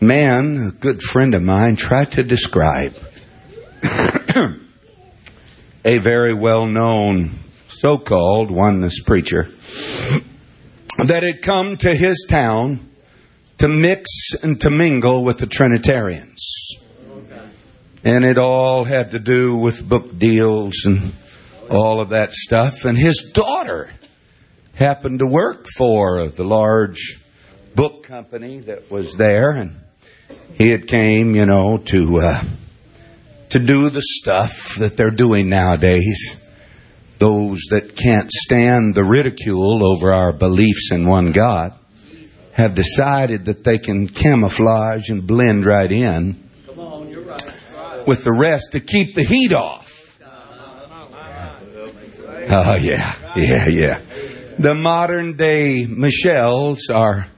man, 0.00 0.68
a 0.68 0.70
good 0.72 1.02
friend 1.02 1.34
of 1.34 1.42
mine, 1.42 1.76
try 1.76 2.04
to 2.04 2.22
describe 2.22 2.94
a 5.84 5.98
very 5.98 6.34
well 6.34 6.66
known 6.66 7.38
so 7.68 7.98
called 7.98 8.50
oneness 8.50 9.00
preacher 9.00 9.48
that 10.98 11.22
had 11.22 11.42
come 11.42 11.76
to 11.78 11.94
his 11.94 12.26
town 12.28 12.90
to 13.58 13.68
mix 13.68 14.34
and 14.42 14.60
to 14.60 14.70
mingle 14.70 15.24
with 15.24 15.38
the 15.38 15.46
Trinitarians. 15.46 16.76
And 18.02 18.24
it 18.24 18.38
all 18.38 18.84
had 18.84 19.10
to 19.10 19.18
do 19.18 19.56
with 19.56 19.86
book 19.86 20.18
deals 20.18 20.74
and 20.84 21.12
all 21.70 22.00
of 22.00 22.10
that 22.10 22.32
stuff. 22.32 22.84
And 22.84 22.98
his 22.98 23.30
daughter 23.32 23.90
happened 24.74 25.20
to 25.20 25.26
work 25.26 25.66
for 25.76 26.28
the 26.28 26.44
large 26.44 27.18
book 27.74 28.02
company 28.02 28.60
that 28.60 28.90
was 28.90 29.14
there, 29.16 29.52
and 29.52 29.76
he 30.54 30.68
had 30.68 30.88
came, 30.88 31.34
you 31.34 31.46
know, 31.46 31.78
to 31.78 32.20
uh, 32.20 32.44
to 33.50 33.58
do 33.58 33.90
the 33.90 34.02
stuff 34.02 34.76
that 34.76 34.96
they're 34.96 35.10
doing 35.10 35.48
nowadays. 35.48 36.36
Those 37.18 37.60
that 37.70 37.96
can't 37.96 38.30
stand 38.30 38.94
the 38.94 39.04
ridicule 39.04 39.86
over 39.86 40.10
our 40.10 40.32
beliefs 40.32 40.90
in 40.90 41.06
one 41.06 41.32
God 41.32 41.74
have 42.52 42.74
decided 42.74 43.44
that 43.44 43.62
they 43.62 43.78
can 43.78 44.08
camouflage 44.08 45.10
and 45.10 45.26
blend 45.26 45.66
right 45.66 45.90
in 45.90 46.48
with 48.06 48.24
the 48.24 48.32
rest 48.32 48.72
to 48.72 48.80
keep 48.80 49.14
the 49.14 49.22
heat 49.22 49.52
off. 49.52 49.89
Oh, 52.52 52.74
yeah, 52.74 53.36
yeah, 53.36 53.68
yeah. 53.68 54.00
The 54.58 54.74
modern 54.74 55.36
day 55.36 55.86
Michelles 55.86 56.90
are 56.92 57.28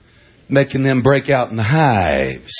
making 0.49 0.85
them 0.85 1.03
break 1.03 1.29
out 1.29 1.51
in 1.51 1.57
the 1.57 1.63
hives. 1.63 2.55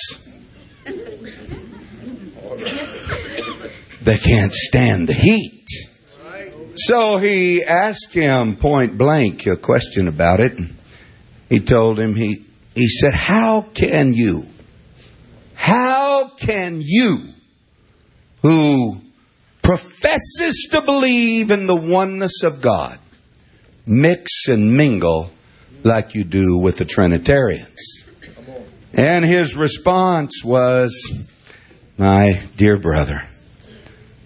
They 4.03 4.19
can't 4.19 4.53
stand 4.53 5.09
the 5.09 5.15
heat. 5.15 5.67
So 6.75 7.17
he 7.17 7.65
asked 7.65 8.13
him 8.13 8.57
point 8.57 8.99
blank 8.99 9.47
a 9.47 9.57
question 9.57 10.07
about 10.07 10.41
it. 10.41 10.59
He 11.49 11.61
told 11.61 11.99
him, 11.99 12.15
he, 12.15 12.45
he 12.75 12.89
said, 12.89 13.15
How 13.15 13.63
can 13.63 14.13
you, 14.13 14.47
how 15.55 16.29
can 16.29 16.83
you 16.85 17.19
who 18.43 19.02
professes 19.63 20.69
to 20.73 20.83
believe 20.83 21.51
in 21.51 21.67
the 21.67 21.77
oneness 21.77 22.43
of 22.43 22.61
God 22.61 22.99
mix 23.87 24.49
and 24.49 24.77
mingle 24.77 25.31
like 25.83 26.15
you 26.15 26.25
do 26.25 26.59
with 26.59 26.77
the 26.77 26.85
Trinitarians. 26.85 28.05
And 28.93 29.25
his 29.25 29.57
response 29.57 30.43
was, 30.45 30.93
My 31.99 32.47
dear 32.57 32.77
brother, 32.77 33.23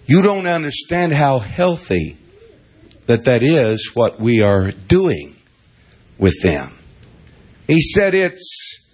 you 0.05 0.21
don't 0.21 0.47
understand 0.47 1.13
how 1.13 1.39
healthy 1.39 2.17
that 3.07 3.25
that 3.25 3.41
is 3.41 3.91
what 3.93 4.19
we 4.19 4.43
are 4.43 4.71
doing 4.71 5.35
with 6.17 6.41
them. 6.41 6.77
He 7.67 7.81
said 7.81 8.13
it's 8.13 8.85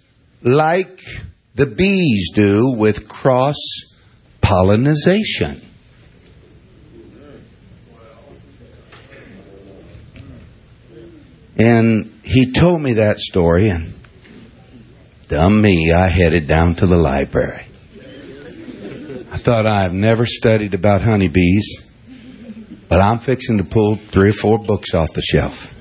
like 0.42 1.00
the 1.54 1.66
bees 1.66 2.30
do 2.34 2.74
with 2.76 3.08
cross 3.08 3.56
pollination. 4.40 5.62
And 11.56 12.20
he 12.24 12.52
told 12.52 12.82
me 12.82 12.94
that 12.94 13.20
story, 13.20 13.68
and 13.68 13.94
dumb 15.28 15.60
me, 15.60 15.92
I 15.92 16.08
headed 16.08 16.48
down 16.48 16.74
to 16.76 16.86
the 16.86 16.96
library. 16.96 17.66
I 19.30 19.36
thought 19.36 19.66
I've 19.66 19.92
never 19.92 20.26
studied 20.26 20.74
about 20.74 21.02
honeybees, 21.02 21.82
but 22.88 23.00
I'm 23.00 23.20
fixing 23.20 23.58
to 23.58 23.64
pull 23.64 23.96
three 23.96 24.30
or 24.30 24.32
four 24.32 24.58
books 24.58 24.94
off 24.94 25.12
the 25.12 25.22
shelf. 25.22 25.72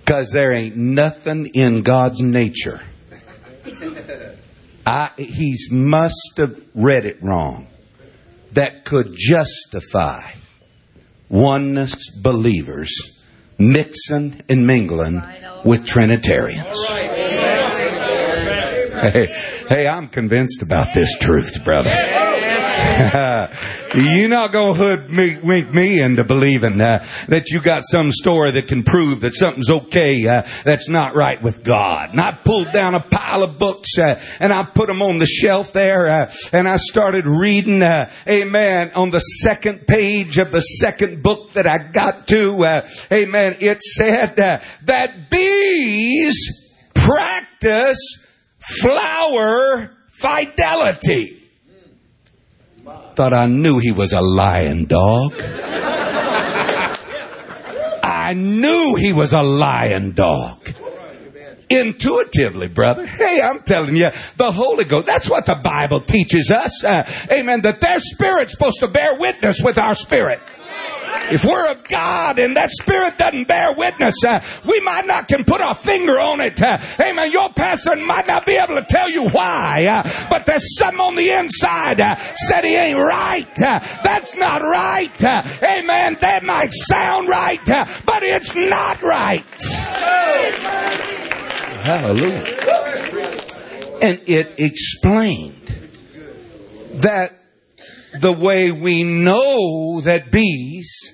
Because 0.00 0.30
there 0.30 0.52
ain't 0.52 0.76
nothing 0.76 1.46
in 1.54 1.82
God's 1.82 2.20
nature. 2.20 2.80
I, 4.86 5.12
he's 5.16 5.70
must 5.70 6.34
have 6.36 6.60
read 6.74 7.06
it 7.06 7.22
wrong. 7.22 7.68
That 8.52 8.84
could 8.84 9.14
justify 9.14 10.32
oneness 11.30 12.10
believers 12.20 13.13
mixing 13.58 14.42
and 14.48 14.66
mingling 14.66 15.22
with 15.64 15.86
Trinitarians. 15.86 16.76
Hey, 18.94 19.26
hey, 19.68 19.86
I'm 19.86 20.08
convinced 20.08 20.62
about 20.62 20.94
this 20.94 21.16
truth, 21.18 21.62
brother. 21.64 21.90
You're 23.94 24.28
not 24.28 24.52
going 24.52 24.74
to 24.74 24.78
hoodwink 24.78 25.72
me 25.72 26.00
into 26.00 26.22
believing 26.22 26.80
uh, 26.80 27.06
that 27.28 27.50
you 27.50 27.60
got 27.60 27.82
some 27.82 28.12
story 28.12 28.52
that 28.52 28.68
can 28.68 28.82
prove 28.82 29.22
that 29.22 29.34
something's 29.34 29.70
okay 29.70 30.26
uh, 30.26 30.42
that's 30.64 30.88
not 30.88 31.16
right 31.16 31.42
with 31.42 31.64
God. 31.64 32.10
And 32.10 32.20
I 32.20 32.38
pulled 32.44 32.72
down 32.72 32.94
a 32.94 33.00
pile 33.00 33.42
of 33.42 33.58
books 33.58 33.98
uh, 33.98 34.22
and 34.38 34.52
I 34.52 34.64
put 34.64 34.88
them 34.88 35.00
on 35.00 35.18
the 35.18 35.26
shelf 35.26 35.72
there 35.72 36.08
uh, 36.08 36.32
and 36.52 36.68
I 36.68 36.76
started 36.76 37.24
reading, 37.26 37.82
uh, 37.82 38.10
amen, 38.28 38.92
on 38.94 39.10
the 39.10 39.18
second 39.18 39.86
page 39.86 40.38
of 40.38 40.52
the 40.52 40.60
second 40.60 41.22
book 41.22 41.54
that 41.54 41.66
I 41.66 41.90
got 41.90 42.28
to, 42.28 42.64
uh, 42.64 42.88
amen, 43.10 43.56
it 43.60 43.82
said 43.82 44.36
that 44.36 45.30
bees 45.30 46.74
practice 46.94 47.98
flower 48.60 49.90
fidelity 50.10 51.43
thought 53.14 53.32
I 53.32 53.46
knew 53.46 53.78
he 53.78 53.92
was 53.92 54.12
a 54.12 54.20
lying 54.20 54.86
dog. 54.86 55.34
I 58.02 58.34
knew 58.34 58.94
he 58.96 59.12
was 59.12 59.32
a 59.32 59.42
lying 59.42 60.12
dog. 60.12 60.68
Intuitively, 61.70 62.68
brother. 62.68 63.06
Hey, 63.06 63.40
I'm 63.40 63.60
telling 63.60 63.96
you, 63.96 64.10
the 64.36 64.52
Holy 64.52 64.84
Ghost, 64.84 65.06
that's 65.06 65.28
what 65.28 65.46
the 65.46 65.54
Bible 65.54 66.00
teaches 66.00 66.50
us. 66.50 66.84
Uh, 66.84 67.04
amen. 67.32 67.62
That 67.62 67.80
their 67.80 68.00
spirit's 68.00 68.52
supposed 68.52 68.80
to 68.80 68.88
bear 68.88 69.18
witness 69.18 69.60
with 69.62 69.78
our 69.78 69.94
spirit. 69.94 70.40
If 71.30 71.44
we're 71.44 71.70
of 71.70 71.84
God 71.84 72.38
and 72.38 72.56
that 72.56 72.70
spirit 72.70 73.18
doesn't 73.18 73.48
bear 73.48 73.74
witness, 73.74 74.14
uh, 74.26 74.40
we 74.66 74.80
might 74.80 75.06
not 75.06 75.28
can 75.28 75.44
put 75.44 75.60
our 75.60 75.74
finger 75.74 76.18
on 76.20 76.40
it. 76.40 76.60
Uh, 76.60 76.78
amen. 77.00 77.32
Your 77.32 77.50
pastor 77.50 77.96
might 77.96 78.26
not 78.26 78.46
be 78.46 78.56
able 78.56 78.74
to 78.80 78.86
tell 78.88 79.10
you 79.10 79.28
why, 79.28 79.86
uh, 79.88 80.28
but 80.28 80.46
there's 80.46 80.76
something 80.78 81.00
on 81.00 81.14
the 81.14 81.30
inside 81.30 82.00
uh, 82.00 82.16
said 82.48 82.64
he 82.64 82.74
ain't 82.74 82.98
right. 82.98 83.62
Uh, 83.62 83.80
that's 84.02 84.34
not 84.34 84.62
right. 84.62 85.24
Uh, 85.24 85.42
amen. 85.62 86.18
That 86.20 86.42
might 86.44 86.72
sound 86.72 87.28
right, 87.28 87.60
but 87.64 88.22
it's 88.22 88.54
not 88.54 89.02
right. 89.02 89.44
Hallelujah. 91.82 92.44
And 94.02 94.20
it 94.26 94.54
explained 94.58 95.90
that 96.94 97.43
the 98.20 98.32
way 98.32 98.70
we 98.70 99.02
know 99.02 100.00
that 100.02 100.30
bees 100.30 101.12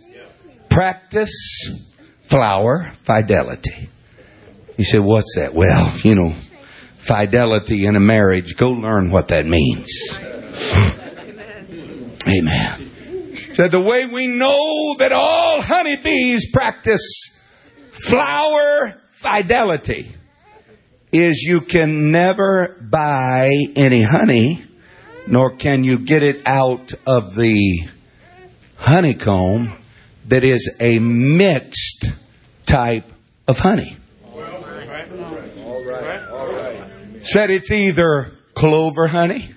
practice 0.70 1.68
flower 2.24 2.92
fidelity. 3.03 3.88
You 4.76 4.84
said, 4.84 5.01
what's 5.01 5.34
that? 5.36 5.53
Well, 5.55 5.96
you 5.98 6.14
know, 6.14 6.34
fidelity 6.98 7.86
in 7.86 7.96
a 7.96 8.01
marriage, 8.01 8.57
go 8.57 8.70
learn 8.70 9.11
what 9.11 9.28
that 9.28 9.44
means. 9.44 9.90
Amen. 12.26 13.36
Said 13.55 13.72
the 13.72 13.80
way 13.80 14.07
we 14.07 14.26
know 14.26 14.94
that 14.98 15.12
all 15.12 15.61
honeybees 15.61 16.51
practice 16.53 17.03
flower 17.90 18.94
fidelity 19.12 20.14
is 21.12 21.42
you 21.42 21.61
can 21.61 22.11
never 22.11 22.76
buy 22.80 23.51
any 23.74 24.03
honey 24.03 24.64
nor 25.31 25.55
can 25.55 25.85
you 25.85 25.99
get 25.99 26.24
it 26.24 26.43
out 26.45 26.93
of 27.07 27.37
the 27.37 27.89
honeycomb 28.76 29.72
that 30.26 30.43
is 30.43 30.76
a 30.81 30.99
mixed 30.99 32.07
type 32.66 33.11
of 33.47 33.59
honey. 33.59 33.97
Said 37.22 37.51
it's 37.51 37.70
either 37.70 38.33
clover 38.55 39.07
honey 39.07 39.51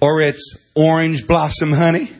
or 0.00 0.22
it's 0.22 0.56
orange 0.74 1.26
blossom 1.26 1.70
honey. 1.70 2.10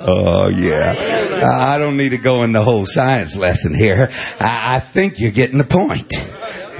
Oh 0.00 0.48
yeah. 0.48 0.96
I 1.42 1.78
don't 1.78 1.96
need 1.96 2.10
to 2.10 2.18
go 2.18 2.42
in 2.42 2.50
the 2.50 2.64
whole 2.64 2.84
science 2.84 3.36
lesson 3.36 3.74
here. 3.74 4.10
I 4.40 4.80
think 4.80 5.20
you're 5.20 5.30
getting 5.30 5.58
the 5.58 5.64
point. 5.64 6.12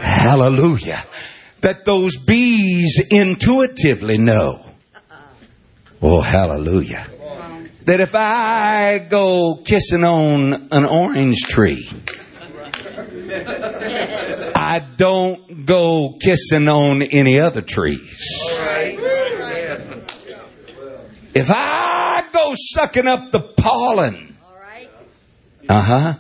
Hallelujah 0.01 1.05
that 1.63 1.85
those 1.85 2.17
bees 2.17 3.01
intuitively 3.11 4.19
know. 4.19 4.65
Oh, 6.03 6.21
hallelujah. 6.21 7.07
That 7.85 8.01
if 8.01 8.15
I 8.15 8.99
go 8.99 9.63
kissing 9.65 10.05
on 10.05 10.69
an 10.71 10.85
orange 10.85 11.41
tree, 11.41 11.91
I 14.57 14.81
don't 14.97 15.67
go 15.67 16.17
kissing 16.21 16.69
on 16.69 17.03
any 17.03 17.41
other 17.41 17.63
trees. 17.63 18.41
If 21.33 21.47
I 21.49 22.25
go 22.33 22.55
sucking 22.55 23.07
up 23.07 23.31
the 23.31 23.41
pollen, 23.41 24.37
uh 25.69 25.81
huh, 25.81 26.15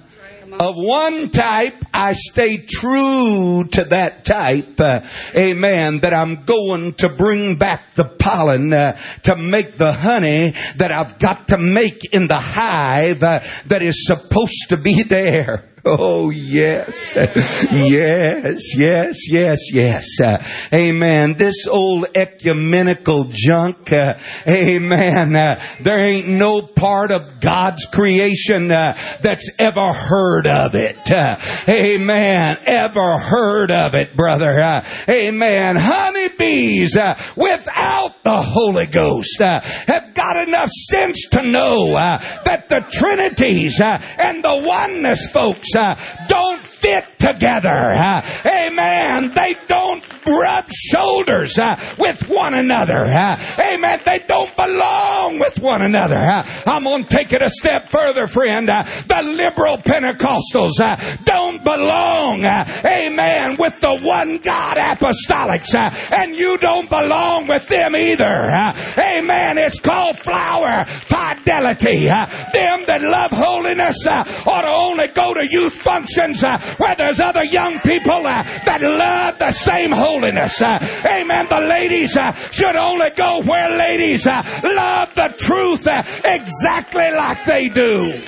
of 0.60 0.76
one 0.76 1.30
type, 1.30 1.74
I 1.94 2.12
stay 2.12 2.58
true 2.58 3.64
to 3.72 3.84
that 3.84 4.24
type. 4.26 4.78
Uh, 4.78 5.00
amen. 5.36 6.00
That 6.00 6.12
I'm 6.12 6.44
going 6.44 6.92
to 6.94 7.08
bring 7.08 7.56
back 7.56 7.94
the 7.94 8.04
pollen 8.04 8.70
uh, 8.72 9.00
to 9.22 9.36
make 9.36 9.78
the 9.78 9.92
honey 9.92 10.54
that 10.76 10.92
I've 10.92 11.18
got 11.18 11.48
to 11.48 11.58
make 11.58 12.04
in 12.12 12.28
the 12.28 12.38
hive 12.38 13.22
uh, 13.22 13.40
that 13.66 13.82
is 13.82 14.06
supposed 14.06 14.68
to 14.68 14.76
be 14.76 15.02
there. 15.08 15.69
Oh, 15.84 16.28
yes. 16.28 17.14
yes, 17.16 18.76
yes, 18.76 19.16
yes, 19.30 19.58
yes. 19.72 20.20
Uh, 20.22 20.44
amen. 20.74 21.34
This 21.38 21.66
old 21.66 22.06
ecumenical 22.14 23.28
junk, 23.30 23.90
uh, 23.90 24.18
amen. 24.46 25.34
Uh, 25.34 25.76
there 25.80 26.04
ain't 26.04 26.28
no 26.28 26.60
part 26.60 27.12
of 27.12 27.40
God's 27.40 27.86
creation 27.86 28.70
uh, 28.70 28.94
that's 29.22 29.48
ever 29.58 29.92
heard 29.92 30.46
of 30.46 30.74
it. 30.74 31.10
Uh, 31.10 31.36
amen. 31.70 32.58
Ever 32.66 33.18
heard 33.18 33.70
of 33.70 33.94
it, 33.94 34.14
brother. 34.14 34.60
Uh, 34.60 34.84
amen. 35.08 35.76
Honeybees 35.76 36.94
without 37.36 38.22
the 38.22 38.36
Holy 38.36 38.86
Ghost 38.86 39.38
have 39.40 40.12
got 40.14 40.46
enough 40.46 40.70
sense 40.70 41.26
to 41.30 41.42
know 41.42 41.92
that 41.94 42.68
the 42.68 42.80
Trinities 42.90 43.80
and 43.80 44.44
the 44.44 44.62
oneness 44.62 45.26
folks 45.30 45.69
don't 45.72 46.62
fit 46.62 47.04
together. 47.18 47.94
Uh, 47.96 48.22
amen. 48.46 49.32
They 49.34 49.54
don't 49.68 50.02
rub 50.26 50.64
shoulders 50.72 51.58
uh, 51.58 51.76
with 51.98 52.22
one 52.28 52.54
another. 52.54 52.98
Uh, 53.02 53.36
amen. 53.58 54.00
They 54.04 54.20
don't 54.26 54.54
belong 54.56 55.38
with 55.38 55.58
one 55.58 55.82
another. 55.82 56.16
Uh, 56.16 56.44
I'm 56.66 56.84
going 56.84 57.04
to 57.04 57.16
take 57.16 57.32
it 57.32 57.42
a 57.42 57.50
step 57.50 57.88
further, 57.88 58.26
friend. 58.26 58.68
Uh, 58.68 58.84
the 59.06 59.22
liberal 59.22 59.78
Pentecostals 59.78 60.80
uh, 60.80 61.16
don't 61.24 61.62
belong, 61.62 62.44
uh, 62.44 62.82
amen, 62.84 63.56
with 63.58 63.78
the 63.80 63.96
one 63.96 64.38
God 64.38 64.76
apostolics. 64.76 65.74
and 65.74 66.34
you 66.34 66.58
don't 66.58 66.88
belong 66.88 67.46
with 67.46 67.68
them 67.68 67.96
either. 67.96 68.50
amen. 68.98 69.58
It's 69.58 69.78
called 69.78 70.18
flower 70.18 70.84
fidelity. 71.04 72.06
them 72.06 72.84
that 72.86 73.02
love 73.02 73.30
holiness 73.32 73.96
ought 74.06 74.62
to 74.62 74.74
only 74.74 75.08
go 75.08 75.34
to 75.34 75.46
youth 75.60 75.82
functions 75.82 76.42
uh, 76.42 76.58
where 76.78 76.94
there's 76.96 77.20
other 77.20 77.44
young 77.44 77.80
people 77.80 78.26
uh, 78.26 78.42
that 78.64 78.80
love 78.80 79.38
the 79.38 79.50
same 79.50 79.92
holiness. 79.92 80.60
Uh, 80.60 80.78
amen. 81.04 81.46
The 81.48 81.60
ladies 81.60 82.16
should 82.52 82.76
only 82.76 83.10
go 83.10 83.42
where 83.42 83.76
ladies 83.76 84.26
love 84.26 85.14
the 85.14 85.34
truth 85.38 85.86
exactly 86.24 87.10
like 87.10 87.44
they 87.44 87.68
do. 87.68 88.22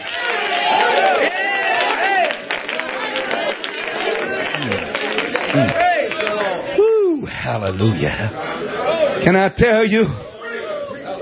Woo, 6.78 7.26
hallelujah. 7.26 9.20
Can 9.22 9.37
I 9.37 9.49
tell 9.49 9.85
you? 9.85 10.09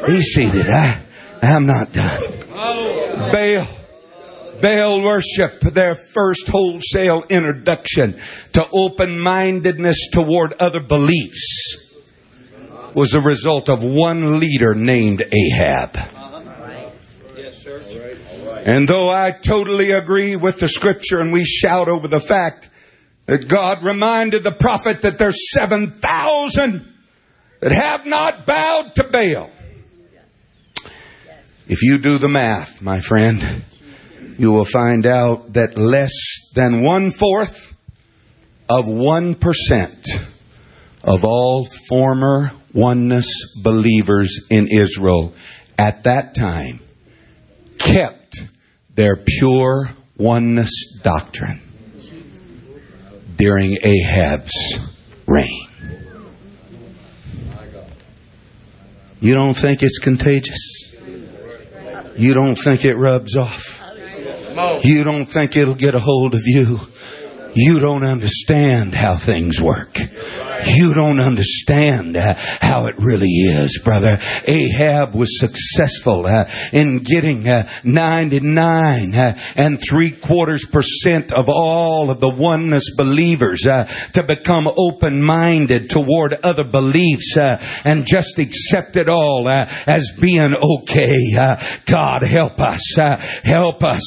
Be 0.07 0.23
seated. 0.23 0.67
I, 0.69 1.03
I'm 1.43 1.67
not 1.67 1.93
done. 1.93 2.21
Baal. 2.49 3.80
Baal 4.61 5.03
worship, 5.03 5.61
their 5.61 5.95
first 5.95 6.49
wholesale 6.49 7.25
introduction 7.29 8.21
to 8.53 8.67
open-mindedness 8.73 10.11
toward 10.13 10.55
other 10.55 10.81
beliefs 10.81 11.77
was 12.95 13.11
the 13.11 13.21
result 13.21 13.69
of 13.69 13.85
one 13.85 14.41
leader 14.41 14.75
named 14.75 15.23
Ahab. 15.23 15.97
And 18.65 18.87
though 18.89 19.09
I 19.09 19.31
totally 19.31 19.93
agree 19.93 20.37
with 20.37 20.59
the 20.59 20.69
scripture 20.69 21.21
and 21.21 21.33
we 21.33 21.45
shout 21.45 21.89
over 21.89 22.09
the 22.09 22.21
fact 22.21 22.69
that 23.27 23.49
God 23.49 23.83
reminded 23.83 24.45
the 24.45 24.53
prophet 24.53 25.03
that 25.03 25.19
there's 25.19 25.51
7,000 25.53 26.95
that 27.61 27.73
have 27.73 28.07
not 28.07 28.47
bowed 28.47 28.95
to 28.97 29.05
Baal. 29.05 29.51
If 31.69 31.83
you 31.83 31.99
do 31.99 32.19
the 32.19 32.29
math, 32.29 32.83
my 32.83 33.01
friend, 33.01 33.65
you 34.41 34.51
will 34.51 34.65
find 34.65 35.05
out 35.05 35.53
that 35.53 35.77
less 35.77 36.15
than 36.55 36.81
one 36.81 37.11
fourth 37.11 37.75
of 38.71 38.89
one 38.89 39.35
percent 39.35 40.09
of 41.05 41.27
all 41.27 41.67
former 41.67 42.51
oneness 42.73 43.61
believers 43.63 44.47
in 44.49 44.67
Israel 44.67 45.35
at 45.77 46.05
that 46.05 46.35
time 46.35 46.81
kept 47.77 48.41
their 48.95 49.17
pure 49.17 49.91
oneness 50.17 50.99
doctrine 51.03 51.61
during 53.37 53.77
Ahab's 53.83 54.79
reign. 55.27 55.69
You 59.21 59.35
don't 59.35 59.53
think 59.53 59.83
it's 59.83 59.99
contagious? 59.99 60.95
You 62.17 62.33
don't 62.33 62.57
think 62.57 62.87
it 62.87 62.95
rubs 62.95 63.37
off? 63.37 63.80
You 64.85 65.05
don't 65.05 65.27
think 65.27 65.57
it'll 65.57 65.75
get 65.75 65.95
a 65.95 66.01
hold 66.01 66.35
of 66.35 66.43
you? 66.45 66.81
You 67.55 67.81
don't 67.81 68.05
understand 68.05 68.95
how 68.95 69.17
things 69.17 69.61
work. 69.61 69.99
You 70.67 70.95
don't 70.95 71.21
understand 71.21 72.17
uh, 72.17 72.35
how 72.37 72.87
it 72.87 72.97
really 72.99 73.29
is, 73.29 73.81
brother. 73.83 74.19
Ahab 74.47 75.15
was 75.15 75.39
successful 75.39 76.27
uh, 76.27 76.45
in 76.73 76.99
getting 76.99 77.49
uh, 77.49 77.69
99 77.85 79.15
uh, 79.15 79.39
and 79.57 79.81
three 79.81 80.11
quarters 80.11 80.67
percent 80.67 81.33
of 81.33 81.49
all 81.49 82.11
of 82.11 82.21
the 82.21 82.29
oneness 82.29 82.95
believers 82.97 83.61
to 83.61 84.25
become 84.27 84.69
open-minded 84.77 85.91
toward 85.91 86.35
other 86.43 86.65
beliefs 86.65 87.37
and 87.39 88.07
just 88.07 88.39
accept 88.39 88.97
it 88.97 89.09
all 89.09 89.49
as 89.51 90.13
being 90.21 90.55
okay. 90.55 91.15
God 91.87 92.23
help 92.23 92.61
us, 92.61 92.97
help 93.45 93.83
us 93.83 94.03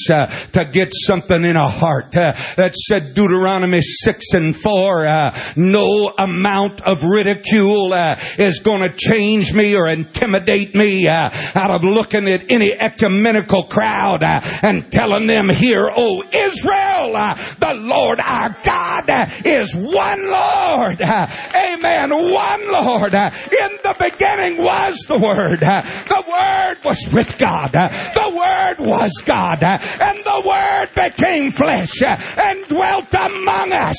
to 0.53 0.69
get 0.71 0.89
something 0.91 1.43
in 1.43 1.57
our 1.57 1.71
heart 1.71 2.11
that 2.11 2.75
said 2.75 3.13
Deuteronomy 3.13 3.81
6 3.81 4.25
and 4.33 4.55
4, 4.55 5.31
no 5.55 6.13
amount 6.17 6.42
amount 6.43 6.81
of 6.81 7.03
ridicule 7.03 7.93
uh, 7.93 8.19
is 8.37 8.59
going 8.59 8.81
to 8.81 8.93
change 8.93 9.53
me 9.53 9.75
or 9.77 9.87
intimidate 9.87 10.75
me 10.75 11.07
uh, 11.07 11.29
out 11.55 11.71
of 11.71 11.85
looking 11.85 12.27
at 12.27 12.51
any 12.51 12.73
ecumenical 12.73 13.63
crowd 13.63 14.23
uh, 14.23 14.41
and 14.61 14.91
telling 14.91 15.25
them 15.25 15.47
here, 15.47 15.89
oh 15.95 16.21
Israel, 16.23 17.15
uh, 17.15 17.35
the 17.59 17.73
Lord 17.75 18.19
our 18.19 18.57
God 18.61 19.09
uh, 19.09 19.27
is 19.45 19.73
one 19.73 20.29
Lord. 20.29 21.01
Uh, 21.01 21.27
amen. 21.55 22.09
One 22.11 22.71
Lord. 22.71 23.13
in 23.13 23.71
the 23.83 23.95
beginning 23.97 24.61
was 24.61 24.99
the 25.07 25.17
Word. 25.17 25.61
the 25.61 26.23
Word 26.27 26.83
was 26.83 27.07
with 27.13 27.37
God. 27.37 27.71
the 27.71 28.31
Word 28.35 28.85
was 28.85 29.13
God. 29.25 29.63
and 29.63 30.17
the 30.25 30.43
Word 30.45 30.89
became 30.93 31.51
flesh 31.51 32.01
and 32.03 32.67
dwelt 32.67 33.13
among 33.13 33.71
us. 33.71 33.95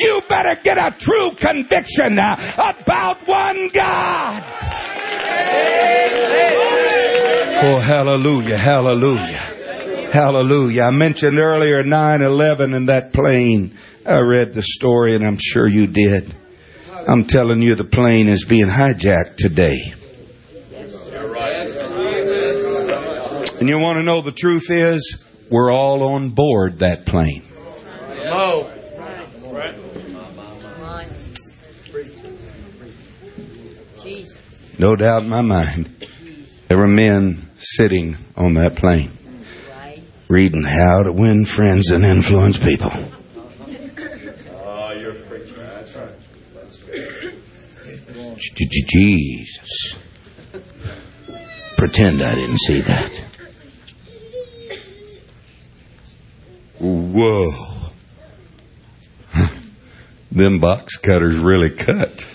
you 0.00 0.20
better 0.28 0.60
get 0.60 0.78
a 0.78 0.90
true 0.98 1.30
conviction 1.36 1.75
conviction 1.76 2.18
uh, 2.18 2.36
about 2.56 3.26
one 3.26 3.68
God. 3.72 4.42
Oh, 7.62 7.78
hallelujah, 7.80 8.56
hallelujah, 8.56 10.10
hallelujah. 10.12 10.82
I 10.82 10.90
mentioned 10.90 11.38
earlier 11.38 11.82
9 11.82 12.22
11 12.22 12.74
in 12.74 12.86
that 12.86 13.12
plane. 13.12 13.78
I 14.04 14.20
read 14.20 14.54
the 14.54 14.62
story 14.62 15.14
and 15.14 15.26
I'm 15.26 15.38
sure 15.38 15.66
you 15.68 15.86
did. 15.86 16.34
I'm 17.08 17.24
telling 17.24 17.62
you, 17.62 17.74
the 17.74 17.84
plane 17.84 18.28
is 18.28 18.44
being 18.44 18.66
hijacked 18.66 19.36
today. 19.36 19.94
And 23.58 23.68
you 23.68 23.78
want 23.78 23.98
to 23.98 24.02
know 24.02 24.20
the 24.20 24.32
truth 24.32 24.70
is, 24.70 25.24
we're 25.50 25.72
all 25.72 26.02
on 26.14 26.30
board 26.30 26.80
that 26.80 27.06
plane. 27.06 27.46
No. 28.24 28.75
No 34.78 34.94
doubt 34.94 35.22
in 35.22 35.28
my 35.28 35.40
mind, 35.40 36.06
there 36.68 36.78
were 36.78 36.86
men 36.86 37.50
sitting 37.56 38.16
on 38.36 38.54
that 38.54 38.76
plane 38.76 39.10
reading 40.28 40.62
how 40.64 41.02
to 41.02 41.12
win 41.12 41.44
friends 41.44 41.90
and 41.90 42.04
influence 42.04 42.58
people. 42.58 42.90
Oh, 44.52 44.90
you're 44.92 45.14
preaching! 45.14 45.54
That's 45.56 45.94
right. 45.94 46.12
Jesus. 48.88 49.96
Pretend 51.76 52.22
I 52.22 52.34
didn't 52.34 52.58
see 52.58 52.80
that. 52.82 53.24
Whoa. 56.78 57.50
Them 60.30 60.58
box 60.58 60.96
cutters 60.96 61.36
really 61.36 61.70
cut. 61.70 62.26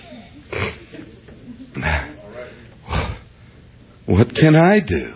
What 4.11 4.35
can 4.35 4.57
I 4.57 4.81
do? 4.81 5.13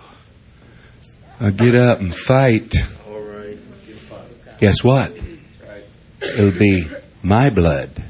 I 1.42 1.50
get 1.50 1.76
up 1.76 2.00
and 2.00 2.16
fight. 2.16 2.74
Guess 4.58 4.86
what? 4.86 5.12
It'll 6.22 6.58
be 6.58 6.88
my 7.22 7.50
blood. 7.50 8.02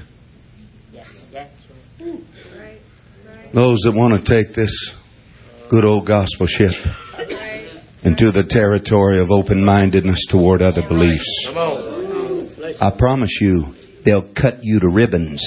Those 3.52 3.80
that 3.80 3.94
want 3.94 4.14
to 4.14 4.22
take 4.22 4.54
this 4.54 4.94
good 5.70 5.86
old 5.86 6.06
gospel 6.06 6.46
ship 6.46 6.76
into 8.04 8.30
the 8.30 8.44
territory 8.44 9.20
of 9.20 9.32
open 9.32 9.66
mindedness 9.66 10.28
toward 10.28 10.62
other 10.62 10.88
beliefs. 10.88 11.48
I 12.80 12.92
promise 12.96 13.42
you, 13.42 13.74
they'll 14.04 14.22
cut 14.22 14.60
you 14.62 14.82
to 14.82 14.90
ribbons 14.90 15.42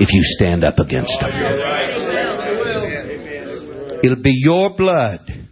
if 0.00 0.14
you 0.14 0.24
stand 0.24 0.64
up 0.64 0.78
against 0.78 1.20
them. 1.20 1.79
It'll 4.02 4.16
be 4.16 4.34
your 4.34 4.70
blood 4.70 5.48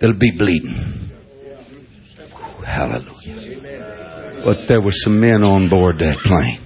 that'll 0.00 0.16
be 0.16 0.32
bleeding. 0.32 1.10
Hallelujah. 2.64 4.42
But 4.44 4.66
there 4.66 4.82
were 4.82 4.92
some 4.92 5.20
men 5.20 5.42
on 5.42 5.68
board 5.68 6.00
that 6.00 6.18
plane. 6.18 6.60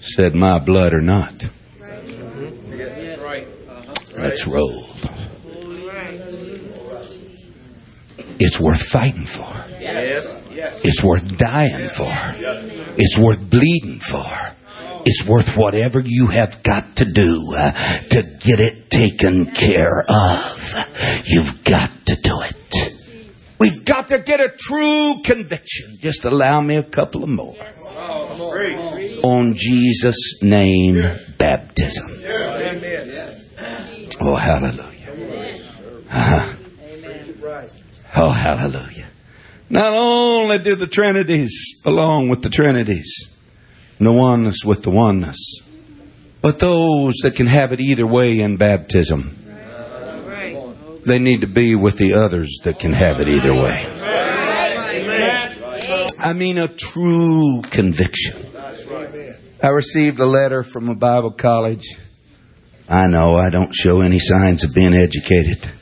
Said, 0.00 0.34
my 0.34 0.58
blood 0.58 0.92
or 0.92 1.00
not. 1.00 1.46
Let's 4.16 4.46
roll. 4.46 4.86
It's 8.38 8.58
worth 8.58 8.82
fighting 8.82 9.26
for. 9.26 9.48
It's 9.78 11.02
worth 11.02 11.36
dying 11.36 11.88
for. 11.88 12.12
It's 12.96 13.18
worth 13.18 13.48
bleeding 13.48 14.00
for. 14.00 14.26
Is 15.06 15.24
worth 15.26 15.56
whatever 15.56 16.00
you 16.04 16.26
have 16.28 16.62
got 16.62 16.96
to 16.96 17.04
do 17.04 17.54
uh, 17.56 17.72
to 18.10 18.22
get 18.40 18.60
it 18.60 18.90
taken 18.90 19.46
care 19.46 20.04
of. 20.08 20.74
You've 21.24 21.64
got 21.64 21.90
to 22.06 22.16
do 22.16 22.40
it. 22.42 22.56
We've 23.58 23.84
got 23.84 24.08
to 24.08 24.18
get 24.18 24.40
a 24.40 24.48
true 24.48 25.16
conviction. 25.22 25.98
Just 26.00 26.24
allow 26.24 26.60
me 26.60 26.76
a 26.76 26.82
couple 26.82 27.22
of 27.22 27.28
more. 27.28 27.54
On 29.22 29.54
Jesus' 29.54 30.42
name, 30.42 31.02
baptism. 31.36 32.22
Oh, 34.20 34.36
hallelujah. 34.36 35.56
Uh-huh. 36.10 36.54
Oh, 38.16 38.32
hallelujah. 38.32 39.08
Not 39.68 39.96
only 39.96 40.58
do 40.58 40.74
the 40.74 40.86
Trinities 40.86 41.80
belong 41.84 42.28
with 42.28 42.42
the 42.42 42.50
Trinities, 42.50 43.28
the 44.06 44.12
oneness 44.12 44.64
with 44.64 44.82
the 44.82 44.90
oneness, 44.90 45.60
but 46.42 46.58
those 46.58 47.16
that 47.22 47.36
can 47.36 47.46
have 47.46 47.72
it 47.72 47.80
either 47.80 48.06
way 48.06 48.40
in 48.40 48.56
baptism, 48.56 49.36
they 51.04 51.18
need 51.18 51.42
to 51.42 51.46
be 51.46 51.74
with 51.74 51.96
the 51.96 52.14
others 52.14 52.60
that 52.64 52.78
can 52.78 52.92
have 52.92 53.20
it 53.20 53.28
either 53.28 53.52
way. 53.52 53.86
I 56.18 56.34
mean, 56.34 56.58
a 56.58 56.68
true 56.68 57.62
conviction. 57.62 58.46
I 59.62 59.68
received 59.68 60.20
a 60.20 60.26
letter 60.26 60.62
from 60.62 60.88
a 60.88 60.94
Bible 60.94 61.32
college. 61.32 61.94
I 62.88 63.06
know 63.08 63.36
I 63.36 63.50
don't 63.50 63.74
show 63.74 64.00
any 64.00 64.18
signs 64.18 64.64
of 64.64 64.74
being 64.74 64.94
educated. 64.94 65.72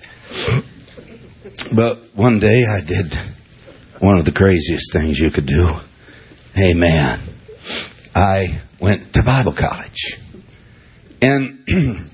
But 1.74 1.98
one 2.14 2.38
day 2.38 2.64
I 2.64 2.80
did 2.80 3.16
one 3.98 4.18
of 4.18 4.24
the 4.24 4.32
craziest 4.32 4.92
things 4.92 5.18
you 5.18 5.30
could 5.30 5.46
do. 5.46 5.76
Amen. 6.56 7.20
I 8.18 8.62
went 8.80 9.12
to 9.12 9.22
Bible 9.22 9.52
college 9.52 10.18
and 11.22 11.64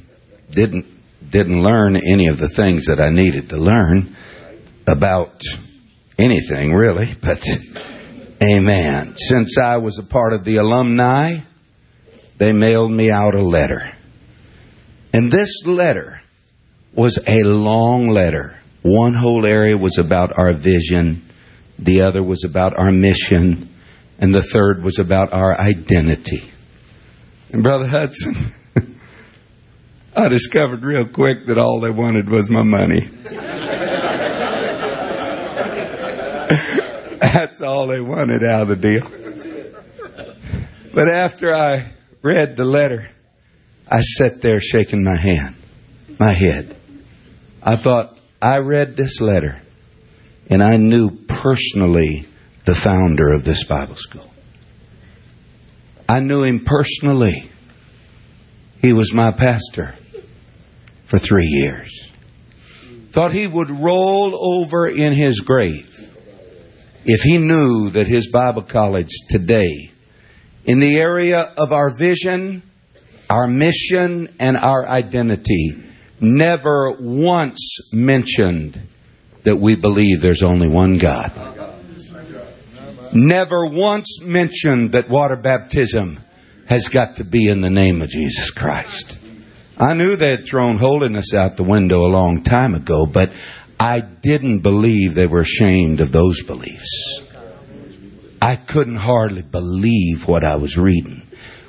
didn't 0.51 0.87
didn't 1.31 1.63
learn 1.63 1.97
any 1.97 2.29
of 2.29 2.39
the 2.39 2.49
things 2.49 2.87
that 2.87 3.01
I 3.01 3.09
needed 3.09 3.49
to 3.49 3.57
learn 3.57 4.15
about 4.87 5.43
anything 6.23 6.75
really, 6.75 7.15
but 7.21 7.49
amen. 8.43 9.17
Since 9.17 9.57
I 9.59 9.79
was 9.79 9.99
a 9.99 10.03
part 10.03 10.35
of 10.35 10.45
the 10.45 10.57
alumni, 10.57 11.39
they 12.37 12.53
mailed 12.53 12.93
me 12.93 13.11
out 13.11 13.35
a 13.35 13.43
letter. 13.43 13.91
And 15.15 15.33
this 15.33 15.65
letter 15.65 16.21
was 16.93 17.19
a 17.27 17.43
long 17.45 18.09
letter. 18.09 18.59
One 18.83 19.15
whole 19.15 19.47
area 19.47 19.79
was 19.79 19.99
about 19.99 20.37
our 20.37 20.53
vision, 20.53 21.25
the 21.79 22.03
other 22.03 22.23
was 22.23 22.45
about 22.45 22.77
our 22.77 22.91
mission, 22.91 23.74
and 24.25 24.35
the 24.35 24.41
third 24.41 24.83
was 24.83 24.99
about 24.99 25.35
our 25.35 25.55
identity. 25.55 26.51
And 27.53 27.63
Brother 27.63 27.87
Hudson, 27.87 28.35
I 30.17 30.29
discovered 30.29 30.83
real 30.83 31.07
quick 31.07 31.45
that 31.45 31.59
all 31.59 31.83
they 31.83 31.91
wanted 31.91 32.31
was 32.31 32.49
my 32.49 32.63
money. 32.63 33.07
That's 37.21 37.61
all 37.61 37.87
they 37.87 38.01
wanted 38.01 38.43
out 38.43 38.63
of 38.63 38.69
the 38.69 38.77
deal. 38.77 39.07
But 40.95 41.11
after 41.11 41.55
I 41.55 41.93
read 42.23 42.57
the 42.57 42.65
letter, 42.65 43.11
I 43.87 44.01
sat 44.01 44.41
there 44.41 44.63
shaking 44.63 45.05
my 45.05 45.21
hand, 45.21 45.55
my 46.19 46.33
head. 46.33 46.75
I 47.63 47.77
thought, 47.77 48.17
I 48.41 48.61
read 48.61 48.97
this 48.97 49.21
letter 49.21 49.61
and 50.49 50.63
I 50.63 50.79
knew 50.79 51.11
personally 51.11 52.25
the 52.65 52.75
founder 52.75 53.33
of 53.33 53.45
this 53.45 53.65
Bible 53.65 53.97
school. 53.97 54.31
I 56.09 56.21
knew 56.21 56.43
him 56.43 56.65
personally. 56.65 57.51
He 58.81 58.93
was 58.93 59.13
my 59.13 59.31
pastor 59.31 59.95
for 61.05 61.19
three 61.19 61.47
years. 61.47 62.11
Thought 63.13 63.33
he 63.33 63.47
would 63.47 63.71
roll 63.71 64.61
over 64.61 64.87
in 64.87 65.13
his 65.13 65.41
grave 65.41 65.95
if 67.05 67.21
he 67.21 67.39
knew 67.39 67.91
that 67.91 68.07
his 68.07 68.29
Bible 68.29 68.63
college 68.63 69.13
today, 69.29 69.91
in 70.65 70.81
the 70.81 70.97
area 70.97 71.41
of 71.41 71.73
our 71.73 71.97
vision, 71.97 72.63
our 73.29 73.47
mission, 73.47 74.35
and 74.41 74.57
our 74.57 74.87
identity, 74.87 75.83
never 76.21 76.97
once 76.99 77.93
mentioned 77.93 78.81
that 79.43 79.57
we 79.57 79.77
believe 79.77 80.23
there's 80.23 80.43
only 80.43 80.69
one 80.69 80.97
God. 80.97 81.64
Never 83.15 83.67
once 83.67 84.21
mentioned 84.21 84.93
that 84.93 85.09
water 85.09 85.37
baptism 85.37 86.19
has 86.67 86.89
got 86.89 87.17
to 87.17 87.25
be 87.25 87.49
in 87.49 87.61
the 87.61 87.71
name 87.71 88.03
of 88.03 88.09
Jesus 88.09 88.51
Christ. 88.51 89.17
I 89.79 89.95
knew 89.95 90.17
they 90.17 90.31
had 90.31 90.45
thrown 90.45 90.79
holiness 90.79 91.33
out 91.33 91.57
the 91.57 91.63
window 91.65 92.07
a 92.07 92.13
long 92.13 92.43
time 92.43 92.75
ago, 92.75 93.07
but 93.07 93.31
I 93.79 94.01
didn't 94.01 94.61
believe 94.61 95.15
they 95.15 95.27
were 95.27 95.43
ashamed 95.43 96.01
of 96.01 96.11
those 96.11 96.43
beliefs. 96.43 97.23
I 98.43 98.57
couldn't 98.57 98.97
hardly 98.97 99.43
believe 99.43 100.27
what 100.27 100.45
I 100.45 100.57
was 100.57 100.77
reading 100.77 101.27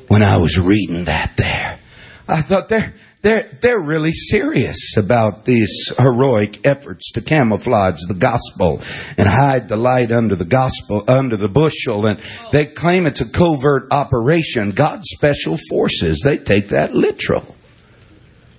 when 0.07 0.23
I 0.23 0.37
was 0.37 0.57
reading 0.57 1.05
that 1.05 1.33
there. 1.37 1.79
I 2.27 2.41
thought 2.41 2.69
they're, 2.69 2.95
they're, 3.25 3.49
they're 3.59 3.81
really 3.81 4.13
serious 4.13 4.97
about 4.97 5.45
these 5.45 5.91
heroic 5.97 6.63
efforts 6.63 7.11
to 7.13 7.21
camouflage 7.21 7.99
the 8.07 8.13
gospel 8.13 8.83
and 9.17 9.27
hide 9.27 9.67
the 9.67 9.77
light 9.77 10.11
under 10.11 10.35
the 10.35 10.45
gospel, 10.45 11.03
under 11.07 11.35
the 11.35 11.49
bushel. 11.49 12.05
And 12.05 12.21
they 12.51 12.67
claim 12.67 13.07
it's 13.07 13.21
a 13.21 13.27
covert 13.27 13.87
operation. 13.89 14.69
God's 14.69 15.05
special 15.07 15.57
forces, 15.57 16.21
they 16.23 16.37
take 16.37 16.69
that 16.69 16.93
literal. 16.93 17.55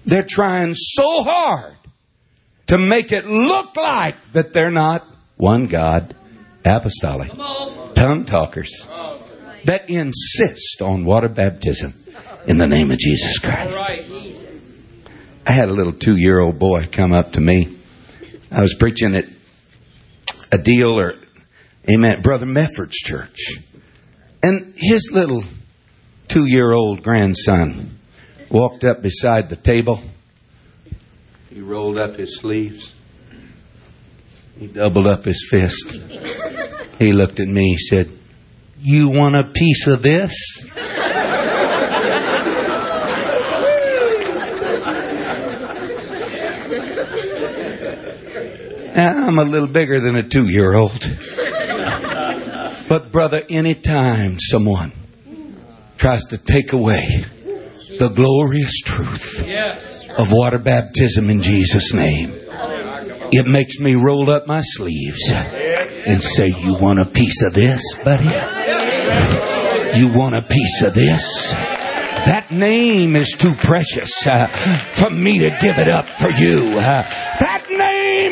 They're 0.04 0.26
trying 0.28 0.74
so 0.74 1.22
hard 1.22 1.76
to 2.66 2.76
make 2.76 3.12
it 3.12 3.24
look 3.24 3.76
like 3.76 4.32
that 4.32 4.52
they're 4.52 4.72
not 4.72 5.06
one 5.36 5.68
God, 5.68 6.16
apostolic, 6.64 7.30
tongue 7.94 8.24
talkers 8.24 8.84
that 9.64 9.88
insist 9.88 10.82
on 10.82 11.04
water 11.04 11.28
baptism 11.28 11.94
in 12.48 12.58
the 12.58 12.66
name 12.66 12.90
of 12.90 12.98
Jesus 12.98 13.38
Christ. 13.38 14.45
I 15.46 15.52
had 15.52 15.68
a 15.68 15.72
little 15.72 15.92
two 15.92 16.16
year 16.16 16.40
old 16.40 16.58
boy 16.58 16.88
come 16.90 17.12
up 17.12 17.32
to 17.34 17.40
me. 17.40 17.78
I 18.50 18.60
was 18.60 18.74
preaching 18.74 19.14
at 19.14 19.26
a 20.50 20.58
deal 20.58 20.98
or, 20.98 21.14
amen, 21.88 22.22
Brother 22.22 22.46
Mefford's 22.46 22.96
church. 22.96 23.52
And 24.42 24.74
his 24.76 25.10
little 25.12 25.44
two 26.26 26.46
year 26.46 26.72
old 26.72 27.04
grandson 27.04 27.96
walked 28.50 28.82
up 28.82 29.02
beside 29.02 29.48
the 29.48 29.56
table. 29.56 30.02
He 31.48 31.60
rolled 31.60 31.98
up 31.98 32.16
his 32.16 32.38
sleeves. 32.38 32.92
He 34.58 34.66
doubled 34.66 35.06
up 35.06 35.24
his 35.24 35.46
fist. 35.48 35.96
He 36.98 37.12
looked 37.12 37.38
at 37.38 37.46
me. 37.46 37.70
He 37.70 37.76
said, 37.76 38.10
You 38.80 39.10
want 39.10 39.36
a 39.36 39.44
piece 39.44 39.86
of 39.86 40.02
this? 40.02 40.34
I'm 48.96 49.38
a 49.38 49.44
little 49.44 49.68
bigger 49.68 50.00
than 50.00 50.16
a 50.16 50.26
two 50.26 50.48
year 50.48 50.74
old. 50.74 51.04
But, 52.88 53.10
brother, 53.12 53.42
anytime 53.50 54.38
someone 54.38 54.92
tries 55.98 56.24
to 56.26 56.38
take 56.38 56.72
away 56.72 57.06
the 57.98 58.08
glorious 58.08 58.80
truth 58.80 59.42
of 60.16 60.32
water 60.32 60.58
baptism 60.58 61.28
in 61.28 61.42
Jesus' 61.42 61.92
name, 61.92 62.32
it 63.32 63.46
makes 63.46 63.78
me 63.78 63.96
roll 63.96 64.30
up 64.30 64.46
my 64.46 64.62
sleeves 64.62 65.30
and 65.30 66.22
say, 66.22 66.46
You 66.46 66.78
want 66.78 67.00
a 67.00 67.06
piece 67.06 67.42
of 67.42 67.52
this, 67.52 67.82
buddy? 68.02 68.30
You 69.98 70.12
want 70.12 70.36
a 70.36 70.42
piece 70.42 70.82
of 70.82 70.94
this? 70.94 71.52
That 71.52 72.50
name 72.50 73.14
is 73.14 73.30
too 73.32 73.54
precious 73.54 74.26
uh, 74.26 74.46
for 74.92 75.10
me 75.10 75.38
to 75.40 75.50
give 75.60 75.78
it 75.78 75.88
up 75.88 76.08
for 76.16 76.28
you. 76.30 76.76
Uh, 76.76 77.02
that 77.38 77.55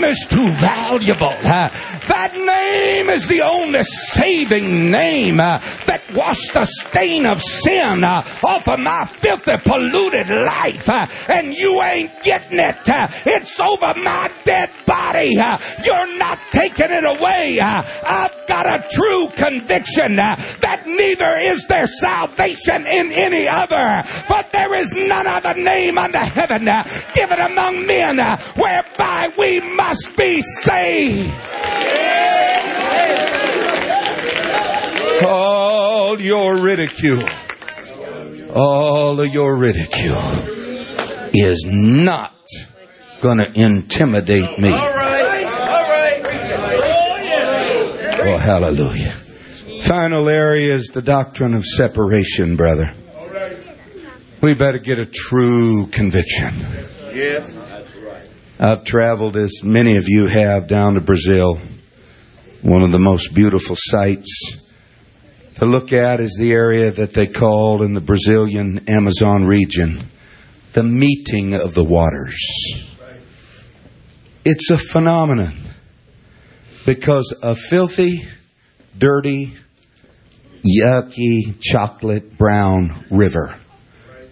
name 0.05 0.12
is 0.12 0.26
too 0.28 0.50
valuable. 0.50 1.32
Uh, 1.32 1.68
that 2.09 2.32
name 2.34 3.09
is 3.09 3.26
the 3.26 3.42
only 3.42 3.82
saving 3.82 4.90
name 4.90 5.40
uh, 5.40 5.59
that 5.86 6.02
washed 6.14 6.52
the 6.52 6.64
stain 6.64 7.26
of 7.26 7.40
sin 7.40 8.05
uh, 8.05 8.22
off 8.44 8.68
of 8.68 8.78
my 8.80 9.05
filthy, 9.07 9.57
polluted 9.64 10.28
life. 10.28 10.88
And 11.28 11.55
you 11.55 11.82
ain't 11.82 12.22
getting 12.22 12.59
it. 12.59 12.76
it's 13.26 13.59
over 13.59 13.94
my 13.96 14.30
dead 14.44 14.70
body. 14.86 15.32
you're 15.84 16.18
not 16.18 16.38
taking 16.52 16.90
it 16.90 17.05
away. 17.05 17.59
I've 17.61 18.46
got 18.46 18.66
a 18.66 18.88
true 18.90 19.28
conviction 19.34 20.16
that 20.16 20.84
neither 20.86 21.36
is 21.38 21.66
there 21.66 21.86
salvation 21.86 22.86
in 22.86 23.12
any 23.12 23.48
other. 23.48 24.05
For 24.26 24.42
there 24.52 24.74
is 24.74 24.92
none 24.92 25.26
other 25.26 25.55
name 25.55 25.98
under 25.98 26.18
heaven 26.18 26.68
given 27.14 27.38
among 27.38 27.86
men 27.86 28.18
whereby 28.57 29.28
we 29.38 29.61
must 29.61 29.93
be 30.16 30.40
saved. 30.40 31.32
All 35.24 36.20
your 36.20 36.61
ridicule 36.61 37.28
all 38.55 39.20
of 39.20 39.34
your 39.34 39.57
ridicule 39.57 40.49
is 41.34 41.64
not 41.66 42.34
going 43.20 43.38
to 43.38 43.51
intimidate 43.53 44.59
me. 44.59 44.68
All 44.70 44.78
right. 44.78 45.45
All 45.45 45.88
right. 45.88 46.22
Oh, 48.26 48.38
hallelujah. 48.38 49.18
Final 49.82 50.28
area 50.28 50.72
is 50.72 50.86
the 50.88 51.03
doctrine 51.03 51.55
of 51.55 51.64
separation, 51.66 52.57
brother. 52.57 52.95
We 54.40 54.55
better 54.55 54.78
get 54.78 54.99
a 54.99 55.07
true 55.07 55.86
conviction. 55.88 56.86
Yes. 57.12 57.63
I've 58.59 58.84
traveled, 58.84 59.36
as 59.36 59.62
many 59.64 59.96
of 59.96 60.09
you 60.09 60.26
have, 60.26 60.68
down 60.68 60.94
to 60.94 61.00
Brazil. 61.00 61.61
One 62.62 62.82
of 62.82 62.92
the 62.92 63.00
most 63.00 63.34
beautiful 63.34 63.76
sights 63.76 64.61
to 65.57 65.66
look 65.66 65.92
at 65.92 66.20
is 66.20 66.36
the 66.38 66.52
area 66.52 66.92
that 66.92 67.14
they 67.14 67.26
call 67.26 67.82
in 67.82 67.94
the 67.94 68.00
Brazilian 68.00 68.88
Amazon 68.88 69.44
region 69.44 70.09
the 70.72 70.82
meeting 70.82 71.55
of 71.55 71.74
the 71.74 71.84
waters. 71.84 72.36
It's 74.44 74.70
a 74.70 74.78
phenomenon 74.78 75.57
because 76.86 77.32
a 77.42 77.55
filthy, 77.55 78.26
dirty, 78.96 79.55
yucky, 80.64 81.61
chocolate 81.61 82.36
brown 82.36 83.05
river 83.11 83.59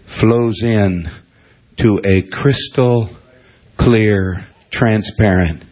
flows 0.05 0.63
in 0.63 1.11
to 1.77 2.01
a 2.05 2.23
crystal 2.23 3.11
clear, 3.77 4.47
transparent, 4.71 5.65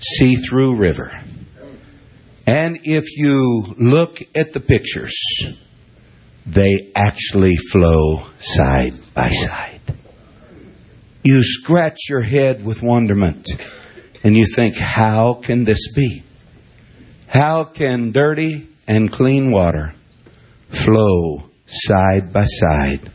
see 0.00 0.36
through 0.36 0.76
river. 0.76 1.10
And 2.46 2.78
if 2.84 3.16
you 3.16 3.74
look 3.76 4.22
at 4.34 4.52
the 4.52 4.60
pictures, 4.60 5.14
they 6.46 6.90
actually 6.94 7.56
flow 7.56 8.26
side 8.38 8.94
by 9.14 9.28
side. 9.28 9.80
You 11.22 11.42
scratch 11.42 11.98
your 12.08 12.22
head 12.22 12.64
with 12.64 12.82
wonderment 12.82 13.46
and 14.24 14.34
you 14.36 14.46
think, 14.46 14.76
how 14.76 15.34
can 15.34 15.64
this 15.64 15.92
be? 15.94 16.22
How 17.26 17.64
can 17.64 18.12
dirty 18.12 18.66
and 18.86 19.12
clean 19.12 19.50
water 19.50 19.94
flow 20.70 21.50
side 21.66 22.32
by 22.32 22.44
side 22.44 23.12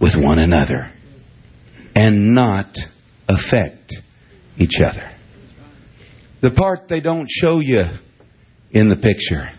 with 0.00 0.16
one 0.16 0.40
another 0.40 0.90
and 1.94 2.34
not 2.34 2.76
affect 3.28 3.96
each 4.58 4.80
other? 4.80 5.10
The 6.40 6.50
part 6.50 6.88
they 6.88 7.00
don't 7.00 7.28
show 7.28 7.58
you 7.58 7.84
in 8.70 8.88
the 8.88 8.96
picture 8.96 9.50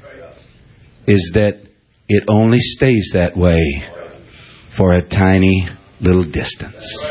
is 1.07 1.31
that 1.33 1.59
it 2.07 2.25
only 2.27 2.59
stays 2.59 3.11
that 3.13 3.35
way 3.35 3.83
for 4.69 4.93
a 4.93 5.01
tiny 5.01 5.67
little 5.99 6.25
distance. 6.25 7.03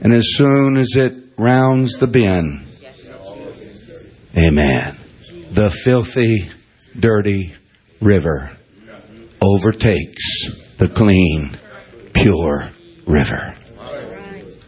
And 0.00 0.12
as 0.12 0.26
soon 0.36 0.76
as 0.76 0.96
it 0.96 1.14
rounds 1.36 1.98
the 1.98 2.06
bend, 2.06 2.66
amen, 4.36 4.98
the 5.50 5.70
filthy, 5.70 6.50
dirty 6.98 7.54
river 8.00 8.56
overtakes 9.40 10.48
the 10.78 10.88
clean, 10.88 11.56
pure 12.12 12.70
river. 13.06 13.57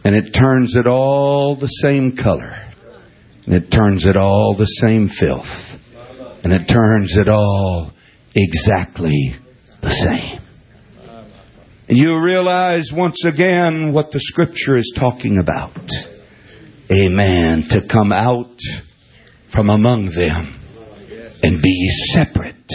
And 0.03 0.15
it 0.15 0.33
turns 0.33 0.75
it 0.75 0.87
all 0.87 1.55
the 1.55 1.67
same 1.67 2.15
color. 2.15 2.55
And 3.45 3.55
it 3.55 3.69
turns 3.69 4.05
it 4.05 4.17
all 4.17 4.53
the 4.53 4.65
same 4.65 5.07
filth. 5.07 5.79
And 6.43 6.53
it 6.53 6.67
turns 6.67 7.15
it 7.17 7.27
all 7.27 7.93
exactly 8.33 9.35
the 9.81 9.89
same. 9.89 10.39
And 11.87 11.97
you 11.97 12.23
realize 12.23 12.91
once 12.91 13.25
again 13.25 13.91
what 13.91 14.11
the 14.11 14.19
scripture 14.19 14.77
is 14.77 14.93
talking 14.95 15.37
about. 15.37 15.91
A 16.89 17.09
man 17.09 17.63
To 17.69 17.81
come 17.81 18.11
out 18.11 18.59
from 19.45 19.69
among 19.69 20.05
them 20.05 20.55
and 21.43 21.61
be 21.61 21.89
separate, 22.13 22.71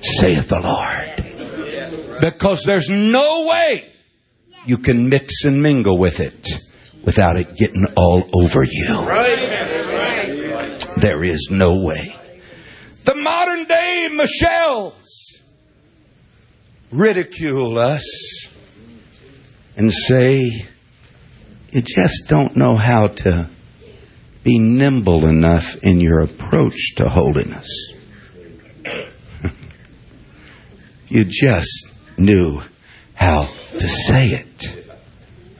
saith 0.00 0.48
the 0.48 0.60
Lord. 0.60 2.20
Because 2.20 2.64
there's 2.64 2.90
no 2.90 3.46
way 3.46 3.95
you 4.66 4.78
can 4.78 5.08
mix 5.08 5.44
and 5.44 5.62
mingle 5.62 5.96
with 5.96 6.20
it 6.20 6.48
without 7.04 7.36
it 7.36 7.56
getting 7.56 7.86
all 7.96 8.28
over 8.34 8.64
you. 8.64 8.88
There 10.96 11.22
is 11.22 11.48
no 11.50 11.82
way. 11.82 12.16
The 13.04 13.14
modern 13.14 13.64
day 13.64 14.08
Michal's 14.10 15.40
ridicule 16.90 17.78
us 17.78 18.48
and 19.76 19.92
say, 19.92 20.66
you 21.70 21.82
just 21.82 22.28
don't 22.28 22.56
know 22.56 22.76
how 22.76 23.08
to 23.08 23.48
be 24.42 24.58
nimble 24.58 25.26
enough 25.26 25.76
in 25.82 26.00
your 26.00 26.20
approach 26.20 26.94
to 26.96 27.08
holiness. 27.08 27.68
you 31.08 31.24
just 31.24 31.92
knew 32.16 32.62
how 33.14 33.48
to 33.78 33.88
say 33.88 34.30
it 34.30 34.86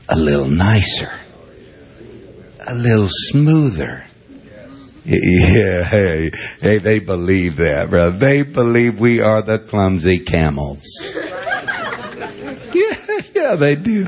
a 0.09 0.17
little 0.17 0.47
nicer, 0.49 1.11
a 2.65 2.75
little 2.75 3.09
smoother. 3.09 4.03
Yeah, 5.09 5.85
hey, 5.85 6.31
hey, 6.61 6.79
they 6.79 6.99
believe 6.99 7.55
that, 7.57 7.89
brother. 7.89 8.17
They 8.17 8.41
believe 8.41 8.99
we 8.99 9.21
are 9.21 9.41
the 9.41 9.57
clumsy 9.57 10.19
camels. 10.19 10.83
Yeah, 12.73 13.21
yeah, 13.33 13.55
they 13.55 13.75
do. 13.75 14.07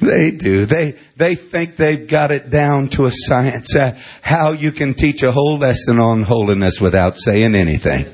They 0.00 0.30
do. 0.30 0.64
They 0.64 0.94
they 1.16 1.34
think 1.34 1.76
they've 1.76 2.06
got 2.06 2.30
it 2.30 2.48
down 2.50 2.88
to 2.90 3.06
a 3.06 3.10
science. 3.10 3.74
Uh, 3.74 3.98
how 4.22 4.52
you 4.52 4.70
can 4.70 4.94
teach 4.94 5.22
a 5.22 5.32
whole 5.32 5.58
lesson 5.58 5.98
on 5.98 6.22
holiness 6.22 6.80
without 6.80 7.18
saying 7.18 7.54
anything. 7.54 8.06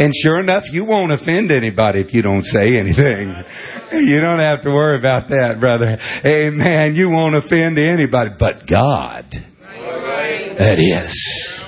And 0.00 0.14
sure 0.14 0.40
enough, 0.40 0.72
you 0.72 0.86
won't 0.86 1.12
offend 1.12 1.52
anybody 1.52 2.00
if 2.00 2.14
you 2.14 2.22
don't 2.22 2.42
say 2.42 2.78
anything. 2.78 3.34
You 3.92 4.20
don't 4.20 4.38
have 4.38 4.62
to 4.62 4.70
worry 4.70 4.96
about 4.96 5.30
that, 5.30 5.58
brother. 5.58 5.98
Amen. 6.24 6.94
You 6.94 7.10
won't 7.10 7.34
offend 7.34 7.76
anybody 7.76 8.30
but 8.38 8.64
God. 8.64 9.26
That 9.32 10.78
is. 10.78 11.60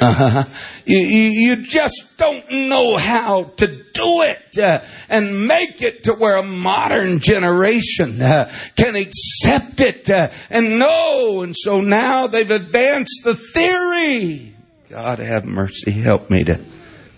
Uh-huh. 0.00 0.44
You, 0.86 0.98
you, 0.98 1.56
just 1.56 2.16
don't 2.16 2.68
know 2.68 2.96
how 2.96 3.44
to 3.56 3.66
do 3.66 4.22
it 4.22 4.56
uh, 4.56 4.84
and 5.08 5.48
make 5.48 5.82
it 5.82 6.04
to 6.04 6.14
where 6.14 6.36
a 6.36 6.44
modern 6.44 7.18
generation 7.18 8.22
uh, 8.22 8.56
can 8.76 8.94
accept 8.94 9.80
it 9.80 10.08
uh, 10.08 10.30
and 10.48 10.78
know. 10.78 11.40
And 11.40 11.56
so 11.56 11.80
now 11.80 12.28
they've 12.28 12.48
advanced 12.48 13.22
the 13.24 13.34
theory. 13.34 14.54
God 14.88 15.18
have 15.18 15.44
mercy. 15.44 15.90
Help 15.90 16.30
me 16.30 16.44
to 16.44 16.64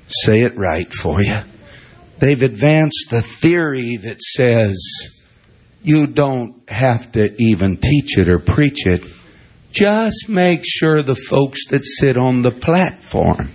say 0.09 0.43
it 0.43 0.57
right 0.57 0.93
for 0.93 1.23
you. 1.23 1.39
They've 2.19 2.43
advanced 2.43 3.07
the 3.11 3.23
theory 3.23 3.97
that 3.97 4.21
says 4.23 4.77
you 5.83 6.07
don't 6.07 6.69
have 6.69 7.13
to 7.13 7.35
even 7.39 7.77
teach 7.77 8.19
it 8.19 8.29
or 8.29 8.39
preach 8.39 8.87
it. 8.87 9.03
Just 9.71 10.29
make 10.29 10.63
sure 10.65 11.03
the 11.03 11.15
folks 11.15 11.67
that 11.69 11.85
sit 11.85 12.17
on 12.17 12.43
the 12.43 12.51
platform 12.51 13.51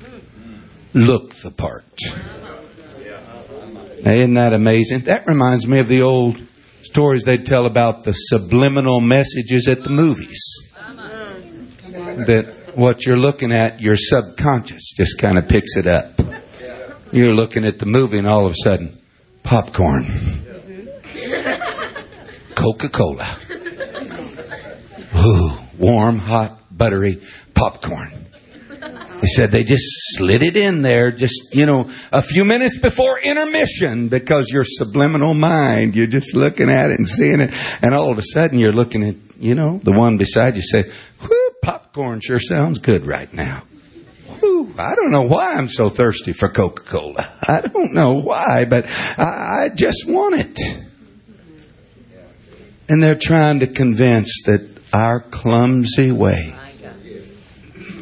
look 0.93 1.33
the 1.35 1.51
part. 1.51 1.85
Isn't 3.99 4.33
that 4.35 4.53
amazing? 4.53 5.01
That 5.05 5.27
reminds 5.27 5.67
me 5.67 5.79
of 5.79 5.87
the 5.87 6.01
old 6.03 6.39
stories 6.83 7.23
they'd 7.23 7.45
tell 7.45 7.65
about 7.65 8.03
the 8.03 8.13
subliminal 8.13 8.99
messages 8.99 9.67
at 9.67 9.83
the 9.83 9.89
movies. 9.89 10.41
That 12.27 12.71
what 12.75 13.05
you're 13.05 13.17
looking 13.17 13.51
at, 13.51 13.81
your 13.81 13.95
subconscious 13.95 14.93
just 14.95 15.17
kind 15.17 15.37
of 15.37 15.47
picks 15.47 15.75
it 15.75 15.87
up. 15.87 16.19
You're 17.13 17.33
looking 17.33 17.65
at 17.65 17.79
the 17.79 17.85
movie 17.85 18.17
and 18.17 18.27
all 18.27 18.45
of 18.45 18.53
a 18.53 18.55
sudden, 18.55 19.01
popcorn, 19.43 20.05
mm-hmm. 20.05 20.87
Coca 22.55 22.89
Cola, 22.89 23.37
ooh, 25.17 25.57
warm, 25.77 26.19
hot, 26.19 26.59
buttery 26.71 27.21
popcorn. 27.53 28.27
He 29.21 29.27
said 29.27 29.51
they 29.51 29.63
just 29.63 29.83
slid 30.15 30.41
it 30.41 30.57
in 30.57 30.81
there 30.81 31.11
just, 31.11 31.53
you 31.53 31.67
know, 31.67 31.91
a 32.11 32.23
few 32.23 32.43
minutes 32.43 32.79
before 32.79 33.19
intermission 33.19 34.07
because 34.07 34.49
your 34.49 34.63
subliminal 34.65 35.35
mind, 35.35 35.95
you're 35.95 36.07
just 36.07 36.33
looking 36.33 36.69
at 36.69 36.89
it 36.89 36.97
and 36.97 37.07
seeing 37.07 37.39
it. 37.39 37.51
And 37.83 37.93
all 37.93 38.11
of 38.11 38.17
a 38.17 38.23
sudden 38.23 38.57
you're 38.57 38.71
looking 38.71 39.03
at, 39.03 39.15
you 39.37 39.53
know, 39.53 39.79
the 39.83 39.91
one 39.91 40.17
beside 40.17 40.55
you 40.55 40.63
say, 40.63 40.85
whoo, 41.21 41.49
popcorn 41.61 42.19
sure 42.19 42.39
sounds 42.39 42.79
good 42.79 43.05
right 43.05 43.31
now. 43.31 43.63
I 44.77 44.95
don't 44.95 45.11
know 45.11 45.23
why 45.23 45.53
I'm 45.53 45.67
so 45.67 45.89
thirsty 45.89 46.33
for 46.33 46.49
Coca-Cola. 46.49 47.37
I 47.41 47.61
don't 47.61 47.93
know 47.93 48.13
why, 48.13 48.65
but 48.69 48.85
I, 49.17 49.65
I 49.65 49.69
just 49.73 50.05
want 50.07 50.35
it. 50.35 50.59
And 52.89 53.01
they're 53.01 53.15
trying 53.15 53.59
to 53.61 53.67
convince 53.67 54.43
that 54.45 54.69
our 54.93 55.21
clumsy 55.21 56.11
way 56.11 56.53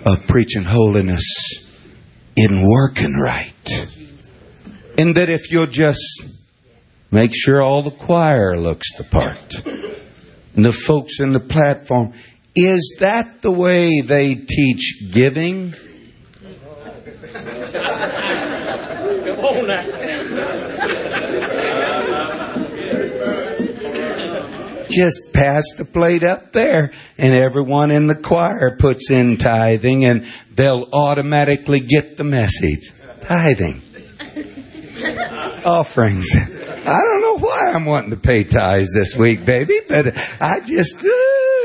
of 0.05 0.27
preaching 0.27 0.63
holiness 0.63 1.25
isn't 2.35 2.67
working 2.67 3.13
right. 3.13 3.53
And 4.97 5.15
that 5.15 5.29
if 5.29 5.51
you'll 5.51 5.67
just 5.67 6.23
make 7.11 7.31
sure 7.33 7.61
all 7.61 7.83
the 7.83 7.91
choir 7.91 8.57
looks 8.57 8.93
the 8.97 9.03
part, 9.03 9.65
and 10.55 10.65
the 10.65 10.73
folks 10.73 11.19
in 11.19 11.33
the 11.33 11.39
platform, 11.39 12.13
is 12.55 12.97
that 12.99 13.41
the 13.41 13.51
way 13.51 14.01
they 14.01 14.35
teach 14.35 15.11
giving? 15.11 15.73
Come 17.31 17.43
on 19.39 19.67
now. 19.67 19.83
Just 24.89 25.33
pass 25.33 25.63
the 25.77 25.85
plate 25.85 26.23
up 26.23 26.51
there, 26.51 26.91
and 27.17 27.33
everyone 27.35 27.91
in 27.91 28.07
the 28.07 28.15
choir 28.15 28.75
puts 28.77 29.11
in 29.11 29.37
tithing, 29.37 30.05
and 30.05 30.25
they'll 30.53 30.89
automatically 30.91 31.79
get 31.79 32.17
the 32.17 32.23
message. 32.23 32.91
Tithing. 33.21 33.83
Offerings. 35.63 36.27
I 36.35 37.01
don't 37.03 37.21
know 37.21 37.37
why 37.37 37.71
I'm 37.73 37.85
wanting 37.85 38.11
to 38.11 38.17
pay 38.17 38.43
tithes 38.45 38.93
this 38.93 39.15
week, 39.15 39.45
baby, 39.45 39.81
but 39.87 40.17
I 40.41 40.59
just. 40.61 40.95
Uh, 41.05 41.59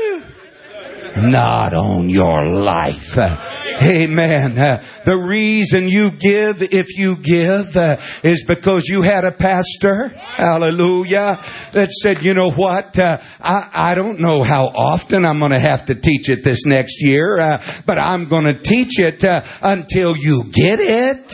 not 1.17 1.73
on 1.73 2.09
your 2.09 2.45
life. 2.45 3.17
Amen. 3.65 4.57
Uh, 4.57 4.83
the 5.05 5.17
reason 5.17 5.89
you 5.89 6.11
give, 6.11 6.61
if 6.61 6.97
you 6.97 7.15
give, 7.15 7.75
uh, 7.75 7.97
is 8.23 8.43
because 8.43 8.85
you 8.87 9.01
had 9.01 9.25
a 9.25 9.31
pastor, 9.31 10.09
hallelujah, 10.15 11.43
that 11.71 11.91
said, 11.91 12.23
you 12.23 12.33
know 12.33 12.51
what, 12.51 12.97
uh, 12.99 13.17
I, 13.41 13.69
I 13.73 13.95
don't 13.95 14.19
know 14.19 14.43
how 14.43 14.67
often 14.67 15.25
I'm 15.25 15.39
going 15.39 15.51
to 15.51 15.59
have 15.59 15.85
to 15.85 15.95
teach 15.95 16.29
it 16.29 16.43
this 16.43 16.65
next 16.65 17.01
year, 17.01 17.39
uh, 17.39 17.63
but 17.85 17.97
I'm 17.97 18.27
going 18.27 18.45
to 18.45 18.53
teach 18.53 18.99
it 18.99 19.23
uh, 19.23 19.41
until 19.61 20.15
you 20.15 20.43
get 20.51 20.79
it. 20.79 21.33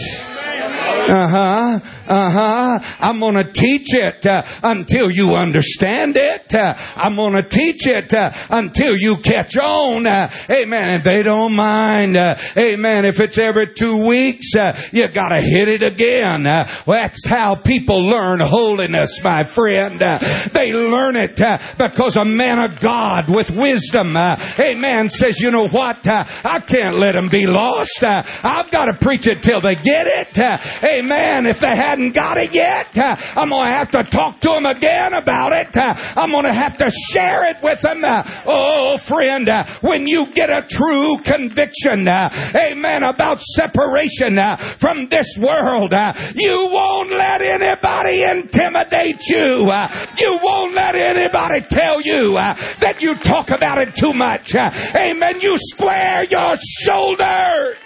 Uh 1.10 1.28
huh. 1.28 1.80
Uh 2.12 2.30
huh. 2.30 2.80
I'm 3.00 3.22
going 3.22 3.36
to 3.36 3.54
teach 3.54 3.94
it 3.94 4.26
uh, 4.26 4.44
until 4.62 5.10
you 5.10 5.34
understand 5.34 6.18
it. 6.18 6.54
Uh, 6.54 6.74
I'm 6.98 7.16
going 7.16 7.36
to 7.42 7.44
teach 7.48 7.88
it 7.88 8.14
uh, 8.14 8.34
until 8.50 8.98
you 8.98 9.16
catch 9.16 9.56
on. 9.56 10.06
Uh, 10.06 10.30
amen. 10.50 10.90
And 10.90 11.04
they 11.06 11.24
don't 11.24 11.54
mind. 11.54 12.18
Uh, 12.18 12.36
amen. 12.58 13.06
If 13.06 13.22
it's 13.22 13.38
every 13.38 13.74
two 13.74 14.06
weeks, 14.06 14.52
you 14.92 15.08
got 15.08 15.30
to 15.30 15.42
hit 15.42 15.70
it 15.70 15.84
again. 15.84 16.44
well, 16.44 16.68
that's 16.86 17.26
how 17.26 17.56
people 17.56 18.06
learn 18.06 18.42
holiness, 18.42 19.24
my 19.24 19.46
friend. 19.46 20.02
they 20.02 20.74
learn 20.74 21.16
it 21.16 21.40
because 21.78 22.18
a 22.18 22.26
man 22.26 22.60
of 22.60 22.82
God 22.82 23.30
with 23.30 23.50
wisdom, 23.52 24.18
amen, 24.18 25.08
says, 25.08 25.40
you 25.40 25.50
know 25.52 25.70
what? 25.70 26.06
I 26.06 26.60
can't 26.68 26.98
let 26.98 27.14
them 27.14 27.30
be 27.30 27.48
lost. 27.48 28.04
I've 28.04 28.70
got 28.70 28.88
to 28.88 28.98
preach 29.00 29.28
it 29.28 29.42
till 29.42 29.62
they 29.62 29.76
get 29.76 30.08
it. 30.08 30.38
Amen. 30.84 31.46
If 31.46 31.62
they 31.62 31.68
hadn't 31.68 32.01
got 32.10 32.38
it 32.38 32.54
yet, 32.54 32.98
I'm 32.98 33.50
going 33.50 33.68
to 33.68 33.78
have 33.78 33.92
to 33.92 34.04
talk 34.04 34.40
to 34.42 34.50
them 34.50 34.66
again 34.66 35.14
about 35.14 35.52
it. 35.54 35.78
I'm 35.78 36.32
going 36.32 36.46
to 36.46 36.54
have 36.54 36.78
to 36.78 36.90
share 36.90 37.46
it 37.50 37.58
with 37.62 37.82
them. 37.82 38.02
Oh, 38.04 38.98
friend, 38.98 39.48
when 39.82 40.08
you 40.08 40.32
get 40.34 40.50
a 40.50 40.66
true 40.68 41.18
conviction, 41.20 42.08
amen, 42.08 43.04
about 43.04 43.42
separation 43.42 44.38
from 44.78 45.10
this 45.10 45.38
world, 45.38 45.94
you 46.36 46.70
won't 46.72 47.12
let 47.12 47.42
anybody 47.42 48.24
intimidate 48.24 49.22
you. 49.28 49.72
You 50.18 50.40
won't 50.42 50.74
let 50.74 50.96
anybody 50.96 51.62
tell 51.70 52.02
you 52.02 52.34
that 52.34 52.98
you 53.02 53.16
talk 53.16 53.52
about 53.52 53.78
it 53.78 53.94
too 53.96 54.14
much. 54.14 54.56
Amen. 54.56 55.42
You 55.42 55.58
square 55.58 56.24
your 56.24 56.54
shoulders. 56.82 57.78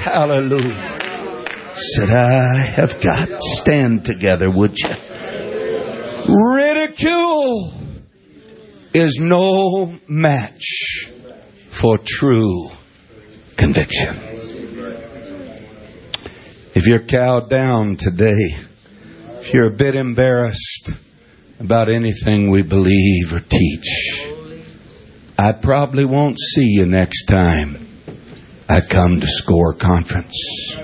Hallelujah. 0.00 1.74
Said, 1.74 2.08
I 2.08 2.56
have 2.56 3.02
got. 3.02 3.42
Stand 3.42 4.02
together, 4.02 4.50
would 4.50 4.78
you? 4.78 4.88
Ridicule 6.26 7.74
is 8.94 9.18
no 9.20 9.94
match 10.08 11.10
for 11.68 11.98
true 11.98 12.70
conviction. 13.58 14.16
If 16.74 16.86
you're 16.86 17.04
cowed 17.04 17.50
down 17.50 17.96
today, 17.96 18.56
if 19.38 19.52
you're 19.52 19.66
a 19.66 19.76
bit 19.76 19.96
embarrassed 19.96 20.92
about 21.58 21.90
anything 21.90 22.48
we 22.48 22.62
believe 22.62 23.34
or 23.34 23.40
teach, 23.40 24.24
I 25.38 25.52
probably 25.52 26.06
won't 26.06 26.38
see 26.38 26.68
you 26.68 26.86
next 26.86 27.26
time 27.26 27.89
I 28.70 28.80
come 28.80 29.18
to 29.20 29.26
SCORE 29.26 29.72
conference. 29.72 30.76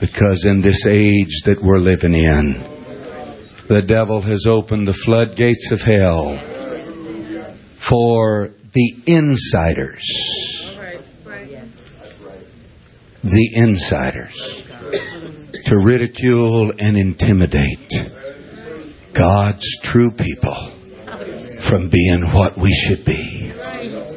Because 0.00 0.46
in 0.46 0.62
this 0.62 0.86
age 0.86 1.42
that 1.44 1.60
we're 1.60 1.80
living 1.80 2.14
in, 2.14 2.54
the 3.68 3.82
devil 3.82 4.22
has 4.22 4.46
opened 4.46 4.88
the 4.88 4.94
floodgates 4.94 5.70
of 5.70 5.82
hell 5.82 6.38
for 7.76 8.54
the 8.72 8.94
insiders. 9.04 10.02
The 13.22 13.50
insiders 13.52 14.64
to 15.66 15.78
ridicule 15.78 16.72
and 16.78 16.96
intimidate 16.96 17.92
God's 19.12 19.78
true 19.82 20.10
people 20.10 20.70
from 21.60 21.90
being 21.90 22.22
what 22.32 22.56
we 22.56 22.72
should 22.72 23.04
be, 23.04 23.52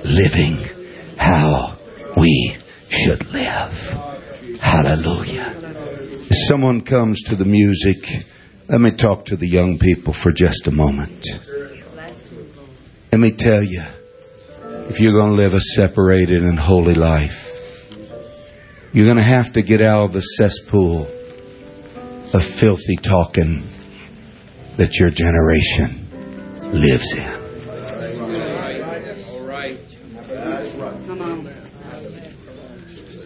living 0.06 0.56
how 1.18 1.78
we 2.16 2.61
should 3.04 3.28
live. 3.32 4.60
Hallelujah. 4.62 5.54
If 6.30 6.38
someone 6.48 6.82
comes 6.82 7.24
to 7.24 7.36
the 7.36 7.46
music, 7.46 8.08
let 8.68 8.80
me 8.80 8.92
talk 8.92 9.26
to 9.26 9.36
the 9.36 9.48
young 9.48 9.80
people 9.80 10.14
for 10.14 10.32
just 10.32 10.68
a 10.68 10.72
moment. 10.72 11.28
Let 13.12 13.20
me 13.20 13.32
tell 13.32 13.64
you, 13.64 13.84
if 14.90 15.00
you're 15.00 15.14
going 15.14 15.32
to 15.32 15.38
live 15.38 15.54
a 15.54 15.62
separated 15.62 16.44
and 16.44 16.58
holy 16.58 16.94
life, 16.94 17.50
you're 18.94 19.06
going 19.06 19.18
to 19.18 19.24
have 19.24 19.54
to 19.54 19.62
get 19.62 19.82
out 19.82 20.04
of 20.04 20.14
the 20.14 20.22
cesspool 20.22 21.08
of 22.34 22.46
filthy 22.46 22.96
talking 22.96 23.68
that 24.78 24.98
your 24.98 25.10
generation 25.10 26.08
lives 26.74 27.14
in. 27.14 27.41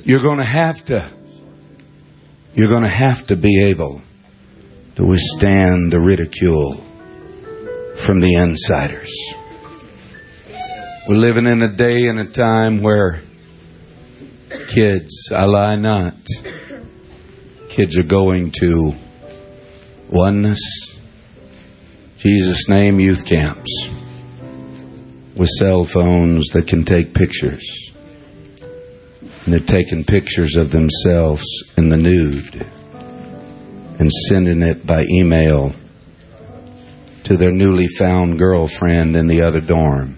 You're 0.06 0.22
going 0.22 0.38
to 0.38 0.44
have 0.44 0.86
to, 0.86 1.12
you're 2.54 2.68
going 2.68 2.84
to 2.84 2.96
have 2.96 3.26
to 3.28 3.36
be 3.36 3.64
able 3.64 4.04
to 4.98 5.04
withstand 5.04 5.92
the 5.92 6.00
ridicule 6.00 6.76
from 7.96 8.20
the 8.20 8.36
insiders. 8.36 9.12
We're 11.10 11.16
living 11.16 11.48
in 11.48 11.64
a 11.64 11.70
day 11.70 12.06
and 12.06 12.20
a 12.20 12.28
time 12.28 12.84
where 12.84 13.24
kids, 14.68 15.32
I 15.36 15.46
lie 15.46 15.76
not, 15.76 16.14
kids 17.70 17.98
are 17.98 18.04
going 18.04 18.52
to 18.60 18.94
oneness, 20.08 20.62
Jesus' 22.18 22.70
name 22.70 23.00
youth 23.00 23.26
camps 23.26 23.90
with 25.36 25.50
cell 25.50 25.84
phones 25.84 26.50
that 26.50 26.68
can 26.68 26.86
take 26.86 27.16
pictures. 27.16 27.86
And 29.46 29.54
they're 29.54 29.60
taking 29.60 30.04
pictures 30.04 30.56
of 30.56 30.72
themselves 30.72 31.46
in 31.78 31.90
the 31.90 31.98
nude 31.98 32.66
and 34.00 34.12
sending 34.28 34.64
it 34.64 34.86
by 34.86 35.06
email 35.10 35.74
to 37.26 37.38
their 37.38 37.52
newly 37.52 37.88
found 37.88 38.40
girlfriend 38.40 39.16
in 39.16 39.28
the 39.28 39.42
other 39.42 39.62
dorm. 39.62 40.18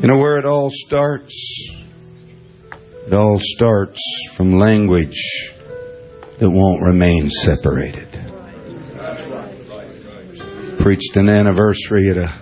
You 0.00 0.08
know 0.08 0.16
where 0.16 0.38
it 0.38 0.44
all 0.44 0.70
starts? 0.72 1.68
It 3.06 3.14
all 3.14 3.38
starts 3.38 4.00
from 4.32 4.52
language 4.52 5.52
that 6.38 6.50
won't 6.50 6.82
remain 6.82 7.28
separated. 7.28 8.08
Preached 10.78 11.16
an 11.16 11.28
anniversary 11.28 12.08
at 12.08 12.16
a 12.16 12.39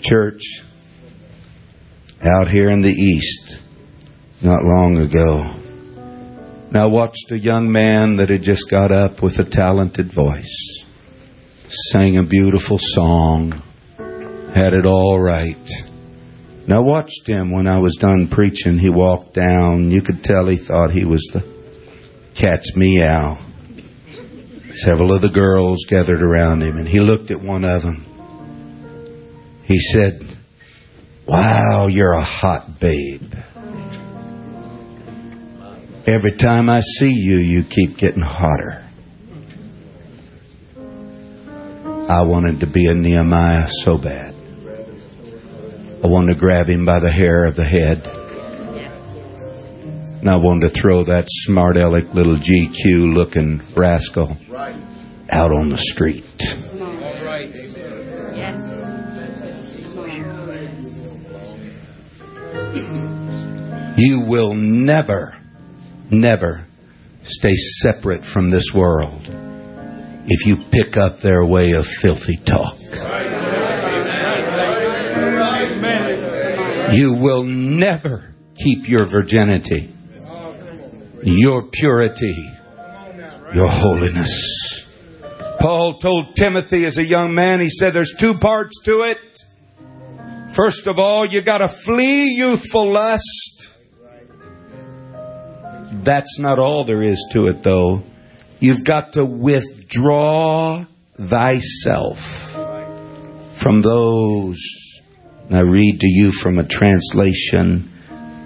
church 0.00 0.62
out 2.22 2.50
here 2.50 2.68
in 2.68 2.80
the 2.80 2.92
east 2.92 3.58
not 4.42 4.62
long 4.62 4.98
ago. 4.98 5.54
Now 6.70 6.84
I 6.84 6.86
watched 6.86 7.30
a 7.30 7.38
young 7.38 7.70
man 7.70 8.16
that 8.16 8.30
had 8.30 8.42
just 8.42 8.70
got 8.70 8.92
up 8.92 9.22
with 9.22 9.38
a 9.38 9.44
talented 9.44 10.12
voice, 10.12 10.84
sang 11.68 12.16
a 12.16 12.22
beautiful 12.22 12.78
song, 12.78 13.62
had 14.54 14.72
it 14.72 14.86
all 14.86 15.20
right. 15.20 15.70
Now 16.66 16.76
I 16.76 16.80
watched 16.80 17.26
him 17.26 17.50
when 17.50 17.66
I 17.66 17.78
was 17.78 17.96
done 17.96 18.28
preaching. 18.28 18.78
He 18.78 18.90
walked 18.90 19.34
down. 19.34 19.90
You 19.90 20.02
could 20.02 20.22
tell 20.22 20.46
he 20.46 20.56
thought 20.56 20.92
he 20.92 21.04
was 21.04 21.22
the 21.32 21.44
cat's 22.34 22.76
meow. 22.76 23.38
Several 24.72 25.12
of 25.12 25.22
the 25.22 25.28
girls 25.28 25.84
gathered 25.88 26.22
around 26.22 26.62
him 26.62 26.76
and 26.76 26.86
he 26.86 27.00
looked 27.00 27.30
at 27.30 27.42
one 27.42 27.64
of 27.64 27.82
them 27.82 28.06
he 29.70 29.78
said, 29.78 30.36
Wow, 31.26 31.86
you're 31.86 32.12
a 32.12 32.24
hot 32.24 32.80
babe. 32.80 33.22
Every 36.06 36.32
time 36.32 36.68
I 36.68 36.80
see 36.80 37.12
you, 37.12 37.36
you 37.36 37.62
keep 37.62 37.96
getting 37.96 38.20
hotter. 38.20 38.84
I 42.08 42.22
wanted 42.22 42.58
to 42.60 42.66
be 42.66 42.86
a 42.86 42.94
Nehemiah 42.94 43.68
so 43.68 43.96
bad. 43.96 44.34
I 46.02 46.08
wanted 46.08 46.34
to 46.34 46.40
grab 46.40 46.66
him 46.66 46.84
by 46.84 46.98
the 46.98 47.12
hair 47.12 47.44
of 47.44 47.54
the 47.54 47.64
head. 47.64 48.04
And 50.18 50.28
I 50.28 50.36
wanted 50.38 50.74
to 50.74 50.80
throw 50.80 51.04
that 51.04 51.26
smart 51.28 51.76
aleck 51.76 52.12
little 52.12 52.34
GQ 52.34 53.14
looking 53.14 53.62
rascal 53.76 54.36
out 55.30 55.52
on 55.52 55.68
the 55.68 55.76
street. 55.76 56.24
You 64.00 64.20
will 64.20 64.54
never, 64.54 65.36
never 66.10 66.66
stay 67.22 67.54
separate 67.54 68.24
from 68.24 68.48
this 68.48 68.72
world 68.72 69.26
if 70.26 70.46
you 70.46 70.56
pick 70.56 70.96
up 70.96 71.20
their 71.20 71.44
way 71.44 71.72
of 71.72 71.86
filthy 71.86 72.38
talk. 72.38 72.78
You 76.94 77.12
will 77.12 77.44
never 77.44 78.34
keep 78.54 78.88
your 78.88 79.04
virginity, 79.04 79.94
your 81.22 81.64
purity, 81.64 82.56
your 83.52 83.68
holiness. 83.68 84.86
Paul 85.58 85.98
told 85.98 86.36
Timothy 86.36 86.86
as 86.86 86.96
a 86.96 87.04
young 87.04 87.34
man, 87.34 87.60
he 87.60 87.68
said, 87.68 87.92
there's 87.92 88.14
two 88.14 88.32
parts 88.32 88.80
to 88.84 89.02
it. 89.02 89.18
First 90.54 90.86
of 90.86 90.98
all, 90.98 91.26
you 91.26 91.42
gotta 91.42 91.68
flee 91.68 92.34
youthful 92.34 92.90
lust. 92.90 93.59
That's 96.02 96.38
not 96.38 96.58
all 96.58 96.84
there 96.84 97.02
is 97.02 97.28
to 97.32 97.46
it 97.46 97.62
though. 97.62 98.02
You've 98.58 98.84
got 98.84 99.14
to 99.14 99.24
withdraw 99.24 100.84
thyself 101.18 102.56
from 103.52 103.80
those. 103.82 104.58
And 105.48 105.56
I 105.56 105.62
read 105.62 106.00
to 106.00 106.06
you 106.06 106.30
from 106.30 106.58
a 106.58 106.64
translation 106.64 107.92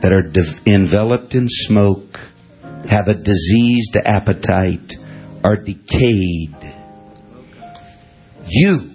that 0.01 0.12
are 0.12 0.28
de- 0.28 0.55
enveloped 0.66 1.35
in 1.35 1.48
smoke, 1.48 2.18
have 2.86 3.09
a 3.09 3.14
diseased 3.14 3.97
appetite, 3.97 4.97
are 5.44 5.56
decayed. 5.56 6.56
You. 8.47 8.90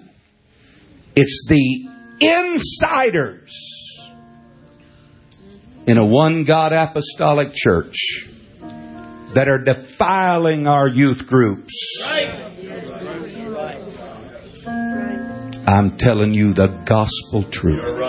It's 1.15 1.47
the 1.47 1.87
insiders 2.19 3.99
in 5.87 5.97
a 5.97 6.05
one 6.05 6.43
God 6.43 6.73
apostolic 6.73 7.53
church 7.53 8.28
that 9.33 9.47
are 9.47 9.59
defiling 9.59 10.67
our 10.67 10.87
youth 10.87 11.27
groups. 11.27 12.03
I'm 15.67 15.97
telling 15.97 16.33
you 16.33 16.53
the 16.53 16.67
gospel 16.85 17.43
truth. 17.43 17.99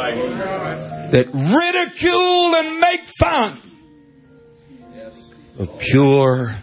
That 1.12 1.26
ridicule 1.34 2.55
and 2.56 2.80
make 2.80 3.06
fun 3.06 3.59
of 5.59 5.78
pure, 5.78 6.56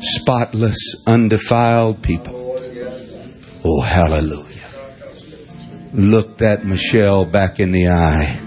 spotless, 0.00 1.04
undefiled 1.06 2.02
people. 2.02 2.36
Oh, 3.64 3.80
hallelujah. 3.80 4.66
Look 5.92 6.38
that 6.38 6.64
Michal 6.64 7.24
back 7.24 7.60
in 7.60 7.72
the 7.72 7.88
eye 7.88 8.40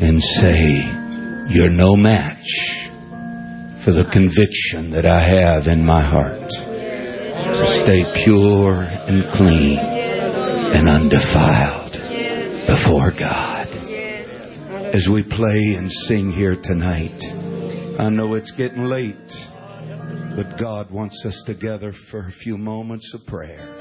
and 0.00 0.22
say, 0.22 0.97
You're 1.50 1.70
no 1.70 1.96
match 1.96 2.88
for 3.78 3.92
the 3.92 4.06
conviction 4.12 4.90
that 4.90 5.06
I 5.06 5.18
have 5.18 5.66
in 5.66 5.82
my 5.82 6.02
heart 6.02 6.50
to 6.50 7.66
stay 7.66 8.04
pure 8.22 8.74
and 8.82 9.24
clean 9.24 9.78
and 9.78 10.86
undefiled 10.86 11.92
before 12.66 13.12
God. 13.12 13.66
As 14.94 15.08
we 15.08 15.22
play 15.22 15.74
and 15.74 15.90
sing 15.90 16.32
here 16.32 16.56
tonight, 16.56 17.24
I 17.98 18.10
know 18.10 18.34
it's 18.34 18.50
getting 18.50 18.84
late, 18.84 19.48
but 20.36 20.58
God 20.58 20.90
wants 20.90 21.24
us 21.24 21.40
together 21.40 21.92
for 21.92 22.26
a 22.26 22.30
few 22.30 22.58
moments 22.58 23.14
of 23.14 23.24
prayer. 23.24 23.74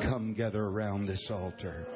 Come 0.00 0.32
gather 0.32 0.62
around 0.62 1.04
this 1.04 1.30
altar. 1.30 1.86